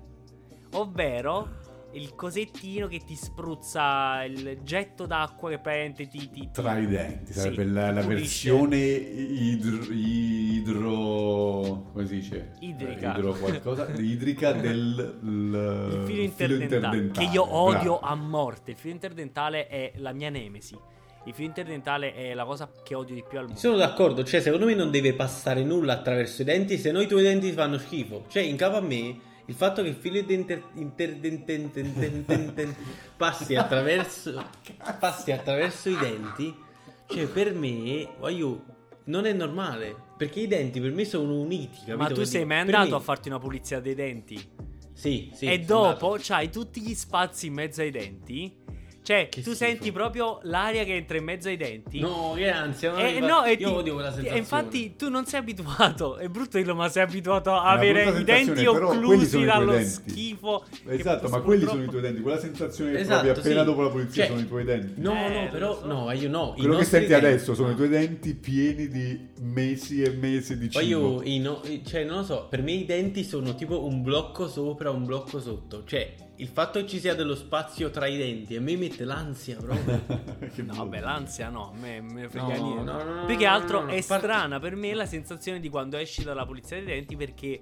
ovvero 0.73 1.49
il 1.95 2.13
cosettino 2.15 2.87
che 2.87 2.99
ti 2.99 3.15
spruzza 3.15 4.23
il 4.25 4.59
getto 4.63 5.05
d'acqua 5.05 5.49
che 5.49 5.59
praticamente 5.59 6.07
ti... 6.07 6.19
ti- 6.19 6.29
ti- 6.29 6.49
Tra 6.51 6.77
i 6.77 6.87
denti, 6.87 7.31
Sì, 7.33 7.39
sarebbe 7.39 7.63
la, 7.65 7.91
la 7.91 8.01
pulisce. 8.01 8.51
versione 8.51 8.77
idro, 8.77 9.77
idro... 9.93 11.89
come 11.93 12.05
si 12.07 12.15
dice? 12.15 12.51
Idrica. 12.59 13.15
Idro 13.17 13.33
qualcosa, 13.33 13.87
idrica 13.97 14.51
del 14.53 15.17
l- 15.21 15.93
Il 16.01 16.03
filo 16.05 16.21
interdentale, 16.55 17.11
che 17.11 17.23
io 17.23 17.55
odio 17.55 17.99
a 17.99 18.15
morte. 18.15 18.71
Il 18.71 18.77
filo 18.77 18.93
interdentale 18.93 19.67
è 19.67 19.93
la 19.97 20.11
mia 20.13 20.29
nemesi. 20.29 20.77
Il 21.27 21.33
filo 21.33 21.47
interdentale 21.47 22.13
è 22.13 22.33
la 22.33 22.45
cosa 22.45 22.69
che 22.83 22.93
odio 22.93 23.15
di 23.15 23.23
più 23.27 23.37
al 23.39 23.45
mondo. 23.45 23.59
Sono 23.59 23.77
d'accordo, 23.77 24.23
cioè 24.23 24.41
secondo 24.41 24.65
me 24.65 24.75
non 24.75 24.91
deve 24.91 25.13
passare 25.13 25.63
nulla 25.63 25.93
attraverso 25.93 26.41
i 26.43 26.45
denti, 26.45 26.77
se 26.77 26.91
no 26.91 27.01
i 27.01 27.07
tuoi 27.07 27.23
denti 27.23 27.51
fanno 27.51 27.77
schifo. 27.79 28.25
Cioè, 28.27 28.43
in 28.43 28.55
capo 28.55 28.77
a 28.77 28.81
me, 28.81 29.17
il 29.47 29.53
fatto 29.53 29.83
che 29.83 29.89
il 29.89 29.95
filo 29.95 30.17
inter- 30.17 30.69
interdentente 30.73 32.75
passi 33.15 33.55
attraverso 33.55 34.43
passi 34.99 35.31
attraverso 35.31 35.89
i 35.89 35.97
denti, 35.97 36.53
cioè 37.07 37.27
per 37.27 37.53
me, 37.53 38.09
voglio, 38.17 38.63
non 39.05 39.25
è 39.25 39.33
normale, 39.33 39.95
perché 40.17 40.41
i 40.41 40.47
denti 40.47 40.79
per 40.79 40.91
me 40.91 41.05
sono 41.05 41.39
uniti, 41.39 41.77
capito? 41.79 41.97
Ma 41.97 42.09
tu 42.09 42.23
sei 42.23 42.45
mai 42.45 42.59
andato 42.59 42.89
me- 42.89 42.95
a 42.95 42.99
farti 42.99 43.29
una 43.29 43.39
pulizia 43.39 43.79
dei 43.79 43.95
denti? 43.95 44.53
Sì, 44.93 45.31
sì. 45.33 45.45
e 45.45 45.59
dopo 45.59 46.13
andato. 46.13 46.17
c'hai 46.21 46.49
tutti 46.49 46.81
gli 46.81 46.93
spazi 46.93 47.47
in 47.47 47.53
mezzo 47.53 47.81
ai 47.81 47.91
denti? 47.91 48.63
Cioè, 49.05 49.29
Che 49.29 49.41
tu 49.43 49.51
schifo. 49.53 49.55
senti 49.55 49.91
proprio 49.91 50.39
l'aria 50.45 50.83
che 50.83 50.95
entra 50.95 51.15
in 51.17 51.25
mezzo 51.25 51.47
ai 51.47 51.57
denti? 51.57 51.99
No, 51.99 52.33
che 52.35 52.49
ansia, 52.49 52.91
no, 52.91 52.97
Eh, 52.97 53.19
no, 53.19 53.43
e 53.43 53.51
io 53.51 53.57
ti- 53.57 53.63
odio 53.65 53.93
quella 53.93 54.07
e 54.07 54.11
sensazione. 54.13 54.39
infatti 54.39 54.95
tu 54.95 55.09
non 55.09 55.25
sei 55.27 55.41
abituato. 55.41 56.17
È 56.17 56.27
brutto 56.27 56.57
dirlo, 56.57 56.73
ma 56.73 56.89
sei 56.89 57.03
abituato 57.03 57.51
a 57.51 57.65
avere 57.69 58.09
i 58.19 58.23
denti 58.23 58.65
occlusi 58.65 59.43
dallo 59.43 59.73
denti. 59.73 59.89
schifo. 60.11 60.63
che 60.87 60.93
Esatto, 60.95 61.29
ma 61.29 61.39
purtroppo- 61.39 61.41
quelli 61.45 61.65
sono 61.65 61.83
i 61.83 61.87
tuoi 61.87 62.01
denti, 62.01 62.21
quella 62.21 62.39
sensazione 62.39 62.91
che 62.93 62.99
Esatto, 63.01 63.23
provi 63.25 63.39
appena 63.39 63.59
sì. 63.59 63.65
dopo 63.65 63.81
la 63.83 63.89
pulizia 63.89 64.23
Cioè, 64.23 64.27
sono 64.31 64.39
i 64.41 64.47
tuoi 64.47 64.63
denti. 64.63 65.01
No, 65.01 65.13
Eh, 65.13 65.29
no, 65.29 65.49
però 65.51 65.79
so. 65.79 65.85
no, 65.85 66.11
io 66.11 66.29
no. 66.29 66.53
Quello 66.57 66.77
che 66.77 66.83
senti 66.83 67.07
denti- 67.09 67.25
adesso 67.27 67.53
sono 67.53 67.69
i 67.71 67.75
tuoi 67.75 67.89
denti 67.89 68.33
pieni 68.33 68.87
di 68.87 69.27
mesi 69.41 70.01
e 70.01 70.09
mesi 70.09 70.57
di 70.57 70.67
Poi 70.69 70.83
cibo. 70.83 71.21
io, 71.21 71.29
i 71.31 71.37
no- 71.39 71.61
cioè, 71.85 72.03
non 72.05 72.17
lo 72.17 72.23
so, 72.23 72.47
per 72.49 72.63
me 72.63 72.71
i 72.71 72.85
denti 72.85 73.23
sono 73.23 73.53
tipo 73.53 73.85
un 73.85 74.01
blocco 74.01 74.47
sopra, 74.47 74.89
un 74.89 75.05
blocco 75.05 75.39
sotto. 75.39 75.83
Cioè, 75.85 76.13
il 76.37 76.47
fatto 76.47 76.79
che 76.79 76.87
ci 76.87 76.99
sia 76.99 77.15
dello 77.15 77.35
spazio 77.35 77.89
tra 77.89 78.07
i 78.07 78.17
denti 78.17 78.55
a 78.55 78.61
me 78.61 78.75
mette 78.75 79.05
l'ansia 79.05 79.57
proprio. 79.57 80.03
No, 80.65 80.73
vabbè, 80.75 80.99
l'ansia 80.99 81.49
no, 81.49 81.73
me, 81.79 82.01
me 82.01 82.27
frega 82.29 82.57
No, 82.57 82.63
niente. 82.73 82.91
no, 82.91 83.03
no, 83.21 83.25
Più 83.25 83.35
che 83.37 83.45
altro 83.45 83.81
no, 83.81 83.85
no, 83.87 83.91
è 83.91 84.03
par- 84.05 84.19
strana 84.19 84.59
per 84.59 84.75
me 84.75 84.93
la 84.93 85.05
sensazione 85.05 85.59
di 85.59 85.69
quando 85.69 85.97
esci 85.97 86.23
dalla 86.23 86.45
pulizia 86.45 86.77
dei 86.77 86.85
denti 86.85 87.15
perché, 87.15 87.61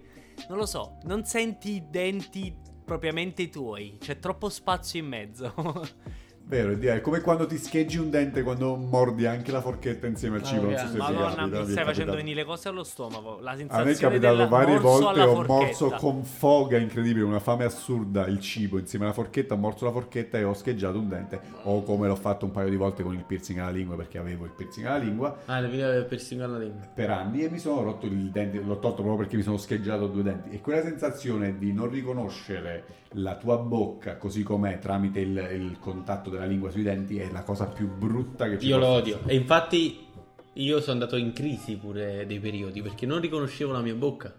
non 0.49 0.57
lo 0.57 0.65
so, 0.65 0.97
non 1.03 1.23
senti 1.25 1.75
i 1.75 1.83
denti 1.89 2.55
propriamente 2.85 3.49
tuoi, 3.49 3.97
c'è 3.99 4.19
troppo 4.19 4.49
spazio 4.49 4.99
in 4.99 5.07
mezzo. 5.07 5.53
Vero, 6.45 6.77
è 6.77 7.01
come 7.01 7.21
quando 7.21 7.45
ti 7.47 7.57
scheggi 7.57 7.97
un 7.97 8.09
dente 8.09 8.43
quando 8.43 8.75
mordi 8.75 9.25
anche 9.25 9.51
la 9.51 9.61
forchetta 9.61 10.07
insieme 10.07 10.35
al 10.35 10.41
No, 10.41 10.47
cibo. 10.47 10.61
Non 10.63 10.77
so 10.77 10.85
se 10.87 10.91
ti 10.91 10.97
Madonna, 10.97 11.35
capita, 11.35 11.63
mi 11.63 11.69
stai 11.71 11.83
facendo 11.85 12.11
capitato. 12.11 12.15
venire 12.17 12.35
le 12.41 12.45
cose 12.45 12.67
allo 12.67 12.83
stomaco. 12.83 13.39
La 13.39 13.51
A 13.51 13.55
sensazione 13.55 13.85
me 13.85 13.91
è 13.91 13.97
capitato 13.97 14.47
varie 14.49 14.79
volte, 14.79 15.21
ho 15.21 15.33
forchetta. 15.35 15.53
morso 15.53 15.89
con 15.91 16.23
foga 16.25 16.77
incredibile, 16.77 17.25
una 17.25 17.39
fame 17.39 17.63
assurda 17.63 18.27
il 18.27 18.39
cibo 18.41 18.77
insieme 18.77 19.05
alla 19.05 19.13
forchetta, 19.13 19.53
ho 19.55 19.57
morso 19.57 19.85
la 19.85 19.91
forchetta 19.91 20.37
e 20.37 20.43
ho 20.43 20.53
scheggiato 20.53 20.99
un 20.99 21.07
dente. 21.07 21.39
O 21.63 21.81
come 21.83 22.07
l'ho 22.07 22.15
fatto 22.15 22.45
un 22.45 22.51
paio 22.51 22.69
di 22.69 22.75
volte 22.75 23.03
con 23.03 23.15
il 23.15 23.23
piercing 23.23 23.59
alla 23.59 23.71
lingua 23.71 23.95
perché 23.95 24.17
avevo 24.17 24.43
il 24.45 24.51
piercing 24.51 24.85
alla 24.85 24.97
lingua 24.97 25.37
ah, 25.45 25.59
le 25.61 25.69
video 25.69 26.05
persino 26.05 26.43
alla 26.43 26.57
lingua. 26.59 26.85
per 26.93 27.09
anni 27.09 27.43
e 27.43 27.49
mi 27.49 27.57
sono 27.57 27.81
rotto 27.83 28.05
il 28.05 28.29
dente, 28.31 28.59
l'ho 28.59 28.79
tolto 28.79 28.97
proprio 29.01 29.15
perché 29.17 29.37
mi 29.37 29.43
sono 29.43 29.57
scheggiato 29.57 30.07
due 30.07 30.23
denti. 30.23 30.49
E 30.49 30.59
quella 30.61 30.81
sensazione 30.81 31.57
di 31.57 31.71
non 31.71 31.89
riconoscere 31.89 32.83
la 33.13 33.35
tua 33.35 33.57
bocca 33.57 34.17
così 34.17 34.43
com'è 34.43 34.79
tramite 34.79 35.19
il, 35.19 35.35
il 35.53 35.77
contatto 35.79 36.29
della 36.29 36.45
lingua 36.45 36.69
sui 36.71 36.83
denti 36.83 37.17
è 37.19 37.29
la 37.31 37.43
cosa 37.43 37.65
più 37.67 37.87
brutta 37.87 38.47
che 38.49 38.59
ci 38.59 38.67
Io 38.67 38.77
lo 38.77 38.85
possa 38.85 38.97
odio. 38.99 39.15
essere. 39.17 39.31
E 39.31 39.35
infatti 39.35 40.05
io 40.53 40.79
sono 40.81 40.93
andato 40.93 41.15
in 41.17 41.33
crisi 41.33 41.75
pure 41.77 42.25
dei 42.25 42.39
periodi 42.39 42.81
perché 42.81 43.05
non 43.05 43.19
riconoscevo 43.19 43.71
la 43.71 43.81
mia 43.81 43.95
bocca. 43.95 44.33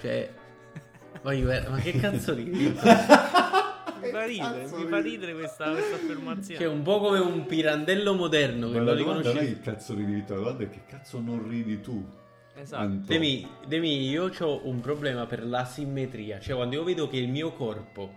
Cioè, 0.00 0.30
voglio- 1.22 1.48
ma 1.70 1.78
che 1.78 1.92
cazzo 1.92 2.34
ridi? 2.34 2.74
Mi 4.02 4.08
fa 4.08 4.24
ridere, 4.24 4.66
mi 4.78 4.86
fa 4.88 5.00
ridere 5.00 5.34
questa, 5.34 5.72
questa 5.72 5.96
affermazione. 5.96 6.58
Cioè, 6.58 6.68
un 6.72 6.80
po' 6.82 7.00
come 7.00 7.18
un 7.18 7.44
pirandello 7.44 8.14
moderno 8.14 8.68
che 8.70 8.78
Ma 8.78 8.84
non 8.84 8.94
è 8.94 8.96
riconoscevo. 8.96 9.38
che 9.38 9.60
cazzo 9.60 9.94
ridi 9.94 10.12
Vittorio, 10.14 10.42
la 10.44 10.50
domanda 10.52 10.72
è 10.72 10.74
che 10.74 10.84
cazzo 10.88 11.20
non 11.20 11.46
ridi 11.46 11.80
tu. 11.82 12.02
Esatto. 12.56 12.88
Demi, 13.06 13.46
Demi, 13.66 14.08
io 14.08 14.30
ho 14.38 14.60
un 14.64 14.80
problema 14.80 15.26
per 15.26 15.44
l'asimmetria. 15.46 16.40
Cioè, 16.40 16.56
quando 16.56 16.76
io 16.76 16.82
vedo 16.84 17.08
che 17.08 17.18
il 17.18 17.28
mio 17.28 17.52
corpo 17.52 18.10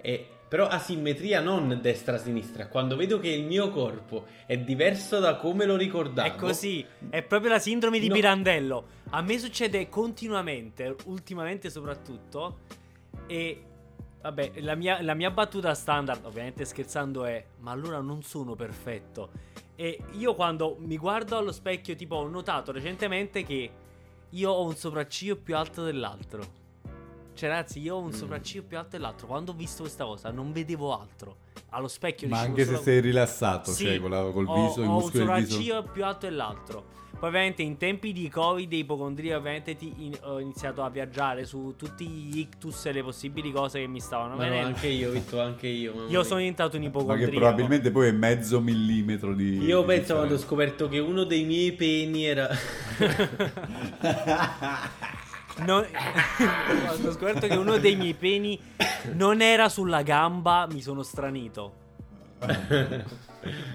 è. 0.00 0.26
Però 0.48 0.66
asimmetria 0.66 1.42
non 1.42 1.78
destra-sinistra. 1.82 2.68
Quando 2.68 2.96
vedo 2.96 3.20
che 3.20 3.28
il 3.28 3.44
mio 3.44 3.68
corpo 3.68 4.24
è 4.46 4.56
diverso 4.56 5.18
da 5.18 5.36
come 5.36 5.66
lo 5.66 5.76
ricordavo. 5.76 6.26
È 6.26 6.34
così, 6.36 6.82
è 7.10 7.22
proprio 7.22 7.50
la 7.50 7.58
sindrome 7.58 7.98
di 7.98 8.08
No. 8.08 8.14
Pirandello. 8.14 8.86
A 9.10 9.20
me 9.20 9.38
succede 9.38 9.90
continuamente, 9.90 10.96
ultimamente 11.04 11.68
soprattutto. 11.68 12.60
E 13.26 13.62
vabbè, 14.22 14.52
la 14.60 14.74
mia, 14.74 15.02
la 15.02 15.12
mia 15.12 15.30
battuta 15.30 15.74
standard, 15.74 16.24
ovviamente 16.24 16.64
scherzando, 16.64 17.26
è: 17.26 17.44
Ma 17.58 17.72
allora 17.72 18.00
non 18.00 18.22
sono 18.22 18.54
perfetto. 18.54 19.30
E 19.76 20.00
io 20.12 20.34
quando 20.34 20.76
mi 20.80 20.96
guardo 20.96 21.36
allo 21.36 21.52
specchio, 21.52 21.94
tipo, 21.94 22.16
ho 22.16 22.26
notato 22.26 22.72
recentemente 22.72 23.44
che 23.44 23.70
io 24.30 24.50
ho 24.50 24.64
un 24.64 24.74
sopracciglio 24.74 25.36
più 25.36 25.54
alto 25.56 25.84
dell'altro. 25.84 26.66
Cioè, 27.38 27.48
ragazzi, 27.50 27.78
io 27.80 27.94
ho 27.94 28.00
un 28.00 28.08
Mm. 28.08 28.12
sopracciglio 28.12 28.64
più 28.64 28.76
alto 28.78 28.90
dell'altro. 28.96 29.28
Quando 29.28 29.52
ho 29.52 29.54
visto 29.54 29.82
questa 29.82 30.04
cosa, 30.04 30.32
non 30.32 30.50
vedevo 30.50 30.98
altro. 30.98 31.36
Allo 31.70 31.86
specchio 31.86 32.26
Ma 32.26 32.40
anche 32.40 32.62
se 32.64 32.70
solo- 32.72 32.82
sei 32.82 33.00
rilassato, 33.00 33.70
Sì, 33.70 33.84
cioè 33.84 34.00
con 34.00 34.10
la- 34.10 34.28
col 34.32 34.44
ho- 34.48 34.66
viso, 34.66 34.82
i 34.82 34.86
ho 34.86 34.90
muscoli 34.90 35.22
un 35.22 35.26
del 35.28 35.36
viso. 35.44 35.50
sopracciglio 35.52 35.82
più 35.92 36.04
alto 36.04 36.26
dell'altro. 36.26 36.84
Poi 37.18 37.28
ovviamente 37.28 37.62
in 37.62 37.76
tempi 37.76 38.12
di 38.12 38.28
covid 38.28 38.72
e 38.72 38.76
ipocondria 38.76 39.36
ovviamente 39.36 39.76
ti- 39.76 39.92
in- 39.98 40.16
ho 40.22 40.38
iniziato 40.40 40.82
a 40.82 40.90
viaggiare 40.90 41.44
su 41.44 41.74
tutti 41.76 42.06
gli 42.06 42.38
ictus 42.38 42.86
e 42.86 42.92
le 42.92 43.02
possibili 43.02 43.50
cose 43.52 43.80
che 43.80 43.86
mi 43.88 44.00
stavano 44.00 44.34
Ma 44.36 44.44
no, 44.44 44.48
venendo. 44.50 44.68
anche 44.74 44.86
io, 44.88 45.10
Vitto, 45.10 45.40
anche 45.40 45.66
io. 45.68 45.94
Io 45.94 46.06
mia. 46.08 46.22
sono 46.24 46.38
diventato 46.38 46.76
un 46.76 46.82
Ma 46.82 46.88
ipocondriaco. 46.88 47.30
che 47.32 47.36
probabilmente 47.38 47.90
poi 47.92 48.08
è 48.08 48.12
mezzo 48.12 48.60
millimetro 48.60 49.32
di. 49.34 49.58
Io 49.58 49.80
di 49.80 49.86
penso 49.86 50.14
quando 50.16 50.34
ho 50.34 50.38
scoperto 50.38 50.88
che 50.88 50.98
uno 51.00 51.22
dei 51.24 51.44
miei 51.44 51.72
peni 51.72 52.24
era. 52.24 52.48
Non- 55.64 55.84
ho 57.04 57.10
scoperto 57.12 57.46
che 57.46 57.54
uno 57.56 57.78
dei 57.78 57.96
miei 57.96 58.14
peni 58.14 58.58
non 59.14 59.40
era 59.40 59.68
sulla 59.68 60.02
gamba, 60.02 60.66
mi 60.70 60.80
sono 60.80 61.02
stranito. 61.02 61.72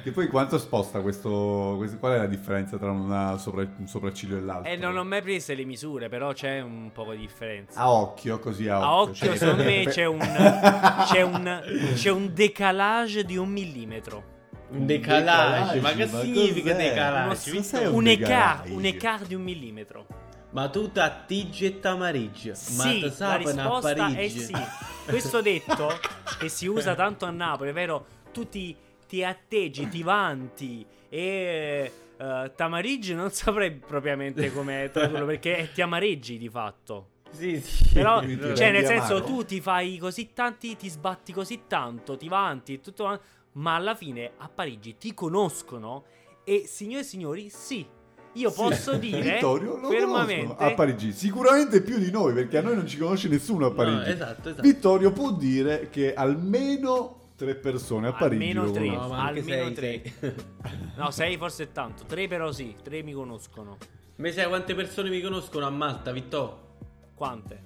Che 0.04 0.12
poi 0.12 0.28
quanto 0.28 0.58
sposta 0.58 1.02
questo, 1.02 1.74
questo- 1.78 1.98
Qual 1.98 2.14
è 2.14 2.18
la 2.18 2.28
differenza 2.28 2.78
tra 2.78 2.92
una 2.92 3.38
sopra- 3.38 3.68
un 3.78 3.88
sopracciglio 3.88 4.38
e 4.38 4.42
l'altro? 4.42 4.72
E 4.72 4.76
non 4.78 4.96
ho 4.98 5.04
mai 5.04 5.22
prese 5.22 5.54
le 5.56 5.66
misure, 5.66 6.08
però 6.10 6.32
c'è 6.32 6.62
un 6.62 6.90
po' 6.94 7.12
di 7.12 7.18
differenza. 7.20 7.80
A 7.82 7.92
occhio, 7.92 8.40
così 8.40 8.68
a 8.70 8.78
occhio. 8.78 8.88
A 8.90 9.02
occhio, 9.02 9.14
cioè- 9.28 9.38
secondo 9.38 9.64
me 9.64 9.84
c'è 9.86 10.06
un, 10.06 10.20
c'è 11.12 11.22
un, 11.22 11.62
c'è 11.96 12.10
un 12.12 12.34
decalage 12.34 13.24
di 13.26 13.36
un 13.38 13.50
millimetro. 13.50 14.32
Un 14.70 14.86
decalage. 14.86 15.80
Ma 15.82 15.92
che 15.92 16.06
ma 16.06 16.20
significa 16.22 16.72
cos'è? 16.72 16.90
decalage? 16.90 17.50
Uno- 17.52 17.60
cos'è 17.60 17.86
Un 17.88 18.04
decalage? 18.04 18.24
ecart, 18.24 18.70
un 18.70 18.86
ecart 18.86 19.28
di 19.28 19.36
un 19.36 19.42
millimetro. 19.44 20.06
Ma 20.54 20.70
tu 20.70 20.92
t'attiggi 20.92 21.66
e 21.66 21.80
t'amariggi. 21.80 22.50
Ma 22.50 22.56
Sì, 22.56 23.00
te 23.00 23.14
la 23.18 23.36
risposta 23.36 24.16
è 24.16 24.30
sì. 24.30 24.54
Questo 25.08 25.42
detto, 25.42 25.90
che 26.40 26.48
si 26.48 26.68
usa 26.68 26.94
tanto 26.96 27.26
a 27.26 27.32
Napoli, 27.32 27.72
è 27.72 27.74
vero? 27.74 28.06
Tu 28.32 28.48
ti, 28.48 28.76
ti 29.08 29.24
atteggi, 29.24 29.90
ti 29.90 30.04
vanti 30.04 30.86
e... 31.10 31.92
eh, 32.18 32.52
t'amareggi 32.56 33.16
non 33.16 33.32
saprei 33.32 33.72
propriamente 33.72 34.54
come 34.54 34.90
tradurlo 34.94 35.26
perché 35.26 35.72
ti 35.74 35.82
amareggi 35.82 36.38
di 36.38 36.50
fatto. 36.50 37.10
Sì, 37.32 37.60
sì. 37.60 37.94
Però, 37.94 38.22
cioè, 38.22 38.72
nel 38.72 38.86
senso, 38.86 39.16
amaro. 39.16 39.26
tu 39.26 39.46
ti 39.46 39.60
fai 39.60 39.98
così 39.98 40.34
tanti, 40.34 40.76
ti 40.76 40.88
sbatti 40.88 41.34
così 41.34 41.62
tanto, 41.68 42.16
ti 42.16 42.28
vanti, 42.28 42.80
tutto, 42.80 43.06
quanto, 43.06 43.24
ma 43.54 43.74
alla 43.74 43.96
fine 43.96 44.34
a 44.38 44.48
Parigi 44.50 44.98
ti 44.98 45.16
conoscono 45.16 46.06
e, 46.44 46.66
signore 46.68 47.02
e 47.02 47.04
signori, 47.04 47.50
sì, 47.50 47.86
io 48.34 48.52
posso 48.52 48.94
dire 48.98 49.34
Vittorio 49.34 49.78
lo 49.78 49.90
fermamente 49.90 50.56
a 50.58 50.74
Parigi, 50.74 51.12
sicuramente 51.12 51.82
più 51.82 51.98
di 51.98 52.12
noi 52.12 52.34
perché 52.34 52.58
a 52.58 52.62
noi 52.62 52.76
non 52.76 52.88
ci 52.88 52.98
conosce 52.98 53.28
nessuno 53.28 53.68
a 53.68 53.72
Parigi. 53.72 53.96
No, 53.98 54.04
esatto, 54.04 54.50
esatto. 54.50 54.62
Vittorio 54.62 55.12
può 55.12 55.32
dire 55.32 55.90
che 55.90 56.14
almeno 56.14 57.20
tre 57.36 57.56
persone 57.56 58.08
a 58.08 58.14
Parigi 58.14 58.42
Almeno 58.44 58.64
lo 58.66 58.72
tre. 58.72 58.86
conoscono. 58.88 59.08
No, 59.08 59.14
ma 59.14 59.26
anche 59.28 59.40
Almeno 59.40 59.64
sei, 59.66 59.74
tre. 59.74 60.02
sei. 60.20 60.34
No, 60.96 61.12
sei 61.12 61.38
forse 61.38 61.72
tanto. 61.72 62.04
Tre 62.06 62.28
però 62.28 62.52
sì, 62.52 62.76
tre 62.82 63.04
mi 63.04 63.14
conoscono. 63.14 63.78
Ma 64.16 64.32
sai 64.32 64.48
quante 64.48 64.76
persone 64.76 65.10
mi 65.10 65.22
conoscono 65.22 65.66
a 65.66 65.70
Malta, 65.70 66.12
Vittorio? 66.12 66.62
Quante? 67.16 67.62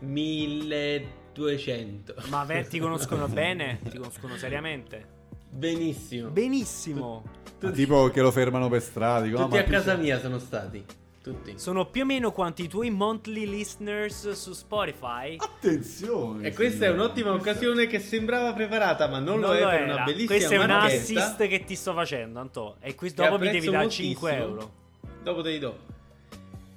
1200. 0.00 2.14
Ma 2.28 2.44
ve- 2.44 2.66
ti 2.66 2.78
conoscono 2.78 3.26
bene? 3.28 3.78
Ti 3.88 3.96
conoscono 3.98 4.36
seriamente? 4.36 5.16
Benissimo. 5.50 6.28
Benissimo. 6.30 7.22
Ma 7.60 7.70
Tipo 7.70 8.08
che 8.10 8.20
lo 8.20 8.30
fermano 8.30 8.68
per 8.68 8.80
strada. 8.82 9.24
dicono, 9.24 9.44
Tutti 9.46 9.56
"Ah, 9.58 9.60
a 9.60 9.64
casa 9.64 9.94
sei-" 9.94 10.02
mia 10.02 10.20
sono 10.20 10.38
stati. 10.38 10.84
Tutti. 11.20 11.54
Sono 11.58 11.86
più 11.86 12.02
o 12.02 12.04
meno 12.04 12.30
quanti 12.30 12.62
i 12.64 12.68
tuoi 12.68 12.88
monthly 12.90 13.44
listeners 13.46 14.30
su 14.32 14.52
Spotify. 14.52 15.36
Attenzione. 15.36 16.46
E 16.46 16.54
questa 16.54 16.84
è 16.84 16.88
signore. 16.88 17.02
un'ottima 17.04 17.32
occasione 17.32 17.86
che 17.86 17.98
sembrava 17.98 18.52
preparata, 18.54 19.08
ma 19.08 19.18
non, 19.18 19.40
Non 19.40 19.50
lo 19.50 19.56
è 19.56 19.60
lo 19.62 19.68
per 19.68 19.80
era. 19.80 19.94
una 19.94 20.04
bellissima 20.04 20.28
Questo 20.36 20.54
è 20.54 20.58
un 20.58 20.70
assist 20.70 21.46
che 21.48 21.64
ti 21.64 21.74
sto 21.74 21.92
facendo, 21.92 22.38
Anto. 22.38 22.76
E 22.80 22.94
qui 22.94 23.08
Che 23.08 23.14
dopo 23.16 23.38
mi 23.38 23.50
devi 23.50 23.66
dare 23.66 23.76
moltissimo. 23.78 24.08
5 24.12 24.36
euro. 24.36 24.72
Dopo 25.22 25.42
te 25.42 25.50
li 25.50 25.58
do. 25.58 25.76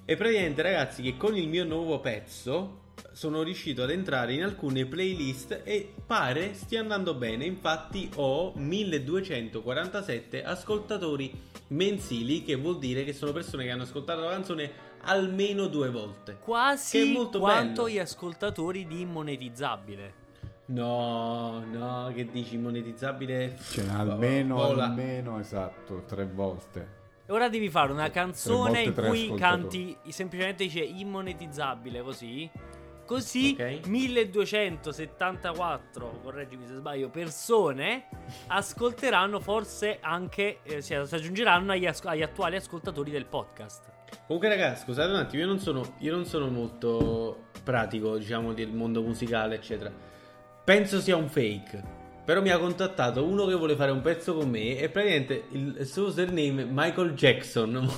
E 0.04 0.16
praticamente, 0.18 0.62
ragazzi, 0.64 1.02
che 1.04 1.16
con 1.16 1.38
il 1.38 1.48
mio 1.48 1.64
nuovo 1.64 2.00
pezzo 2.00 2.80
sono 3.12 3.44
riuscito 3.44 3.84
ad 3.84 3.92
entrare 3.92 4.34
in 4.34 4.44
alcune 4.44 4.86
playlist 4.86 5.62
e 5.64 5.94
pare 6.06 6.54
stia 6.54 6.80
andando 6.82 7.14
bene. 7.14 7.46
Infatti, 7.46 8.10
ho 8.16 8.54
1247 8.56 10.44
ascoltatori 10.44 11.32
mensili, 11.68 12.44
che 12.44 12.56
vuol 12.56 12.80
dire 12.80 13.04
che 13.04 13.14
sono 13.14 13.32
persone 13.32 13.64
che 13.64 13.72
hanno 13.72 13.84
ascoltato 13.84 14.22
la 14.22 14.32
canzone 14.32 14.72
almeno 15.04 15.68
due 15.68 15.90
volte. 15.90 16.34
Che 16.34 16.40
Quasi 16.44 17.00
è 17.00 17.12
molto 17.12 17.40
quanto 17.40 17.84
bello. 17.84 17.90
gli 17.96 18.00
ascoltatori 18.00 18.86
di 18.88 19.06
Monetizzabile. 19.06 20.20
No, 20.72 21.64
no, 21.66 22.12
che 22.16 22.30
dici 22.32 22.56
monetizzabile? 22.58 23.58
Cioè, 23.72 23.88
almeno, 23.90 24.56
Vola. 24.56 24.86
almeno, 24.86 25.38
esatto, 25.38 26.04
tre 26.08 26.26
volte. 26.26 27.00
Ora 27.28 27.50
devi 27.50 27.70
fare 27.70 27.92
una 27.92 28.10
canzone 28.10 28.84
in 28.84 28.94
cui 28.94 29.34
canti 29.36 29.96
semplicemente 30.10 30.64
dice 30.64 30.80
immonetizzabile 30.80 32.02
così. 32.02 32.50
Così 33.12 33.58
Ok. 33.60 33.88
1274, 33.88 36.22
correggimi 36.24 36.66
se 36.66 36.76
sbaglio, 36.76 37.10
persone 37.10 38.06
ascolteranno 38.48 39.42
forse 39.42 39.98
anche, 40.00 40.60
eh, 40.64 40.82
si 40.82 40.98
si 41.04 41.16
aggiungeranno 41.16 41.74
agli, 41.74 41.86
as- 41.86 42.06
agli 42.06 42.22
attuali 42.22 42.56
ascoltatori 42.56 43.12
del 43.12 43.26
podcast. 43.26 43.84
Comunque, 44.28 44.48
ragazzi, 44.48 44.86
scusate 44.86 45.10
un 45.12 45.18
attimo, 45.18 45.42
io 45.42 45.48
non 45.50 45.60
sono, 45.60 45.96
io 45.98 46.14
non 46.14 46.24
sono 46.26 46.48
molto 46.48 47.48
pratico, 47.62 48.18
diciamo, 48.18 48.54
del 48.54 48.72
mondo 48.72 49.02
musicale, 49.02 49.56
eccetera. 49.56 49.92
Penso 50.64 51.02
sia 51.02 51.18
un 51.18 51.28
fake. 51.28 51.84
Però 52.24 52.42
mi 52.42 52.50
ha 52.50 52.58
contattato 52.60 53.26
uno 53.26 53.46
che 53.46 53.56
vuole 53.56 53.76
fare 53.76 53.92
un 53.92 54.00
pezzo 54.00 54.38
con 54.38 54.50
me 54.50 54.78
e 54.78 54.88
praticamente 54.88 55.48
il 55.50 55.86
suo 55.86 56.06
username 56.06 56.62
è 56.62 56.66
Michael 56.70 57.12
Jackson. 57.12 57.72
non 57.74 57.90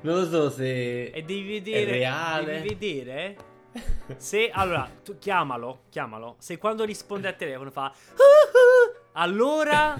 lo 0.00 0.26
so 0.26 0.50
se 0.50 1.04
E 1.04 1.22
devi 1.22 1.60
vedere, 1.60 1.82
è 1.82 1.84
reale. 1.92 2.62
devi 2.62 2.74
vedere 2.74 3.52
se, 4.16 4.50
allora, 4.52 4.88
tu 5.02 5.18
chiamalo, 5.18 5.84
chiamalo, 5.88 6.36
se 6.38 6.58
quando 6.58 6.84
risponde 6.84 7.26
al 7.28 7.36
telefono 7.36 7.70
fa 7.70 7.92
allora 9.12 9.98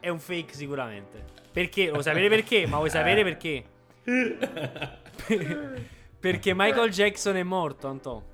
è 0.00 0.08
un 0.08 0.18
fake 0.18 0.54
sicuramente. 0.54 1.24
Perché? 1.52 1.90
Vuoi 1.90 2.02
sapere 2.02 2.28
perché? 2.28 2.66
Ma 2.66 2.76
vuoi 2.76 2.90
sapere 2.90 3.22
perché? 3.24 3.64
perché 6.20 6.54
Michael 6.54 6.90
Jackson 6.90 7.36
è 7.36 7.42
morto, 7.42 7.88
Anto. 7.88 8.24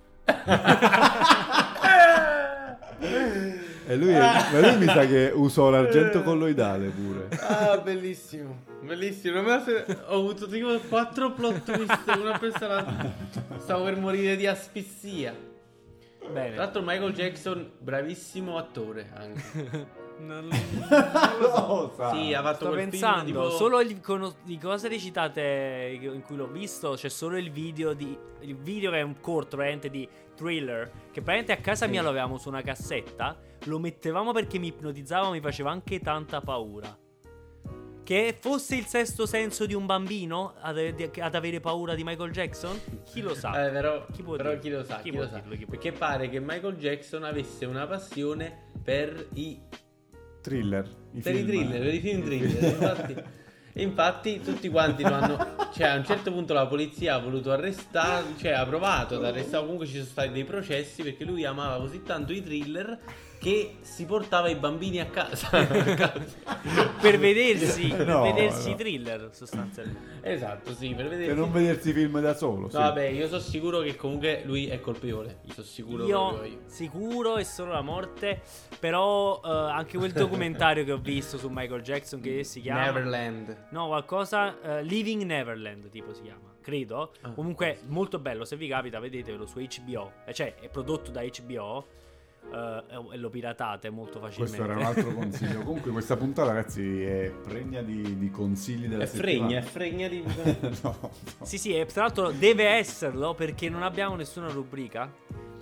E 3.93 3.97
lui, 3.97 4.13
ma 4.15 4.59
lui 4.59 4.77
mi 4.79 4.87
sa 4.87 5.05
che 5.07 5.31
usò 5.35 5.69
l'argento 5.69 6.23
colloidale 6.23 6.89
pure. 6.89 7.29
Ah, 7.41 7.77
bellissimo. 7.77 8.63
Bellissimo. 8.81 9.43
Se- 9.63 9.85
Ho 10.07 10.17
avuto 10.19 10.47
tipo 10.47 10.79
quattro 10.89 11.33
plot 11.33 11.63
twist. 11.63 12.17
Una 12.19 12.39
persona 12.39 13.15
stavo 13.59 13.85
per 13.85 13.99
morire 13.99 14.37
di 14.37 14.47
asfissia. 14.47 15.35
Tra 16.21 16.31
Bene. 16.31 16.57
l'altro 16.57 16.81
Michael 16.83 17.13
Jackson, 17.13 17.71
bravissimo 17.79 18.57
attore 18.57 19.11
anche. 19.15 20.01
Non- 20.23 20.49
Lo 21.41 21.93
sa. 21.97 22.13
Sì, 22.15 22.33
ha 22.33 22.43
fatto 22.43 22.67
Sto 22.67 22.75
pensando, 22.75 23.25
film 23.25 23.27
tipo... 23.27 23.51
solo 23.51 23.81
il- 23.81 24.01
cono- 24.01 24.35
di 24.45 24.57
cose 24.57 24.89
recitate 24.89 25.99
in 26.01 26.23
cui 26.23 26.37
l'ho 26.37 26.47
visto, 26.47 26.93
c'è 26.93 27.09
solo 27.09 27.37
il 27.37 27.51
video 27.51 27.93
di 27.93 28.17
il 28.41 28.57
video 28.57 28.91
che 28.93 28.99
è 28.99 29.03
un 29.03 29.21
corto 29.21 29.57
veramente 29.57 29.91
di 29.91 30.09
thriller 30.37 30.87
che 31.13 31.21
praticamente 31.23 31.53
a 31.53 31.57
casa 31.57 31.87
mia 31.87 32.03
lo 32.03 32.09
avevamo 32.11 32.39
su 32.39 32.49
una 32.49 32.63
cassetta, 32.63 33.37
lo 33.65 33.79
mettevamo 33.79 34.33
perché 34.33 34.59
mi 34.59 34.69
ipnotizzava, 34.69 35.31
mi 35.31 35.41
faceva 35.41 35.71
anche 35.71 36.01
tanta 36.01 36.41
paura. 36.41 36.97
Che 38.05 38.37
fosse 38.39 38.75
il 38.77 38.87
sesto 38.87 39.27
senso 39.27 39.65
di 39.65 39.75
un 39.75 39.87
bambino 39.87 40.55
ad, 40.61 40.77
ad 41.19 41.35
avere 41.37 41.61
paura 41.61 41.95
di 41.95 42.03
Michael 42.03 42.33
Jackson? 42.33 42.79
Chi 43.05 43.21
lo 43.21 43.33
sa? 43.35 43.65
Eh, 43.67 43.71
però, 43.71 44.05
Chi 44.13 44.23
però 44.23 44.59
chi 44.59 44.71
lo 44.71 44.83
sa, 44.83 44.97
Chi 45.01 45.11
chi 45.11 45.17
lo 45.17 45.29
sa. 45.29 45.37
dirlo, 45.39 45.55
chi 45.57 45.67
Perché 45.67 45.93
pare 45.93 46.29
che 46.29 46.41
Michael 46.41 46.77
Jackson 46.77 47.23
avesse 47.23 47.65
una 47.65 47.87
passione 47.87 48.71
per 48.83 49.29
i, 49.35 49.57
Thriller. 50.41 50.89
per 51.23 51.35
i 51.37 51.45
film. 51.45 51.47
thriller, 51.47 51.81
per 51.81 51.95
i 51.95 52.01
film 52.01 52.25
thriller. 52.25 52.65
Infatti, 52.73 53.17
E 53.75 53.83
infatti 53.83 54.41
tutti 54.43 54.69
quanti 54.69 55.03
lo 55.03 55.15
hanno... 55.15 55.55
Cioè 55.73 55.87
a 55.87 55.97
un 55.97 56.05
certo 56.05 56.31
punto 56.33 56.53
la 56.53 56.67
polizia 56.67 57.15
ha 57.15 57.19
voluto 57.21 57.53
arrestare, 57.53 58.27
cioè 58.37 58.51
ha 58.51 58.67
provato 58.67 59.15
ad 59.15 59.25
arrestare, 59.25 59.63
comunque 59.63 59.87
ci 59.87 59.93
sono 59.95 60.05
stati 60.05 60.31
dei 60.33 60.45
processi 60.45 61.03
perché 61.03 61.25
lui 61.25 61.45
amava 61.47 61.79
così 61.79 62.03
tanto 62.03 62.33
i 62.33 62.43
thriller 62.43 62.99
che 63.43 63.79
si 63.81 64.05
portava 64.05 64.49
i 64.49 64.55
bambini 64.55 65.01
a 65.01 65.07
casa. 65.07 65.49
per 67.01 67.19
vedersi, 67.19 67.89
per 67.89 68.07
No, 68.07 68.23
vedersi 68.23 68.69
no. 68.69 68.75
i 68.75 68.77
thriller 68.79 69.29
sostanzialmente. 69.33 70.21
esatto, 70.31 70.73
sì, 70.73 70.95
per 70.95 71.09
vedersi... 71.09 71.27
Per 71.27 71.37
non 71.37 71.51
vedersi 71.51 71.93
film 71.93 72.21
da 72.21 72.37
solo. 72.37 72.69
sì. 72.71 72.77
Vabbè, 72.77 73.07
io 73.07 73.27
sono 73.27 73.41
sicuro 73.41 73.81
che 73.81 73.97
comunque 73.97 74.43
lui 74.45 74.69
è 74.69 74.81
colpevole. 74.81 75.41
Io 75.45 75.55
sono 75.55 75.67
sicuro 75.67 76.07
proprio 76.07 76.45
Io 76.53 76.59
sicuro 76.67 77.37
è 77.37 77.43
solo 77.43 77.73
la 77.73 77.81
morte, 77.81 78.43
però 78.79 79.41
eh, 79.45 79.49
anche 79.49 79.99
quel 79.99 80.13
documentario 80.13 80.85
che 80.85 80.93
ho 80.93 80.99
visto 80.99 81.37
su 81.37 81.49
Michael 81.51 81.83
Jackson 81.83 82.21
che 82.21 82.45
si 82.45 82.61
chiama 82.61 82.85
Neverland. 82.85 83.67
No, 83.71 83.89
qualcosa 83.89 84.61
eh, 84.79 84.85
Living 84.85 85.23
Neverland 85.25 85.91
tipo 85.91 86.15
si 86.15 86.23
chiama, 86.23 86.55
credo. 86.61 87.13
Ah. 87.23 87.31
Comunque 87.33 87.81
molto 87.89 88.21
bello, 88.21 88.45
se 88.45 88.55
vi 88.55 88.69
capita 88.69 89.01
vedetelo 89.01 89.47
su 89.47 89.59
HBO, 89.59 90.13
eh, 90.27 90.33
cioè 90.33 90.55
è 90.61 90.69
prodotto 90.69 91.11
da 91.11 91.23
HBO 91.23 91.85
eh, 92.51 92.83
e 93.13 93.17
lo 93.17 93.31
piratate 93.31 93.91
molto 93.91 94.19
facilmente. 94.19 94.57
Questo 94.57 94.63
era 94.63 94.75
un 94.75 94.85
altro 94.85 95.15
consiglio. 95.15 95.61
Comunque, 95.65 95.91
questa 95.91 96.17
puntata, 96.17 96.53
ragazzi, 96.53 97.03
è 97.03 97.33
pregna 97.43 97.83
di, 97.83 98.19
di 98.19 98.31
consigli 98.31 98.87
della 98.87 99.05
È 99.05 99.07
fregna, 99.07 99.59
è 99.59 99.63
fregna 99.63 100.09
di... 100.09 100.23
no, 100.83 100.97
no. 101.01 101.11
Sì, 101.43 101.59
sì, 101.59 101.75
e 101.75 101.87
tra 101.87 102.03
l'altro 102.03 102.31
deve 102.31 102.65
esserlo 102.69 103.35
perché 103.35 103.69
non 103.69 103.83
abbiamo 103.83 104.17
nessuna 104.17 104.49
rubrica. 104.49 105.11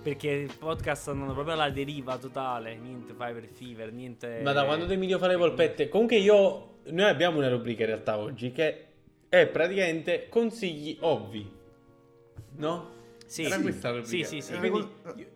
Perché 0.01 0.29
il 0.29 0.51
podcast 0.57 1.09
andando 1.09 1.33
proprio 1.33 1.53
alla 1.53 1.69
deriva 1.69 2.17
totale. 2.17 2.75
Niente 2.75 3.13
Fiverr 3.13 3.45
Fever, 3.45 3.93
niente. 3.93 4.41
Ma 4.41 4.51
da 4.51 4.65
quando 4.65 4.91
Emilio 4.91 5.19
fa 5.19 5.27
le 5.27 5.37
polpette? 5.37 5.89
Comunque 5.89 6.17
io... 6.17 6.69
Noi 6.85 7.07
abbiamo 7.07 7.37
una 7.37 7.47
rubrica 7.47 7.83
in 7.83 7.89
realtà 7.89 8.17
oggi 8.17 8.51
che 8.51 8.85
è 9.29 9.45
praticamente 9.45 10.27
consigli 10.27 10.97
ovvi. 11.01 11.47
No? 12.55 13.00
Sì, 13.31 13.43
Era 13.43 13.55
sì. 13.55 13.61
questa 13.61 13.91
la 13.91 13.99
rubrica. 13.99 14.27
Sì, 14.27 14.41
sì, 14.41 14.51
sì. 14.53 14.57
Quindi 14.59 14.85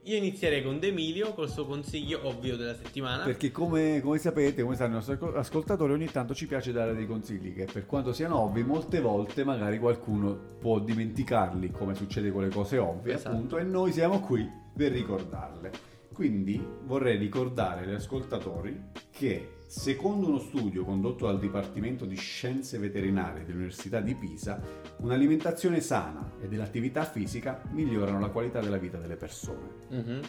io- 0.04 0.18
inizierei 0.18 0.62
con 0.62 0.78
Emilio 0.82 1.34
col 1.34 1.50
suo 1.50 1.66
consiglio 1.66 2.20
ovvio 2.28 2.58
della 2.58 2.76
settimana. 2.76 3.24
Perché 3.24 3.52
come, 3.52 4.02
come 4.04 4.18
sapete, 4.18 4.64
come 4.64 4.76
sanno 4.76 4.90
i 4.92 4.94
nostri 4.96 5.14
ascol- 5.14 5.38
ascoltatori, 5.38 5.94
ogni 5.94 6.12
tanto 6.12 6.34
ci 6.34 6.46
piace 6.46 6.74
dare 6.74 6.94
dei 6.94 7.08
consigli 7.08 7.54
che 7.56 7.68
per 7.72 7.86
quanto 7.86 8.12
siano 8.12 8.38
ovvi, 8.40 8.64
molte 8.66 9.00
volte 9.00 9.46
magari 9.46 9.80
qualcuno 9.80 10.38
può 10.60 10.80
dimenticarli, 10.80 11.72
come 11.72 11.96
succede 11.96 12.34
con 12.34 12.42
le 12.42 12.50
cose 12.50 12.78
ovvie, 12.80 13.14
Esatto. 13.14 13.34
appunto, 13.34 13.58
e 13.60 13.64
noi 13.64 13.94
siamo 13.94 14.20
qui 14.20 14.46
per 14.76 14.92
ricordarle. 14.92 15.72
Quindi 16.12 16.62
vorrei 16.84 17.16
ricordare 17.18 17.86
agli 17.86 17.94
ascoltatori 17.94 18.78
che 19.10 19.50
secondo 19.66 20.28
uno 20.28 20.40
studio 20.40 20.84
condotto 20.84 21.26
dal 21.26 21.40
Dipartimento 21.40 22.06
di 22.06 22.16
Scienze 22.16 22.78
Veterinarie 22.78 23.46
dell'Università 23.46 24.00
di 24.00 24.16
Pisa, 24.16 24.62
un'alimentazione 24.98 25.82
sana 25.82 26.32
e 26.42 26.48
dell'attività 26.48 27.04
fisica 27.04 27.62
migliorano 27.72 28.20
la 28.20 28.30
qualità 28.30 28.60
della 28.60 28.78
vita 28.78 28.98
delle 28.98 29.16
persone. 29.16 29.68
Mhm. 29.90 30.20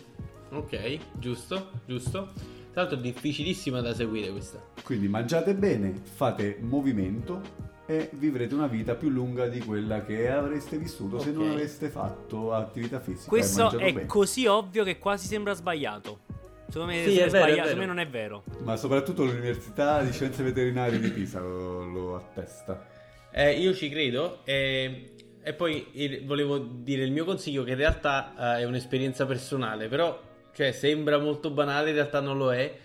Ok, 0.51 0.99
giusto, 1.18 1.70
giusto. 1.87 2.32
Tra 2.72 2.82
l'altro 2.84 2.99
è 2.99 3.01
difficilissima 3.03 3.80
da 3.80 3.95
seguire 3.95 4.30
questa. 4.30 4.62
Quindi 4.82 5.09
mangiate 5.09 5.55
bene, 5.55 5.93
fate 6.03 6.59
movimento 6.61 7.41
e 7.87 8.11
vivrete 8.14 8.55
una 8.55 8.66
vita 8.66 8.95
più 8.95 9.09
lunga 9.09 9.49
di 9.49 9.61
quella 9.61 10.05
che 10.05 10.30
avreste 10.30 10.76
vissuto 10.76 11.18
se 11.18 11.30
Ok. 11.30 11.37
non 11.37 11.51
aveste 11.51 11.89
fatto 11.89 12.53
attività 12.53 13.01
fisica. 13.01 13.28
Questo 13.28 13.78
è 13.78 13.93
bene. 13.93 14.07
così 14.07 14.47
ovvio 14.47 14.84
che 14.84 14.99
quasi 14.99 15.26
sembra 15.26 15.55
sbagliato. 15.55 16.20
Secondo 16.68 16.92
me, 16.92 17.04
Sì, 17.04 17.18
è 17.18 17.28
vero, 17.28 17.46
è 17.46 17.54
secondo 17.54 17.76
me 17.76 17.86
non 17.86 17.98
è 17.98 18.08
vero. 18.08 18.44
Ma 18.62 18.76
soprattutto 18.76 19.24
l'Università 19.24 20.02
di 20.02 20.12
Scienze 20.12 20.42
Veterinarie 20.42 20.98
di 20.98 21.10
Pisa 21.10 21.40
lo, 21.40 21.84
lo 21.84 22.16
attesta. 22.16 22.86
Eh, 23.30 23.52
io 23.52 23.72
ci 23.74 23.88
credo 23.88 24.40
e, 24.44 25.14
e 25.42 25.52
poi 25.52 25.86
il- 25.92 26.24
volevo 26.24 26.58
dire 26.58 27.04
il 27.04 27.12
mio 27.12 27.24
consiglio 27.24 27.62
che 27.64 27.70
in 27.72 27.76
realtà 27.76 28.56
eh, 28.56 28.60
è 28.60 28.64
un'esperienza 28.64 29.26
personale, 29.26 29.88
però 29.88 30.20
cioè, 30.54 30.72
sembra 30.72 31.18
molto 31.18 31.50
banale, 31.50 31.90
in 31.90 31.94
realtà 31.96 32.20
non 32.20 32.36
lo 32.38 32.52
è. 32.52 32.60
Eh, 32.64 32.78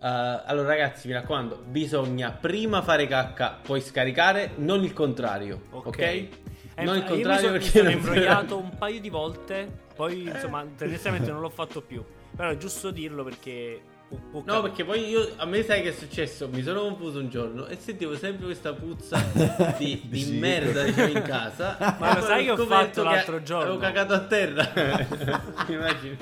allora 0.00 0.66
ragazzi, 0.68 1.06
mi 1.06 1.14
raccomando, 1.14 1.62
bisogna 1.66 2.32
prima 2.32 2.82
fare 2.82 3.06
cacca, 3.06 3.58
poi 3.62 3.80
scaricare, 3.80 4.52
non 4.56 4.82
il 4.82 4.92
contrario, 4.92 5.62
ok? 5.70 6.28
Eh, 6.74 6.84
Non 6.84 6.96
il 6.96 7.02
io 7.02 7.08
contrario 7.08 7.50
mi, 7.52 7.60
so- 7.60 7.64
mi 7.64 7.70
sono 7.78 7.90
imbrogliato 7.90 8.56
un 8.58 8.76
paio 8.78 9.00
di 9.00 9.08
volte, 9.10 9.70
poi 9.94 10.22
insomma 10.22 10.64
tendenzialmente 10.76 11.30
non 11.30 11.40
l'ho 11.40 11.50
fatto 11.50 11.80
più. 11.82 12.02
Però 12.34 12.48
è 12.50 12.56
giusto 12.56 12.90
dirlo 12.90 13.24
perché... 13.24 13.78
può- 14.08 14.18
può 14.30 14.42
No, 14.46 14.62
perché 14.62 14.84
poi 14.84 15.06
io 15.06 15.32
a 15.36 15.44
me 15.44 15.62
sai 15.62 15.82
che 15.82 15.90
è 15.90 15.92
successo? 15.92 16.48
Mi 16.48 16.62
sono 16.62 16.80
confuso 16.80 17.18
un 17.18 17.28
giorno 17.28 17.66
e 17.66 17.76
sentivo 17.78 18.16
sempre 18.16 18.46
questa 18.46 18.72
puzza 18.72 19.22
di, 19.76 20.00
di 20.04 20.08
Dici- 20.08 20.38
merda 20.38 20.82
diciamo, 20.82 21.08
in 21.12 21.22
casa. 21.22 21.76
Ma 22.00 22.14
lo 22.14 22.22
sai 22.22 22.44
che 22.44 22.50
ho 22.52 22.56
fatto 22.66 23.02
l'altro 23.02 23.42
giorno? 23.42 23.64
Avevo 23.64 23.78
cagato 23.78 24.14
a 24.14 24.20
terra. 24.20 24.72
Immagini. 25.68 26.16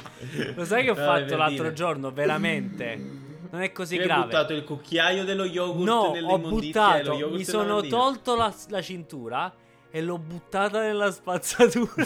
Lo 0.55 0.65
sai 0.65 0.83
che 0.85 0.91
ho 0.91 0.95
Vabbè, 0.95 1.21
fatto 1.23 1.37
l'altro 1.37 1.63
dire. 1.65 1.75
giorno? 1.75 2.11
Veramente. 2.11 3.19
Non 3.53 3.63
è 3.63 3.73
così 3.73 3.97
Ti 3.97 4.03
grave. 4.05 4.25
buttato 4.25 4.53
il 4.53 4.63
cucchiaio 4.65 5.25
dello 5.25 5.45
yogurt 5.45 5.85
No, 5.85 6.11
nelle 6.13 6.27
ho 6.27 6.37
e 6.37 6.39
buttato, 6.41 7.13
yogurt 7.15 7.39
mi 7.39 7.45
sono 7.45 7.81
tolto 7.83 8.37
la, 8.37 8.55
la 8.69 8.81
cintura 8.83 9.53
e 9.91 10.01
l'ho 10.03 10.19
buttata 10.19 10.81
nella 10.81 11.11
spazzatura. 11.11 11.93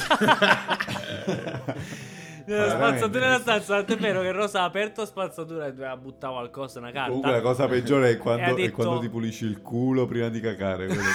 nella 2.46 2.68
spazzatura 2.70 3.20
nella 3.26 3.38
stanza. 3.40 3.74
Tant'è 3.76 3.96
vero 3.96 4.20
che 4.22 4.32
Rosa 4.32 4.60
ha 4.62 4.64
aperto 4.64 5.02
la 5.02 5.06
spazzatura 5.06 5.66
e 5.66 5.72
doveva 5.72 5.96
buttare 5.96 6.32
qualcosa, 6.32 6.78
una 6.78 6.90
carta. 6.90 7.08
Comunque 7.08 7.30
la 7.32 7.40
cosa 7.40 7.66
peggiore 7.66 8.10
è 8.10 8.18
quando, 8.18 8.44
è 8.44 8.54
detto- 8.54 8.74
quando 8.74 8.98
ti 9.00 9.08
pulisci 9.08 9.44
il 9.44 9.60
culo 9.60 10.06
prima 10.06 10.28
di 10.28 10.40
cacare. 10.40 10.86
terribile. 10.86 11.12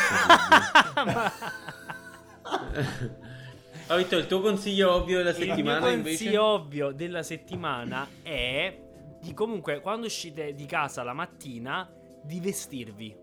Ho 3.91 3.95
detto 3.95 4.17
il 4.17 4.27
tuo 4.27 4.41
consiglio 4.41 4.91
ovvio 4.93 5.17
della 5.17 5.31
Il 5.31 5.37
mio 5.37 5.45
settimana 5.47 5.89
invece. 5.89 6.17
consiglio 6.17 6.43
ovvio 6.43 6.91
della 6.91 7.23
settimana 7.23 8.07
è 8.21 8.77
di 9.19 9.33
comunque 9.33 9.81
quando 9.81 10.05
uscite 10.05 10.53
di 10.53 10.65
casa 10.67 11.01
la 11.03 11.13
mattina 11.13 11.89
di 12.21 12.39
vestirvi. 12.39 13.15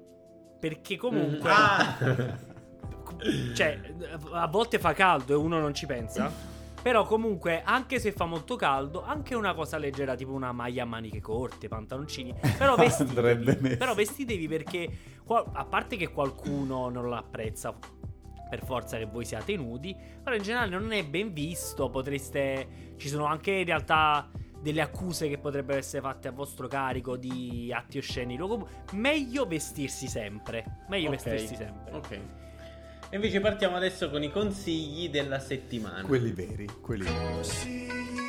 Perché 0.58 0.96
comunque 0.96 1.50
Ah! 1.50 1.96
cioè 3.54 3.80
a 4.32 4.46
volte 4.48 4.78
fa 4.78 4.92
caldo 4.92 5.32
e 5.32 5.36
uno 5.36 5.58
non 5.58 5.74
ci 5.74 5.86
pensa. 5.86 6.54
Però 6.82 7.04
comunque, 7.04 7.62
anche 7.64 7.98
se 7.98 8.12
fa 8.12 8.26
molto 8.26 8.54
caldo, 8.54 9.02
anche 9.04 9.34
una 9.34 9.54
cosa 9.54 9.76
leggera, 9.76 10.14
tipo 10.14 10.30
una 10.30 10.52
maglia 10.52 10.84
a 10.84 10.86
maniche 10.86 11.20
corte, 11.20 11.66
pantaloncini. 11.66 12.32
Però 12.56 12.76
vestitevi. 12.78 13.76
però 13.76 13.92
vestitevi 13.92 14.46
perché, 14.46 14.88
a 15.26 15.64
parte 15.64 15.96
che 15.96 16.08
qualcuno 16.10 16.88
non 16.88 17.08
l'apprezza 17.10 17.74
per 18.48 18.64
forza 18.64 18.96
che 18.98 19.06
voi 19.06 19.24
siate 19.24 19.56
nudi, 19.56 19.96
però 20.22 20.36
in 20.36 20.42
generale 20.42 20.70
non 20.70 20.92
è 20.92 21.04
ben 21.04 21.32
visto. 21.32 21.90
Potreste. 21.90 22.94
Ci 22.96 23.08
sono 23.08 23.24
anche 23.24 23.50
in 23.50 23.64
realtà 23.64 24.30
delle 24.60 24.80
accuse 24.80 25.28
che 25.28 25.38
potrebbero 25.38 25.78
essere 25.78 26.02
fatte 26.02 26.28
a 26.28 26.30
vostro 26.30 26.68
carico 26.68 27.16
di 27.16 27.72
atti 27.74 27.98
osceni. 27.98 28.38
Meglio 28.92 29.44
vestirsi 29.46 30.06
sempre. 30.06 30.84
Meglio 30.88 31.10
Ok. 31.10 31.14
vestirsi 31.16 31.56
sempre. 31.56 31.92
Ok. 31.92 32.20
E 33.08 33.16
invece 33.16 33.40
partiamo 33.40 33.76
adesso 33.76 34.10
con 34.10 34.22
i 34.22 34.30
consigli 34.30 35.08
della 35.10 35.38
settimana. 35.38 36.02
quelli 36.02 36.32
veri, 36.32 36.66
quelli 36.80 37.04
veri. 37.04 38.25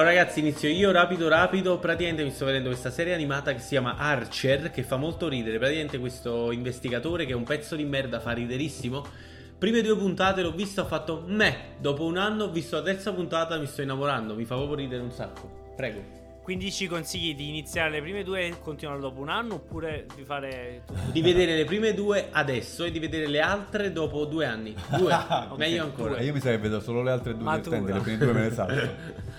Allora 0.00 0.14
ragazzi 0.14 0.38
inizio 0.40 0.70
io 0.70 0.92
rapido 0.92 1.28
rapido. 1.28 1.78
Praticamente 1.78 2.24
mi 2.24 2.30
sto 2.30 2.46
vedendo 2.46 2.70
questa 2.70 2.90
serie 2.90 3.12
animata 3.12 3.52
che 3.52 3.58
si 3.58 3.68
chiama 3.68 3.96
Archer 3.98 4.70
Che 4.70 4.82
fa 4.82 4.96
molto 4.96 5.28
ridere. 5.28 5.58
Praticamente 5.58 5.98
questo 5.98 6.52
investigatore 6.52 7.26
che 7.26 7.32
è 7.32 7.34
un 7.34 7.44
pezzo 7.44 7.76
di 7.76 7.84
merda 7.84 8.18
Fa 8.18 8.30
riderissimo. 8.30 9.04
Prime 9.58 9.82
due 9.82 9.98
puntate 9.98 10.40
l'ho 10.40 10.52
visto 10.52 10.80
ho 10.80 10.86
fatto 10.86 11.22
me 11.26 11.74
Dopo 11.78 12.06
un 12.06 12.16
anno 12.16 12.44
ho 12.44 12.50
visto 12.50 12.76
la 12.76 12.82
terza 12.82 13.12
puntata 13.12 13.58
Mi 13.58 13.66
sto 13.66 13.82
innamorando 13.82 14.34
Mi 14.34 14.46
fa 14.46 14.54
proprio 14.54 14.76
ridere 14.76 15.02
un 15.02 15.10
sacco. 15.10 15.74
Prego. 15.76 16.20
Quindi 16.42 16.72
ci 16.72 16.86
consigli 16.86 17.34
di 17.34 17.50
iniziare 17.50 17.90
le 17.90 18.00
prime 18.00 18.24
due 18.24 18.46
e 18.46 18.58
continuare 18.58 19.00
dopo 19.00 19.20
un 19.20 19.28
anno 19.28 19.56
oppure 19.56 20.06
di 20.16 20.24
fare? 20.24 20.82
Di 21.12 21.20
vedere 21.20 21.54
le 21.54 21.66
prime 21.66 21.92
due 21.92 22.28
adesso 22.30 22.84
E 22.84 22.90
di 22.90 22.98
vedere 22.98 23.26
le 23.26 23.40
altre 23.40 23.92
dopo 23.92 24.24
due 24.24 24.46
anni. 24.46 24.74
Due. 24.96 25.14
Meglio 25.56 25.82
ancora. 25.82 26.20
Io 26.22 26.32
mi 26.32 26.40
sa 26.40 26.48
che 26.48 26.58
vedo 26.58 26.80
solo 26.80 27.02
le 27.02 27.10
altre 27.10 27.36
due 27.36 27.54
le 27.54 28.00
prime 28.00 28.16
due 28.16 28.32
me 28.32 28.48
le 28.48 28.52
salto. 28.54 29.28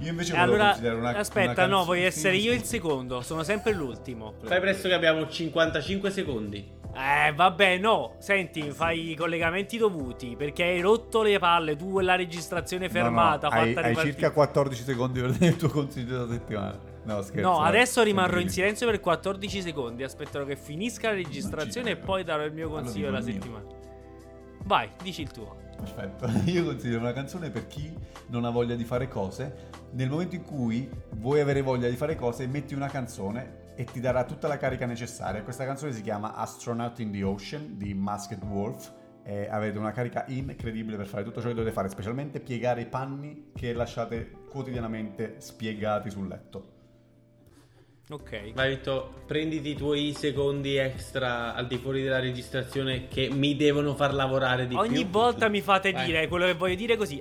Io 0.00 0.10
invece 0.10 0.32
volevo 0.32 0.52
allora, 0.52 0.68
considerare 0.68 0.98
una 1.00 1.16
aspetta, 1.16 1.64
una 1.64 1.76
no, 1.76 1.84
sì, 1.84 2.00
essere 2.00 2.36
io 2.36 2.52
il 2.52 2.62
secondo. 2.62 3.22
Sono 3.22 3.42
sempre 3.42 3.72
l'ultimo. 3.72 4.34
Fai 4.42 4.60
presto 4.60 4.88
che 4.88 4.94
abbiamo 4.94 5.26
55 5.26 6.10
secondi 6.10 6.70
Eh, 6.94 7.32
vabbè, 7.32 7.78
no. 7.78 8.16
Senti, 8.18 8.70
fai 8.70 9.10
i 9.10 9.14
collegamenti 9.14 9.78
dovuti 9.78 10.34
perché 10.36 10.64
hai 10.64 10.80
rotto 10.80 11.22
le 11.22 11.38
palle. 11.38 11.76
Tu 11.76 12.00
la 12.00 12.14
registrazione 12.14 12.88
fermata, 12.88 13.48
No, 13.48 13.54
no, 13.54 13.60
hai, 13.60 13.74
hai 13.74 13.96
circa 13.96 14.30
14 14.30 14.82
secondi 14.82 15.20
per 15.20 15.32
dare 15.32 15.46
il 15.46 15.56
tuo 15.56 15.68
consiglio 15.68 16.18
della 16.18 16.32
settimana. 16.32 16.78
No, 17.04 17.22
scherzo. 17.22 17.48
No, 17.48 17.60
adesso 17.60 18.02
rimarrò 18.02 18.38
in 18.38 18.48
silenzio 18.48 18.86
per 18.86 19.00
14 19.00 19.62
secondi. 19.62 20.02
Aspetterò 20.02 20.44
che 20.44 20.56
finisca 20.56 21.08
la 21.08 21.14
registrazione 21.14 21.90
e 21.90 21.96
poi 21.96 22.24
darò 22.24 22.44
il 22.44 22.52
mio 22.52 22.68
consiglio 22.68 23.06
della 23.06 23.22
settimana. 23.22 23.64
Vai, 24.64 24.90
dici 25.02 25.22
il 25.22 25.30
tuo. 25.30 25.64
Aspetta, 25.82 26.28
io 26.44 26.64
consiglio 26.64 26.98
una 26.98 27.12
canzone 27.12 27.50
per 27.50 27.66
chi 27.66 27.92
non 28.28 28.44
ha 28.44 28.50
voglia 28.50 28.74
di 28.74 28.84
fare 28.84 29.08
cose. 29.08 29.84
Nel 29.92 30.10
momento 30.10 30.34
in 30.34 30.42
cui 30.42 30.88
vuoi 31.16 31.40
avere 31.40 31.62
voglia 31.62 31.88
di 31.88 31.96
fare 31.96 32.14
cose, 32.14 32.46
metti 32.46 32.74
una 32.74 32.88
canzone 32.88 33.64
e 33.76 33.84
ti 33.84 34.00
darà 34.00 34.24
tutta 34.24 34.48
la 34.48 34.56
carica 34.56 34.86
necessaria. 34.86 35.42
Questa 35.42 35.64
canzone 35.64 35.92
si 35.92 36.02
chiama 36.02 36.34
Astronaut 36.34 36.98
in 36.98 37.12
the 37.12 37.22
Ocean 37.22 37.76
di 37.76 37.94
Masked 37.94 38.42
Wolf. 38.44 38.92
E 39.22 39.48
avete 39.50 39.76
una 39.76 39.90
carica 39.90 40.24
incredibile 40.28 40.96
per 40.96 41.06
fare 41.06 41.24
tutto 41.24 41.40
ciò 41.40 41.48
che 41.48 41.54
dovete 41.54 41.72
fare, 41.72 41.88
specialmente 41.88 42.38
piegare 42.38 42.82
i 42.82 42.86
panni 42.86 43.50
che 43.52 43.72
lasciate 43.72 44.30
quotidianamente 44.48 45.36
spiegati 45.38 46.10
sul 46.10 46.28
letto. 46.28 46.75
Ok. 48.08 48.52
Vai 48.54 48.68
Vitto, 48.76 49.12
prenditi 49.26 49.70
i 49.70 49.74
tuoi 49.74 50.14
secondi 50.16 50.76
extra 50.76 51.54
al 51.54 51.66
di 51.66 51.76
fuori 51.76 52.04
della 52.04 52.20
registrazione 52.20 53.08
che 53.08 53.28
mi 53.32 53.56
devono 53.56 53.96
far 53.96 54.14
lavorare 54.14 54.68
di 54.68 54.76
Ogni 54.76 55.02
più. 55.02 55.08
volta 55.08 55.48
mi 55.48 55.60
fate 55.60 55.90
Vai. 55.90 56.04
dire 56.06 56.28
quello 56.28 56.46
che 56.46 56.54
voglio 56.54 56.76
dire 56.76 56.96
così. 56.96 57.20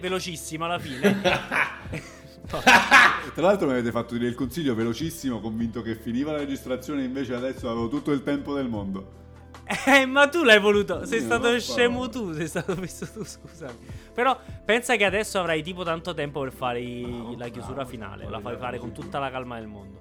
Velocissimo 0.00 0.64
alla 0.64 0.78
fine. 0.78 1.20
Tra 2.48 3.42
l'altro 3.46 3.66
mi 3.66 3.72
avete 3.74 3.90
fatto 3.90 4.14
dire 4.14 4.26
il 4.28 4.34
consiglio 4.34 4.74
velocissimo, 4.74 5.40
convinto 5.40 5.82
che 5.82 5.94
finiva 5.94 6.32
la 6.32 6.38
registrazione, 6.38 7.04
invece 7.04 7.34
adesso 7.34 7.68
avevo 7.68 7.88
tutto 7.88 8.10
il 8.10 8.22
tempo 8.22 8.54
del 8.54 8.68
mondo. 8.68 9.26
Eh, 9.86 10.06
ma 10.06 10.28
tu 10.28 10.44
l'hai 10.44 10.58
voluto. 10.58 11.04
Sei 11.04 11.18
Io 11.18 11.24
stato 11.24 11.60
scemo 11.60 12.08
tu. 12.08 12.32
Sei 12.32 12.48
stato 12.48 12.74
messo 12.76 13.06
tu, 13.10 13.22
scusami. 13.22 13.76
Però 14.14 14.38
pensa 14.64 14.96
che 14.96 15.04
adesso 15.04 15.38
avrai 15.38 15.62
tipo 15.62 15.84
tanto 15.84 16.14
tempo 16.14 16.40
per 16.40 16.52
fare 16.52 16.80
No, 16.80 17.34
la 17.36 17.48
chiusura 17.48 17.74
bravo, 17.74 17.90
finale. 17.90 18.28
La 18.28 18.40
fai 18.40 18.56
fare 18.56 18.78
con 18.78 18.92
tutta 18.92 19.18
la 19.18 19.30
calma 19.30 19.58
del 19.58 19.66
mondo. 19.66 19.98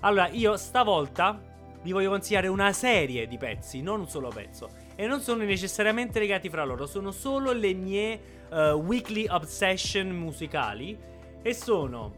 Allora, 0.00 0.28
io 0.28 0.56
stavolta 0.56 1.40
vi 1.86 1.92
voglio 1.92 2.10
consigliare 2.10 2.48
una 2.48 2.72
serie 2.72 3.28
di 3.28 3.38
pezzi, 3.38 3.80
non 3.80 4.00
un 4.00 4.08
solo 4.08 4.28
pezzo. 4.28 4.68
E 4.96 5.06
non 5.06 5.20
sono 5.20 5.44
necessariamente 5.44 6.18
legati 6.18 6.48
fra 6.48 6.64
loro, 6.64 6.84
sono 6.86 7.12
solo 7.12 7.52
le 7.52 7.72
mie 7.74 8.20
eh, 8.50 8.72
weekly 8.72 9.26
obsession 9.28 10.08
musicali. 10.08 10.98
E 11.42 11.54
sono 11.54 12.14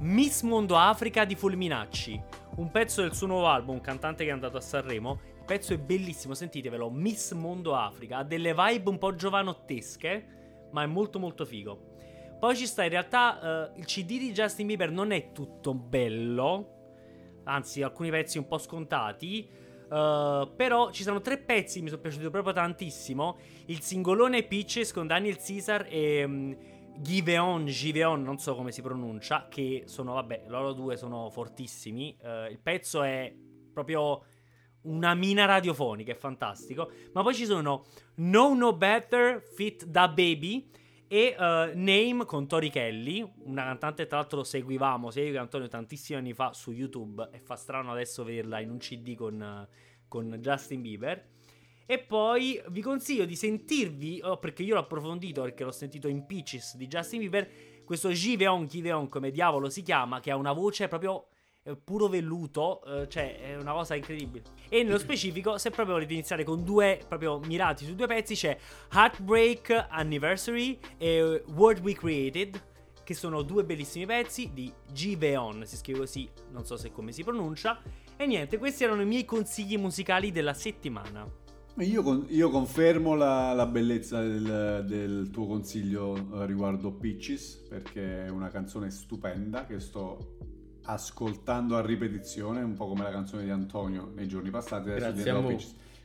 Miss 0.00 0.42
Mondo 0.42 0.76
Africa 0.76 1.24
di 1.24 1.36
Fulminacci, 1.36 2.20
un 2.56 2.72
pezzo 2.72 3.02
del 3.02 3.14
suo 3.14 3.28
nuovo 3.28 3.46
album, 3.46 3.76
un 3.76 3.80
cantante 3.80 4.24
che 4.24 4.30
è 4.30 4.32
andato 4.32 4.56
a 4.56 4.60
Sanremo. 4.60 5.20
Il 5.42 5.48
pezzo 5.48 5.74
è 5.74 5.78
bellissimo, 5.78 6.34
sentitevelo. 6.34 6.88
Miss 6.88 7.32
Mondo 7.32 7.74
Africa 7.74 8.18
ha 8.18 8.22
delle 8.22 8.54
vibe 8.54 8.88
un 8.88 8.96
po' 8.96 9.12
giovanottesche, 9.16 10.68
ma 10.70 10.84
è 10.84 10.86
molto 10.86 11.18
molto 11.18 11.44
figo. 11.44 11.96
Poi 12.38 12.56
ci 12.56 12.64
sta 12.64 12.84
in 12.84 12.90
realtà 12.90 13.72
eh, 13.72 13.78
il 13.80 13.84
CD 13.84 14.18
di 14.20 14.30
Justin 14.30 14.68
Bieber 14.68 14.92
non 14.92 15.10
è 15.10 15.32
tutto 15.32 15.74
bello, 15.74 17.40
anzi 17.42 17.82
alcuni 17.82 18.10
pezzi 18.10 18.38
un 18.38 18.46
po' 18.46 18.58
scontati. 18.58 19.44
eh, 19.90 20.52
però 20.54 20.92
ci 20.92 21.02
sono 21.02 21.20
tre 21.20 21.38
pezzi 21.38 21.78
che 21.78 21.82
mi 21.82 21.90
sono 21.90 22.02
piaciuti 22.02 22.30
proprio 22.30 22.52
tantissimo. 22.52 23.36
Il 23.66 23.80
singolone 23.80 24.44
Peaches 24.44 24.92
con 24.92 25.08
Daniel 25.08 25.38
Caesar 25.38 25.88
e 25.90 26.24
mm, 26.24 26.52
Giveon, 26.98 27.66
Giveon, 27.66 28.22
non 28.22 28.38
so 28.38 28.54
come 28.54 28.70
si 28.70 28.80
pronuncia, 28.80 29.48
che 29.50 29.82
sono, 29.86 30.12
vabbè, 30.12 30.44
loro 30.46 30.72
due 30.72 30.96
sono 30.96 31.30
fortissimi. 31.30 32.16
Eh, 32.22 32.48
il 32.48 32.60
pezzo 32.60 33.02
è 33.02 33.34
proprio 33.72 34.22
una 34.82 35.14
mina 35.14 35.44
radiofonica, 35.44 36.12
è 36.12 36.16
fantastico. 36.16 36.90
Ma 37.12 37.22
poi 37.22 37.34
ci 37.34 37.44
sono 37.44 37.84
No 38.16 38.54
No 38.54 38.72
Better 38.74 39.42
Fit 39.42 39.84
Da 39.84 40.08
Baby 40.08 40.70
e 41.12 41.36
eh, 41.38 41.72
Name 41.74 42.24
con 42.24 42.46
Tori 42.46 42.70
Kelly, 42.70 43.22
una 43.44 43.64
cantante 43.64 44.06
tra 44.06 44.16
l'altro 44.16 44.42
seguivamo, 44.44 45.10
seguivo 45.10 45.38
Antonio 45.38 45.68
tantissimi 45.68 46.18
anni 46.18 46.32
fa 46.32 46.54
su 46.54 46.72
YouTube 46.72 47.28
e 47.32 47.38
fa 47.38 47.54
strano 47.54 47.92
adesso 47.92 48.24
vederla 48.24 48.60
in 48.60 48.70
un 48.70 48.78
CD 48.78 49.14
con, 49.14 49.42
eh, 49.42 49.68
con 50.08 50.34
Justin 50.40 50.80
Bieber. 50.80 51.28
E 51.84 51.98
poi 51.98 52.62
vi 52.68 52.80
consiglio 52.80 53.26
di 53.26 53.36
sentirvi, 53.36 54.20
oh, 54.22 54.38
perché 54.38 54.62
io 54.62 54.72
l'ho 54.72 54.80
approfondito 54.80 55.42
perché 55.42 55.64
l'ho 55.64 55.72
sentito 55.72 56.08
in 56.08 56.24
Peaches 56.24 56.76
di 56.76 56.86
Justin 56.86 57.18
Bieber, 57.18 57.50
questo 57.84 58.10
Giveon 58.10 58.66
Giveon 58.66 59.10
come 59.10 59.30
diavolo 59.30 59.68
si 59.68 59.82
chiama, 59.82 60.18
che 60.20 60.30
ha 60.30 60.36
una 60.36 60.52
voce 60.52 60.88
proprio 60.88 61.26
puro 61.82 62.08
velluto, 62.08 62.82
eh, 62.84 63.08
cioè 63.08 63.38
è 63.40 63.56
una 63.56 63.72
cosa 63.72 63.94
incredibile. 63.94 64.44
E 64.68 64.82
nello 64.82 64.98
specifico, 65.00 65.58
se 65.58 65.70
proprio 65.70 65.94
volete 65.94 66.12
iniziare 66.12 66.44
con 66.44 66.64
due 66.64 67.00
proprio 67.06 67.38
mirati 67.38 67.84
su 67.84 67.94
due 67.94 68.06
pezzi, 68.06 68.34
c'è 68.34 68.56
Heartbreak 68.92 69.86
Anniversary 69.90 70.78
e 70.98 71.42
Word 71.54 71.80
We 71.82 71.94
Created, 71.94 72.60
che 73.04 73.14
sono 73.14 73.42
due 73.42 73.64
bellissimi 73.64 74.06
pezzi 74.06 74.50
di 74.52 74.72
Giveon, 74.92 75.64
si 75.64 75.76
scrive 75.76 76.00
così, 76.00 76.28
non 76.50 76.64
so 76.64 76.76
se 76.76 76.90
come 76.90 77.12
si 77.12 77.22
pronuncia. 77.22 77.80
E 78.16 78.26
niente, 78.26 78.58
questi 78.58 78.84
erano 78.84 79.02
i 79.02 79.06
miei 79.06 79.24
consigli 79.24 79.76
musicali 79.78 80.30
della 80.30 80.54
settimana. 80.54 81.40
Io, 81.78 82.02
con- 82.02 82.26
io 82.28 82.50
confermo 82.50 83.14
la, 83.14 83.54
la 83.54 83.64
bellezza 83.64 84.20
del, 84.20 84.84
del 84.86 85.30
tuo 85.30 85.46
consiglio 85.46 86.14
eh, 86.14 86.44
riguardo 86.44 86.92
Peaches 86.92 87.64
perché 87.66 88.26
è 88.26 88.28
una 88.28 88.50
canzone 88.50 88.90
stupenda 88.90 89.64
che 89.64 89.80
sto 89.80 90.36
ascoltando 90.84 91.76
a 91.76 91.80
ripetizione, 91.80 92.62
un 92.62 92.74
po' 92.74 92.86
come 92.88 93.02
la 93.02 93.10
canzone 93.10 93.44
di 93.44 93.50
Antonio 93.50 94.10
nei 94.14 94.28
giorni 94.28 94.50
passati. 94.50 94.90
Grazie 94.90 95.30
a 95.30 95.38
voi. 95.38 95.56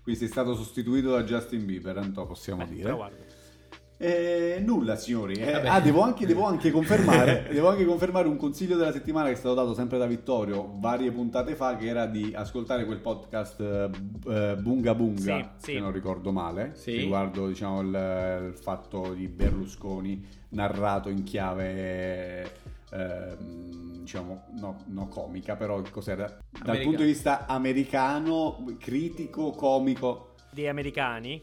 Quindi 0.03 0.21
sei 0.21 0.29
stato 0.29 0.55
sostituito 0.55 1.11
da 1.11 1.23
Justin 1.23 1.65
Bieber, 1.65 1.97
Anto, 1.97 2.25
possiamo 2.25 2.63
Eh, 2.63 2.67
dire. 2.67 3.35
Eh, 3.99 4.61
nulla 4.63 4.95
signori, 4.95 5.33
Eh, 5.33 5.51
ah, 5.67 5.81
devo, 5.81 6.01
anche, 6.01 6.27
devo 6.27 6.43
anche 6.43 6.69
confermare 6.69 7.47
devo 7.51 7.67
anche 7.69 7.83
confermare 7.83 8.27
un 8.27 8.37
consiglio 8.37 8.77
della 8.77 8.91
settimana 8.91 9.25
che 9.25 9.31
è 9.33 9.35
stato 9.35 9.55
dato 9.55 9.73
sempre 9.73 9.97
da 9.97 10.05
Vittorio 10.05 10.75
varie 10.77 11.09
puntate 11.11 11.55
fa 11.55 11.75
che 11.77 11.87
era 11.87 12.05
di 12.05 12.31
ascoltare 12.35 12.85
quel 12.85 12.99
podcast 12.99 13.59
eh, 13.59 14.55
Bunga 14.61 14.93
Bunga 14.93 15.55
Sì, 15.57 15.65
sì. 15.65 15.71
se 15.73 15.79
non 15.79 15.91
ricordo 15.91 16.31
male 16.31 16.73
Sì. 16.75 16.91
riguardo 16.95 17.47
diciamo 17.47 17.81
il, 17.81 18.49
il 18.49 18.53
fatto 18.55 19.15
di 19.15 19.27
Berlusconi 19.27 20.23
narrato 20.49 21.09
in 21.09 21.23
chiave 21.23 22.51
ehm, 22.91 23.97
diciamo 23.99 24.45
no, 24.59 24.83
no 24.87 25.07
comica 25.07 25.55
però 25.55 25.81
cos'era 25.91 26.25
dal 26.25 26.39
Americano. 26.61 26.83
punto 26.83 27.01
di 27.03 27.07
vista 27.09 27.45
americano 27.45 28.65
critico 28.79 29.51
comico 29.51 30.33
Dei 30.51 30.67
americani. 30.67 31.41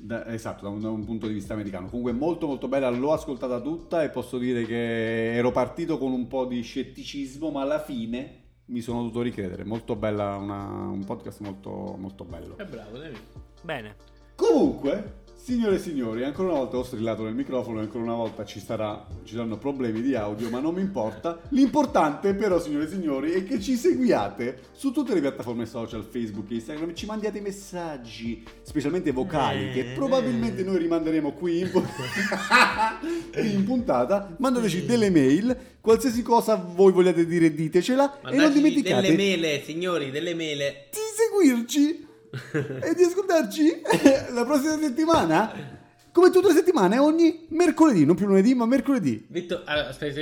da- 0.00 0.26
esatto, 0.32 0.64
da 0.64 0.68
un, 0.70 0.80
da 0.80 0.90
un 0.90 1.04
punto 1.04 1.26
di 1.26 1.34
vista 1.34 1.54
americano. 1.54 1.86
Comunque 1.88 2.12
molto 2.12 2.46
molto 2.46 2.68
bella, 2.68 2.90
l'ho 2.90 3.12
ascoltata 3.12 3.60
tutta 3.60 4.02
e 4.02 4.10
posso 4.10 4.36
dire 4.38 4.64
che 4.66 5.34
ero 5.34 5.50
partito 5.52 5.96
con 5.98 6.12
un 6.12 6.26
po' 6.26 6.44
di 6.44 6.60
scetticismo, 6.60 7.50
ma 7.50 7.62
alla 7.62 7.80
fine 7.80 8.40
mi 8.66 8.80
sono 8.80 8.98
dovuto 8.98 9.22
ricredere. 9.22 9.64
Molto 9.64 9.94
bella, 9.96 10.36
una- 10.36 10.88
un 10.88 11.04
podcast 11.04 11.40
molto, 11.40 11.70
molto 11.98 12.24
bello. 12.24 12.56
È 12.58 12.64
bravo, 12.64 12.98
dai. 12.98 13.16
Bene. 13.62 13.96
Comunque, 14.36 15.22
signore 15.44 15.74
e 15.74 15.78
signori, 15.78 16.24
ancora 16.24 16.48
una 16.48 16.58
volta 16.60 16.78
ho 16.78 16.82
strillato 16.82 17.22
nel 17.22 17.34
microfono 17.34 17.78
ancora 17.78 18.02
una 18.02 18.14
volta 18.14 18.46
ci, 18.46 18.60
sarà, 18.60 19.06
ci 19.24 19.34
saranno 19.34 19.58
problemi 19.58 20.00
di 20.00 20.14
audio, 20.14 20.48
ma 20.48 20.58
non 20.58 20.72
mi 20.72 20.80
importa. 20.80 21.38
L'importante 21.50 22.32
però, 22.32 22.58
signore 22.58 22.86
e 22.86 22.88
signori, 22.88 23.32
è 23.32 23.44
che 23.44 23.60
ci 23.60 23.76
seguiate 23.76 24.60
su 24.72 24.90
tutte 24.90 25.12
le 25.12 25.20
piattaforme 25.20 25.66
social, 25.66 26.02
Facebook 26.02 26.50
e 26.50 26.54
Instagram, 26.54 26.94
ci 26.94 27.04
mandiate 27.04 27.42
messaggi, 27.42 28.42
specialmente 28.62 29.12
vocali, 29.12 29.70
che 29.72 29.92
probabilmente 29.94 30.62
noi 30.62 30.78
rimanderemo 30.78 31.32
qui 31.32 31.60
in, 31.60 31.70
qui 33.30 33.52
in 33.52 33.64
puntata. 33.64 34.34
Mandateci 34.38 34.86
delle 34.86 35.10
mail, 35.10 35.54
qualsiasi 35.82 36.22
cosa 36.22 36.54
voi 36.56 36.90
vogliate 36.90 37.26
dire 37.26 37.52
ditecela 37.52 38.22
e 38.30 38.34
non 38.34 38.50
dimenticate 38.50 39.02
delle 39.02 39.14
mele, 39.14 39.62
signori, 39.62 40.10
delle 40.10 40.32
mele. 40.32 40.88
di 40.90 40.98
seguirci 41.14 42.03
e 42.52 42.94
di 42.94 43.02
ascoltarci 43.02 43.80
la 44.34 44.44
prossima 44.44 44.78
settimana. 44.78 45.82
Come 46.12 46.30
tutte 46.30 46.46
le 46.48 46.54
settimane, 46.54 46.98
ogni 46.98 47.46
mercoledì, 47.48 48.04
non 48.04 48.14
più 48.14 48.26
lunedì, 48.26 48.54
ma 48.54 48.66
mercoledì. 48.66 49.26
Vitto, 49.28 49.62
allora, 49.64 49.88
aspetta, 49.88 50.20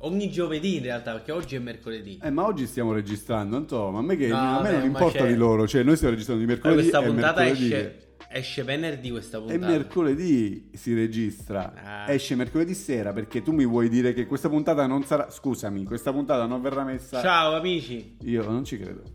ogni 0.00 0.30
giovedì 0.30 0.76
in 0.76 0.82
realtà, 0.82 1.12
perché 1.12 1.32
oggi 1.32 1.56
è 1.56 1.58
mercoledì. 1.58 2.20
Eh, 2.22 2.28
ma 2.30 2.44
oggi 2.44 2.66
stiamo 2.66 2.92
registrando, 2.92 3.56
Anto, 3.56 3.90
ma 3.90 4.00
a 4.00 4.02
me, 4.02 4.16
che, 4.16 4.26
No, 4.28 4.36
a 4.36 4.56
me 4.60 4.68
vabbè, 4.70 4.76
non 4.76 4.84
importa 4.86 5.18
c'è- 5.20 5.28
di 5.28 5.34
loro, 5.36 5.66
cioè 5.66 5.82
noi 5.82 5.94
stiamo 5.96 6.12
registrando 6.12 6.44
di 6.44 6.52
Allora, 6.52 6.66
mercoledì 6.68 6.90
questa 6.90 7.06
e 7.08 7.10
puntata 7.10 7.46
esce, 7.48 7.98
esce 8.30 8.62
venerdì 8.64 9.10
questa 9.10 9.38
E 9.38 9.40
puntata. 9.40 9.66
mercoledì 9.66 10.70
si 10.74 10.92
registra, 10.92 11.72
Ah. 11.82 12.12
esce 12.12 12.34
mercoledì 12.34 12.74
sera 12.74 13.14
perché 13.14 13.40
tu 13.42 13.52
mi 13.52 13.64
vuoi 13.64 13.88
dire 13.88 14.12
che 14.12 14.26
questa 14.26 14.50
puntata 14.50 14.86
non 14.86 15.04
sarà, 15.04 15.30
scusami, 15.30 15.84
questa 15.84 16.12
puntata 16.12 16.44
non 16.44 16.60
verrà 16.60 16.84
messa, 16.84 17.22
Ciao 17.22 17.54
amici. 17.54 18.16
io 18.24 18.44
non 18.44 18.62
ci 18.64 18.76
credo. 18.78 19.13